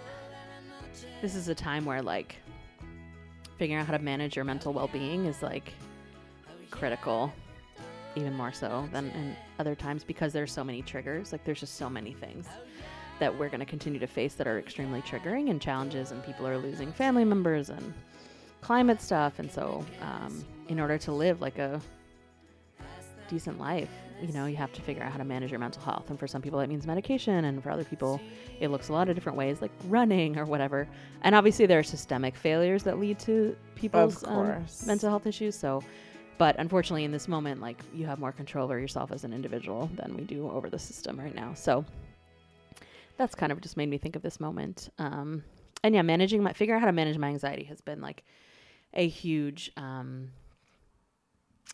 This 1.22 1.36
is 1.36 1.50
a 1.50 1.56
time 1.56 1.86
where 1.86 2.02
like 2.02 2.38
figuring 3.58 3.82
out 3.82 3.88
how 3.88 3.94
to 3.94 4.04
manage 4.04 4.36
your 4.36 4.46
mental 4.46 4.74
well-being 4.74 5.26
is 5.26 5.42
like 5.42 5.74
critical 6.72 7.32
even 8.16 8.34
more 8.34 8.52
so 8.52 8.88
than 8.92 9.10
in 9.12 9.36
other 9.60 9.76
times 9.76 10.04
because 10.04 10.34
there's 10.34 10.52
so 10.52 10.64
many 10.64 10.82
triggers. 10.82 11.32
Like 11.32 11.44
there's 11.44 11.60
just 11.60 11.76
so 11.76 11.90
many 11.90 12.14
things 12.14 12.48
that 13.20 13.38
we're 13.38 13.50
going 13.50 13.60
to 13.60 13.66
continue 13.66 14.00
to 14.00 14.08
face 14.08 14.34
that 14.36 14.48
are 14.48 14.60
extremely 14.60 15.02
triggering 15.02 15.50
and 15.50 15.62
challenges 15.62 16.12
and 16.12 16.24
people 16.26 16.48
are 16.48 16.58
losing 16.58 16.92
family 16.92 17.24
members 17.26 17.70
and 17.70 17.94
climate 18.62 19.02
stuff. 19.02 19.40
And 19.40 19.52
so 19.52 19.86
um, 20.02 20.44
in 20.68 20.80
order 20.80 20.98
to 20.98 21.12
live 21.12 21.42
like 21.42 21.58
a 21.58 21.82
decent 23.28 23.60
life 23.60 23.90
you 24.22 24.34
know 24.34 24.46
you 24.46 24.56
have 24.56 24.72
to 24.74 24.82
figure 24.82 25.04
out 25.04 25.12
how 25.12 25.18
to 25.18 25.24
manage 25.24 25.52
your 25.52 25.60
mental 25.60 25.82
health. 25.82 26.10
And 26.10 26.20
for 26.20 26.28
some 26.28 26.42
people 26.42 26.60
that 26.60 26.70
means 26.70 26.86
medication. 26.86 27.46
And 27.46 27.62
for 27.62 27.70
other 27.70 27.84
people 27.84 28.20
it 28.60 28.70
looks 28.70 28.90
a 28.90 28.94
lot 28.94 29.10
of 29.10 29.16
different 29.16 29.38
ways 29.38 29.62
like 29.62 29.72
running 29.88 30.38
or 30.38 30.46
whatever. 30.46 30.88
And 31.22 31.36
obviously 31.36 31.66
there 31.66 31.80
are 31.80 31.84
systemic 31.84 32.36
failures 32.36 32.84
that 32.84 33.00
lead 33.00 33.20
to 33.20 33.56
people's 33.76 34.24
um, 34.24 34.66
mental 34.86 35.10
health 35.10 35.26
issues. 35.26 35.56
So 35.56 35.84
but 36.38 36.56
unfortunately 36.60 37.06
in 37.06 37.12
this 37.12 37.28
moment 37.28 37.62
like 37.62 37.82
you 37.94 38.06
have 38.06 38.20
more 38.20 38.32
control 38.32 38.66
over 38.66 38.80
yourself 38.80 39.12
as 39.12 39.24
an 39.24 39.34
individual 39.34 39.90
than 39.96 40.16
we 40.16 40.24
do 40.24 40.50
over 40.50 40.70
the 40.70 40.80
system 40.80 41.20
right 41.20 41.36
now. 41.36 41.54
So 41.54 41.86
that's 43.18 43.36
kind 43.36 43.52
of 43.52 43.62
just 43.62 43.78
made 43.78 43.90
me 43.90 43.98
think 43.98 44.16
of 44.16 44.22
this 44.22 44.40
moment. 44.40 44.90
Um, 45.00 45.44
and 45.84 45.94
yeah 45.94 46.02
managing 46.02 46.42
my 46.42 46.54
figuring 46.54 46.78
out 46.78 46.82
how 46.82 46.88
to 46.88 46.94
manage 46.94 47.18
my 47.18 47.28
anxiety 47.28 47.64
has 47.66 47.80
been 47.82 48.02
like 48.02 48.24
a 48.96 49.08
huge 49.08 49.72
um, 49.78 50.30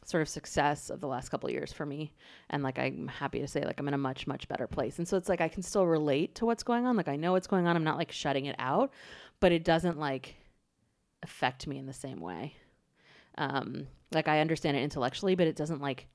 sort 0.03 0.21
of 0.21 0.29
success 0.29 0.89
of 0.89 0.99
the 0.99 1.07
last 1.07 1.29
couple 1.29 1.47
of 1.47 1.53
years 1.53 1.71
for 1.71 1.85
me. 1.85 2.13
And 2.49 2.63
like 2.63 2.79
i'm 2.79 3.07
happy 3.07 3.39
to 3.39 3.47
say 3.47 3.63
like 3.63 3.79
i'm 3.79 3.87
in 3.87 3.93
a 3.93 3.99
much 3.99 4.27
much 4.27 4.47
better 4.47 4.67
place. 4.67 4.97
And 4.97 5.07
so 5.07 5.17
it's 5.17 5.29
like 5.29 5.41
i 5.41 5.47
can 5.47 5.63
still 5.63 5.85
relate 5.85 6.35
to 6.35 6.45
what's 6.45 6.63
going 6.63 6.85
on. 6.85 6.95
Like 6.95 7.07
i 7.07 7.15
know 7.15 7.33
what's 7.33 7.47
going 7.47 7.67
on. 7.67 7.75
I'm 7.75 7.83
not 7.83 7.97
like 7.97 8.11
shutting 8.11 8.45
it 8.45 8.55
out 8.59 8.91
but 9.39 9.51
it 9.51 9.63
doesn't 9.63 9.99
like 9.99 10.35
affect 11.23 11.67
me 11.67 11.77
in 11.77 11.85
the 11.85 11.93
same 11.93 12.19
way. 12.19 12.55
Um 13.37 13.87
like 14.11 14.27
i 14.27 14.39
understand 14.39 14.77
it 14.77 14.83
intellectually 14.83 15.35
but 15.35 15.47
it 15.47 15.55
doesn't 15.55 15.81
like 15.81 16.07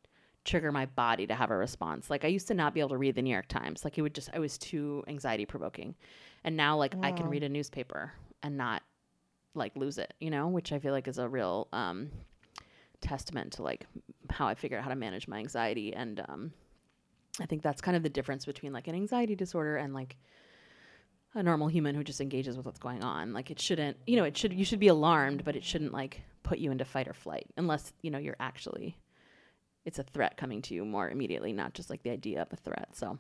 trigger 0.45 0.71
my 0.71 0.87
body 0.87 1.27
to 1.27 1.35
have 1.35 1.51
a 1.51 1.57
response. 1.57 2.11
Like 2.11 2.25
i 2.25 2.29
used 2.29 2.49
to 2.49 2.55
not 2.55 2.75
be 2.75 2.81
able 2.81 2.91
to 2.91 2.99
read 2.99 3.15
the 3.15 3.23
new 3.23 3.33
york 3.33 3.49
times. 3.49 3.85
Like 3.85 3.99
it 3.99 4.03
would 4.03 4.15
just 4.15 4.31
i 4.35 4.39
was 4.39 4.59
too 4.59 5.05
anxiety 5.07 5.47
provoking. 5.47 5.95
And 6.45 6.57
now 6.57 6.77
like 6.77 6.95
i 7.03 7.13
can 7.13 7.29
read 7.29 7.43
a 7.43 7.49
newspaper 7.49 8.13
and 8.43 8.57
not 8.57 8.83
like 9.55 9.75
lose 9.75 9.97
it 9.97 10.13
you 10.21 10.31
know 10.31 10.49
which 10.49 10.71
i 10.71 10.79
feel 10.79 10.93
like 10.93 11.09
is 11.09 11.17
a 11.17 11.27
real 11.27 11.67
um 11.73 12.11
testament 13.01 13.55
to 13.55 13.63
like 13.63 13.87
how 14.31 14.47
I 14.47 14.55
figure 14.55 14.79
out 14.79 14.85
how 14.85 14.91
to 14.91 14.97
manage 14.97 15.29
my 15.29 15.39
anxiety. 15.39 15.95
And 15.95 16.21
um, 16.29 16.53
I 17.41 17.47
think 17.47 17.63
that's 17.63 17.81
kind 17.81 17.97
of 17.97 18.03
the 18.03 18.09
difference 18.09 18.45
between 18.45 18.73
like 18.73 18.89
an 18.89 18.95
anxiety 18.95 19.35
disorder 19.35 19.77
and 19.77 19.95
like 19.95 20.17
a 21.35 21.43
normal 21.43 21.69
human 21.69 21.95
who 21.95 22.03
just 22.03 22.21
engages 22.21 22.57
with 22.57 22.67
what's 22.67 22.79
going 22.79 23.03
on. 23.03 23.33
Like 23.33 23.51
it 23.51 23.61
shouldn't, 23.61 23.99
you 24.07 24.17
know, 24.17 24.25
it 24.25 24.37
should 24.37 24.53
you 24.53 24.65
should 24.65 24.81
be 24.81 24.89
alarmed, 24.89 25.45
but 25.45 25.57
it 25.57 25.65
shouldn't 25.65 25.93
like 25.93 26.23
put 26.43 26.59
you 26.59 26.71
into 26.71 26.85
fight 26.85 27.09
or 27.09 27.13
flight 27.13 27.47
unless 27.57 27.93
you 28.03 28.11
know 28.11 28.19
you're 28.19 28.37
actually 28.39 28.97
it's 29.85 29.99
a 29.99 30.03
threat 30.03 30.37
coming 30.37 30.63
to 30.63 30.75
you 30.75 30.85
more 30.85 31.09
immediately, 31.09 31.53
not 31.53 31.75
just 31.75 31.91
like 31.91 32.03
the 32.03 32.11
idea 32.11 32.43
of 32.43 32.53
a 32.53 32.57
threat. 32.57 32.89
So 32.95 33.19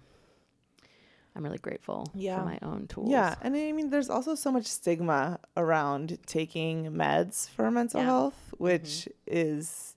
I'm 1.36 1.44
really 1.44 1.58
grateful 1.58 2.10
Yeah. 2.14 2.38
for 2.38 2.44
my 2.46 2.58
own 2.62 2.86
tools. 2.88 3.10
Yeah, 3.10 3.34
and 3.42 3.54
I 3.54 3.72
mean, 3.72 3.90
there's 3.90 4.08
also 4.08 4.34
so 4.34 4.50
much 4.50 4.64
stigma 4.66 5.38
around 5.56 6.18
taking 6.26 6.86
meds 6.92 7.48
for 7.50 7.70
mental 7.70 8.00
Yeah. 8.00 8.06
health, 8.06 8.40
mm-hmm. 8.54 8.64
which 8.64 9.08
is 9.26 9.94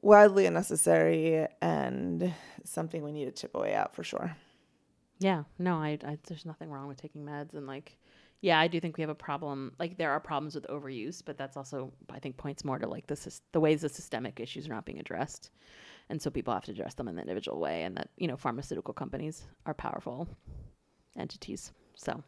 wildly 0.00 0.46
unnecessary 0.46 1.46
and 1.60 2.34
something 2.64 3.02
we 3.04 3.12
need 3.12 3.26
to 3.26 3.30
chip 3.32 3.54
away 3.54 3.72
at 3.72 3.94
for 3.94 4.02
sure. 4.02 4.36
Yeah, 5.18 5.44
no, 5.58 5.76
I, 5.76 5.98
I 6.04 6.18
there's 6.26 6.46
nothing 6.46 6.70
wrong 6.70 6.88
with 6.88 7.00
taking 7.00 7.24
meds 7.24 7.54
and 7.54 7.66
like 7.66 7.98
yeah, 8.40 8.58
I 8.58 8.66
do 8.66 8.80
think 8.80 8.96
we 8.96 9.02
have 9.02 9.10
a 9.10 9.14
problem. 9.14 9.72
Like 9.78 9.98
there 9.98 10.10
are 10.10 10.18
problems 10.18 10.56
with 10.56 10.66
overuse, 10.66 11.22
but 11.24 11.38
that's 11.38 11.56
also 11.56 11.92
I 12.10 12.18
think 12.18 12.36
points 12.36 12.64
more 12.64 12.78
to 12.78 12.88
like 12.88 13.06
the 13.06 13.40
the 13.52 13.60
ways 13.60 13.82
the 13.82 13.88
systemic 13.88 14.40
issues 14.40 14.66
are 14.66 14.72
not 14.72 14.84
being 14.84 14.98
addressed. 14.98 15.50
And 16.08 16.20
so 16.20 16.30
people 16.30 16.52
have 16.52 16.64
to 16.64 16.72
address 16.72 16.94
them 16.94 17.08
in 17.08 17.14
the 17.14 17.22
individual 17.22 17.58
way 17.58 17.84
and 17.84 17.96
that, 17.96 18.10
you 18.16 18.26
know, 18.26 18.36
pharmaceutical 18.36 18.94
companies 18.94 19.42
are 19.66 19.74
powerful 19.74 20.28
entities. 21.16 21.72
So 21.96 22.22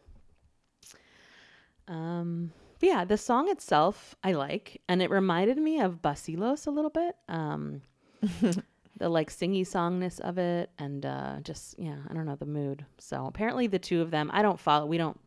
um 1.88 2.52
but 2.80 2.88
yeah, 2.88 3.04
the 3.04 3.16
song 3.16 3.48
itself 3.48 4.14
I 4.22 4.32
like 4.32 4.80
and 4.88 5.02
it 5.02 5.10
reminded 5.10 5.58
me 5.58 5.80
of 5.80 6.02
Bacilos 6.02 6.66
a 6.66 6.70
little 6.70 6.90
bit. 6.90 7.16
Um 7.28 7.82
the 8.96 9.08
like 9.08 9.30
singy 9.30 9.62
songness 9.62 10.20
of 10.20 10.38
it 10.38 10.70
and 10.78 11.04
uh 11.04 11.36
just 11.42 11.74
yeah 11.78 11.96
i 12.08 12.14
don't 12.14 12.26
know 12.26 12.36
the 12.36 12.46
mood 12.46 12.84
so 12.98 13.26
apparently 13.26 13.66
the 13.66 13.78
two 13.78 14.00
of 14.00 14.10
them 14.10 14.30
i 14.32 14.42
don't 14.42 14.60
follow 14.60 14.86
we 14.86 14.98
don't 14.98 15.18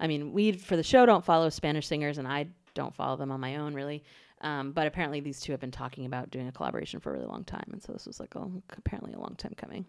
i 0.00 0.06
mean 0.06 0.32
we 0.32 0.52
for 0.52 0.76
the 0.76 0.82
show 0.82 1.06
don't 1.06 1.24
follow 1.24 1.48
spanish 1.48 1.86
singers 1.86 2.18
and 2.18 2.28
i 2.28 2.46
don't 2.74 2.94
follow 2.94 3.16
them 3.16 3.30
on 3.30 3.40
my 3.40 3.56
own 3.56 3.74
really 3.74 4.02
um, 4.44 4.72
but 4.72 4.86
apparently 4.86 5.20
these 5.20 5.40
two 5.40 5.52
have 5.52 5.60
been 5.60 5.70
talking 5.70 6.04
about 6.04 6.30
doing 6.30 6.46
a 6.46 6.52
collaboration 6.52 7.00
for 7.00 7.10
a 7.10 7.12
really 7.14 7.26
long 7.26 7.44
time. 7.44 7.64
And 7.72 7.82
so 7.82 7.92
this 7.92 8.06
was 8.06 8.20
like 8.20 8.36
oh 8.36 8.62
apparently 8.76 9.14
a 9.14 9.18
long 9.18 9.34
time 9.36 9.54
coming. 9.56 9.86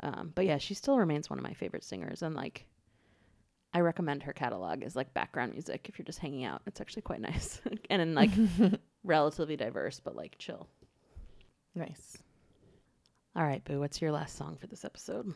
Um, 0.00 0.32
but 0.34 0.46
yeah 0.46 0.56
she 0.58 0.74
still 0.74 0.98
remains 0.98 1.30
one 1.30 1.38
of 1.38 1.44
my 1.44 1.52
favorite 1.52 1.84
singers. 1.84 2.22
And 2.22 2.34
like 2.34 2.66
i 3.74 3.80
recommend 3.80 4.22
her 4.22 4.32
catalog 4.32 4.82
as 4.82 4.96
like 4.96 5.12
background 5.12 5.52
music 5.52 5.86
if 5.88 5.98
you're 5.98 6.06
just 6.06 6.18
hanging 6.18 6.44
out. 6.44 6.62
It's 6.66 6.80
actually 6.80 7.02
quite 7.02 7.20
nice. 7.30 7.60
And 7.90 8.00
then 8.00 8.14
like 8.14 8.30
relatively 9.04 9.56
diverse 9.56 10.00
but 10.00 10.16
like 10.16 10.36
chill. 10.38 10.66
Nice. 11.74 12.16
all 13.36 13.44
right 13.44 13.62
boo 13.64 13.78
what's 13.78 14.00
your 14.00 14.12
last 14.12 14.36
song 14.36 14.56
for 14.58 14.66
this 14.66 14.84
episode? 14.84 15.34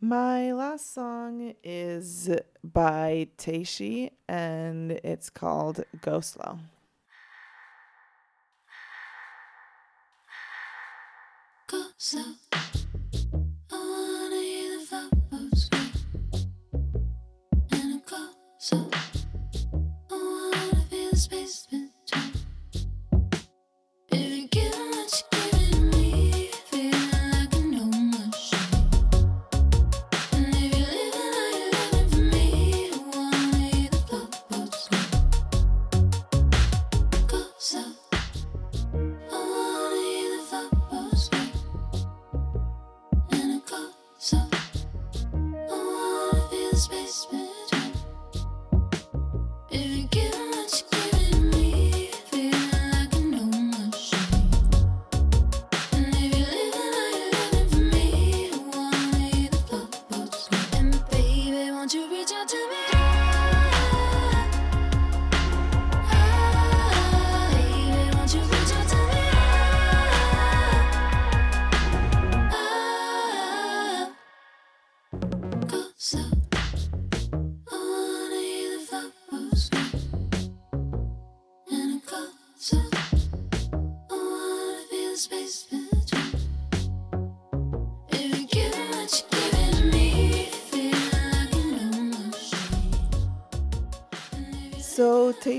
My 0.00 0.52
last 0.52 0.94
song 0.94 1.54
is 1.64 2.30
by 2.62 3.28
Teishi 3.36 4.12
and 4.28 4.92
it's 4.92 5.28
called 5.28 5.82
Go 6.02 6.20
Slow. 6.20 6.60
Go 11.68 11.82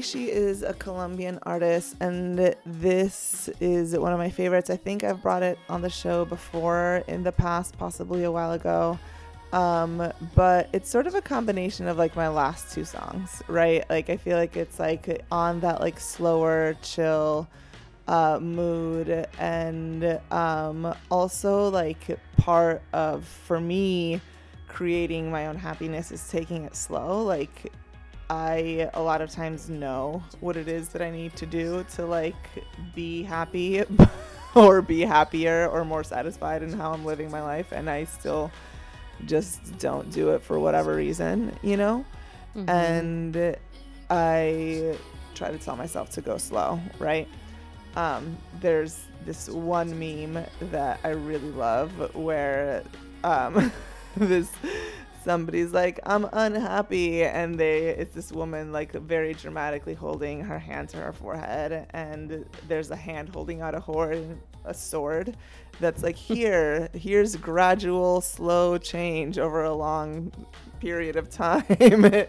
Teishi 0.08 0.30
is 0.30 0.64
a 0.64 0.74
Colombian 0.74 1.38
artist, 1.43 1.97
and 1.99 2.55
this 2.66 3.49
is 3.60 3.97
one 3.97 4.14
of 4.14 4.18
my 4.18 4.30
favorites. 4.30 4.70
I 4.70 4.78
think 4.78 5.03
I've 5.03 5.22
brought 5.22 5.43
it 5.43 5.60
on 5.68 5.82
the 5.82 5.89
show 5.89 6.24
before 6.24 7.03
in 7.08 7.24
the 7.24 7.34
past, 7.34 7.78
possibly 7.78 8.24
a 8.24 8.32
while 8.32 8.53
ago. 8.53 8.97
Um, 9.51 10.14
but 10.34 10.70
it's 10.72 10.89
sort 10.89 11.08
of 11.08 11.16
a 11.16 11.22
combination 11.22 11.89
of 11.89 11.97
like 11.97 12.16
my 12.16 12.30
last 12.30 12.74
two 12.74 12.86
songs, 12.86 13.43
right? 13.49 13.84
Like 13.89 14.10
I 14.10 14.16
feel 14.16 14.38
like 14.38 14.55
it's 14.55 14.80
like 14.80 15.26
on 15.30 15.60
that 15.60 15.82
like 15.82 15.99
slower, 15.99 16.78
chill 16.82 17.45
uh, 18.08 18.39
mood, 18.41 19.28
and 19.39 20.22
um, 20.32 20.95
also 21.12 21.68
like 21.68 22.18
part 22.38 22.82
of 22.93 23.26
for 23.26 23.60
me 23.60 24.22
creating 24.70 25.30
my 25.30 25.47
own 25.47 25.58
happiness 25.58 26.14
is 26.14 26.30
taking 26.30 26.64
it 26.64 26.78
slow. 26.78 27.24
Like 27.24 27.74
I 28.30 28.90
a 28.94 29.02
lot 29.02 29.22
of 29.22 29.30
times 29.30 29.70
know 29.70 30.22
what 30.42 30.58
it 30.58 30.68
is 30.68 30.90
that 30.90 31.02
I 31.02 31.10
need 31.10 31.36
to 31.38 31.46
do 31.46 31.86
to 31.96 32.06
like 32.06 32.36
be 32.94 33.24
happy 33.24 33.84
or 34.56 34.82
be 34.82 35.02
happier 35.02 35.68
or 35.70 35.86
more 35.86 36.04
satisfied 36.04 36.64
in 36.64 36.74
how 36.74 36.92
I'm 36.92 37.06
living 37.06 37.32
my 37.32 37.42
life 37.42 37.72
and 37.72 37.90
I 37.90 38.04
still 38.04 38.52
just 39.26 39.78
don't 39.80 40.12
do 40.12 40.32
it 40.32 40.42
for 40.42 40.60
whatever 40.60 40.96
reason, 40.96 41.58
you 41.64 41.78
know? 41.78 42.06
Mm-hmm. 42.56 42.70
And 42.70 43.58
I 44.10 44.98
try 45.36 45.52
to 45.52 45.58
tell 45.58 45.76
myself 45.76 46.10
to 46.12 46.22
go 46.22 46.38
slow, 46.38 46.80
right? 47.00 47.28
Um, 47.96 48.38
there's 48.60 49.06
this 49.26 49.50
one 49.50 49.98
meme 49.98 50.46
that 50.72 51.00
I 51.04 51.10
really 51.10 51.52
love 51.52 52.16
where 52.16 52.84
um, 53.24 53.72
this 54.18 54.50
somebody's 55.28 55.74
like 55.74 56.00
i'm 56.06 56.26
unhappy 56.32 57.24
and 57.26 57.60
they 57.60 57.88
it's 58.02 58.16
this 58.16 58.32
woman 58.32 58.72
like 58.72 58.94
very 58.94 59.34
dramatically 59.34 59.94
holding 59.94 60.40
her 60.42 60.58
hand 60.58 60.88
to 60.88 60.96
her 60.96 61.12
forehead 61.12 61.86
and 61.92 62.46
there's 62.70 62.92
a 62.92 62.96
hand 62.96 63.28
holding 63.28 63.60
out 63.60 63.76
a 63.76 63.80
horn 63.80 64.40
a 64.64 64.74
sword 64.74 65.36
that's 65.82 66.02
like 66.02 66.16
here 66.32 66.88
here's 66.94 67.36
gradual 67.36 68.22
slow 68.22 68.78
change 68.78 69.38
over 69.38 69.66
a 69.66 69.74
long 69.74 70.32
period 70.80 71.16
of 71.18 71.30
time. 71.30 71.66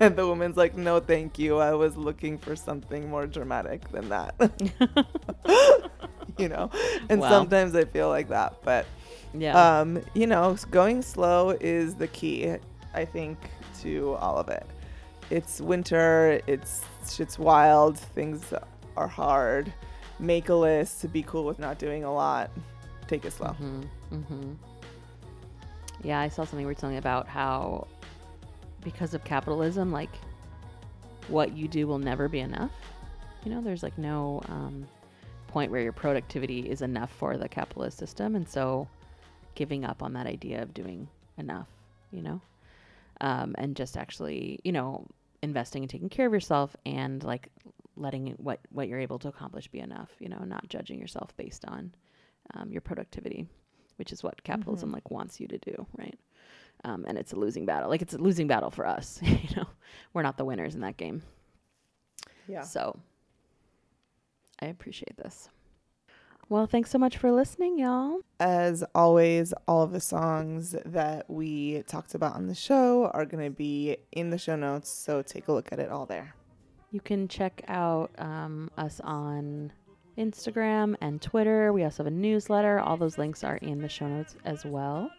And 0.00 0.16
the 0.16 0.26
woman's 0.26 0.56
like 0.56 0.76
no 0.76 0.98
thank 0.98 1.38
you. 1.38 1.58
I 1.58 1.72
was 1.74 1.96
looking 1.96 2.36
for 2.38 2.56
something 2.56 3.08
more 3.08 3.24
dramatic 3.28 3.88
than 3.92 4.08
that. 4.08 4.34
You 6.38 6.48
know? 6.50 6.70
And 7.08 7.20
Wow. 7.20 7.30
sometimes 7.30 7.74
i 7.74 7.84
feel 7.84 8.08
like 8.10 8.28
that 8.28 8.50
but 8.62 8.84
yeah. 9.34 9.80
um, 9.80 10.02
you 10.14 10.26
know, 10.26 10.56
going 10.70 11.02
slow 11.02 11.50
is 11.60 11.94
the 11.94 12.08
key, 12.08 12.56
I 12.94 13.04
think, 13.04 13.38
to 13.82 14.14
all 14.14 14.36
of 14.36 14.48
it. 14.48 14.66
It's 15.30 15.60
winter, 15.60 16.40
it's 16.46 16.82
shit's 17.08 17.38
wild, 17.38 17.98
things 17.98 18.52
are 18.96 19.08
hard. 19.08 19.72
Make 20.18 20.48
a 20.48 20.54
list, 20.54 21.00
to 21.02 21.08
be 21.08 21.22
cool 21.22 21.44
with 21.44 21.58
not 21.58 21.78
doing 21.78 22.04
a 22.04 22.12
lot. 22.12 22.50
Take 23.06 23.24
it 23.24 23.32
slow. 23.32 23.48
hmm 23.48 23.82
hmm 24.10 24.52
Yeah, 26.02 26.20
I 26.20 26.28
saw 26.28 26.44
something 26.44 26.66
recently 26.66 26.96
about 26.96 27.28
how 27.28 27.86
because 28.82 29.14
of 29.14 29.24
capitalism, 29.24 29.90
like 29.92 30.10
what 31.28 31.56
you 31.56 31.66
do 31.68 31.86
will 31.86 31.98
never 31.98 32.28
be 32.28 32.38
enough. 32.40 32.70
You 33.44 33.52
know, 33.52 33.60
there's 33.60 33.82
like 33.82 33.98
no 33.98 34.40
um, 34.48 34.86
point 35.48 35.70
where 35.70 35.82
your 35.82 35.92
productivity 35.92 36.70
is 36.70 36.82
enough 36.82 37.10
for 37.10 37.36
the 37.36 37.48
capitalist 37.48 37.98
system, 37.98 38.36
and 38.36 38.48
so 38.48 38.88
giving 39.56 39.84
up 39.84 40.02
on 40.02 40.12
that 40.12 40.26
idea 40.26 40.62
of 40.62 40.72
doing 40.72 41.08
enough, 41.36 41.68
you 42.12 42.22
know, 42.22 42.40
um, 43.20 43.54
and 43.58 43.74
just 43.74 43.96
actually, 43.96 44.60
you 44.62 44.70
know, 44.70 45.04
investing 45.42 45.82
and 45.82 45.90
taking 45.90 46.08
care 46.08 46.26
of 46.26 46.32
yourself 46.32 46.76
and 46.86 47.24
like 47.24 47.48
letting 47.96 48.34
what 48.38 48.60
what 48.70 48.88
you're 48.88 49.00
able 49.00 49.18
to 49.18 49.28
accomplish 49.28 49.68
be 49.68 49.80
enough, 49.80 50.10
you 50.20 50.28
know, 50.28 50.38
not 50.44 50.68
judging 50.68 51.00
yourself 51.00 51.36
based 51.36 51.64
on 51.66 51.92
um, 52.54 52.70
your 52.70 52.80
productivity, 52.80 53.46
which 53.96 54.12
is 54.12 54.22
what 54.22 54.44
capitalism 54.44 54.92
like 54.92 55.10
wants 55.10 55.40
you 55.40 55.48
to 55.48 55.58
do, 55.58 55.86
right? 55.98 56.18
Um, 56.84 57.04
and 57.08 57.18
it's 57.18 57.32
a 57.32 57.36
losing 57.36 57.66
battle. 57.66 57.88
Like 57.88 58.02
it's 58.02 58.14
a 58.14 58.18
losing 58.18 58.46
battle 58.46 58.70
for 58.70 58.86
us. 58.86 59.18
you 59.22 59.56
know, 59.56 59.66
we're 60.12 60.22
not 60.22 60.36
the 60.36 60.44
winners 60.44 60.74
in 60.74 60.82
that 60.82 60.96
game. 60.96 61.22
Yeah. 62.46 62.62
So 62.62 62.98
I 64.60 64.66
appreciate 64.66 65.16
this. 65.16 65.48
Well, 66.48 66.66
thanks 66.66 66.90
so 66.90 66.98
much 66.98 67.16
for 67.18 67.32
listening, 67.32 67.78
y'all. 67.78 68.20
As 68.38 68.84
always, 68.94 69.52
all 69.66 69.82
of 69.82 69.90
the 69.90 70.00
songs 70.00 70.76
that 70.84 71.28
we 71.28 71.82
talked 71.88 72.14
about 72.14 72.36
on 72.36 72.46
the 72.46 72.54
show 72.54 73.10
are 73.12 73.24
going 73.24 73.42
to 73.42 73.50
be 73.50 73.96
in 74.12 74.30
the 74.30 74.38
show 74.38 74.54
notes, 74.54 74.88
so 74.88 75.22
take 75.22 75.48
a 75.48 75.52
look 75.52 75.72
at 75.72 75.80
it 75.80 75.90
all 75.90 76.06
there. 76.06 76.36
You 76.92 77.00
can 77.00 77.26
check 77.26 77.64
out 77.66 78.12
um, 78.18 78.70
us 78.78 79.00
on 79.02 79.72
Instagram 80.16 80.94
and 81.00 81.20
Twitter. 81.20 81.72
We 81.72 81.82
also 81.82 82.04
have 82.04 82.12
a 82.12 82.16
newsletter. 82.16 82.78
All 82.78 82.96
those 82.96 83.18
links 83.18 83.42
are 83.42 83.56
in 83.56 83.80
the 83.80 83.88
show 83.88 84.06
notes 84.06 84.36
as 84.44 84.64
well. 84.64 85.10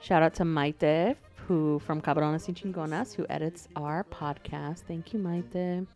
Shout 0.00 0.22
out 0.22 0.34
to 0.34 0.44
Maite, 0.44 1.16
who 1.34 1.80
from 1.80 2.00
Cabronas 2.00 2.46
y 2.46 2.54
Chingonas, 2.54 3.14
who 3.14 3.26
edits 3.28 3.68
our 3.74 4.04
podcast. 4.04 4.80
Thank 4.86 5.12
you, 5.12 5.18
Maite. 5.18 5.86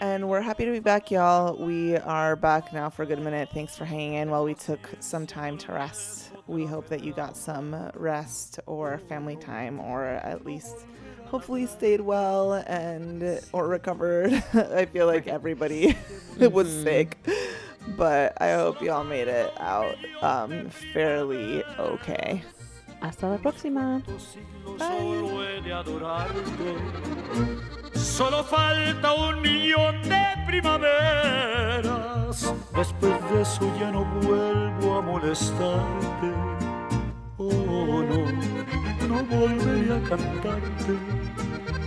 And 0.00 0.28
we're 0.28 0.40
happy 0.40 0.64
to 0.64 0.72
be 0.72 0.80
back, 0.80 1.10
y'all. 1.10 1.56
We 1.56 1.96
are 1.96 2.36
back 2.36 2.72
now 2.72 2.90
for 2.90 3.04
a 3.04 3.06
good 3.06 3.20
minute. 3.20 3.48
Thanks 3.52 3.76
for 3.76 3.84
hanging 3.84 4.14
in 4.14 4.30
while 4.30 4.44
we 4.44 4.54
took 4.54 4.80
some 5.00 5.26
time 5.26 5.56
to 5.58 5.72
rest. 5.72 6.30
We 6.46 6.66
hope 6.66 6.88
that 6.88 7.02
you 7.04 7.12
got 7.12 7.36
some 7.36 7.90
rest 7.94 8.60
or 8.66 8.98
family 9.08 9.36
time, 9.36 9.80
or 9.80 10.04
at 10.04 10.44
least 10.44 10.86
hopefully 11.26 11.66
stayed 11.66 12.00
well 12.00 12.54
and 12.66 13.40
or 13.52 13.68
recovered. 13.68 14.32
I 14.54 14.84
feel 14.86 15.06
like 15.06 15.26
everybody 15.26 15.96
was 16.38 16.70
sick, 16.70 17.16
but 17.96 18.40
I 18.40 18.52
hope 18.52 18.82
y'all 18.82 19.04
made 19.04 19.28
it 19.28 19.52
out 19.58 19.96
um, 20.22 20.70
fairly 20.92 21.64
okay. 21.78 22.42
Hasta 23.00 23.26
la 23.26 23.36
próxima. 23.38 24.02
siglo 24.78 25.44
solo 28.04 28.44
falta 28.44 29.12
un 29.14 29.40
millón 29.40 30.02
de 30.02 30.22
primaveras. 30.46 31.84
Después 32.76 33.30
de 33.30 33.42
eso 33.42 33.72
ya 33.80 33.90
no 33.90 34.04
vuelvo 34.20 34.98
a 34.98 35.00
molestarte. 35.00 36.32
Oh 37.38 38.02
no, 38.02 38.30
no 39.08 39.24
volveré 39.24 39.94
a 39.94 40.02
cantarte. 40.08 40.94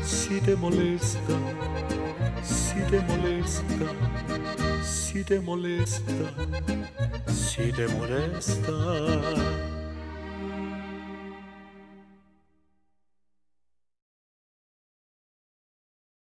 Si 0.03 0.41
te 0.41 0.55
molesta, 0.55 1.33
si 2.41 2.81
te 2.89 2.99
molesta, 3.01 3.85
si 4.83 5.23
te 5.23 5.39
molesta, 5.39 6.33
si 7.27 7.71
te 7.71 7.87
molesta. 7.87 9.76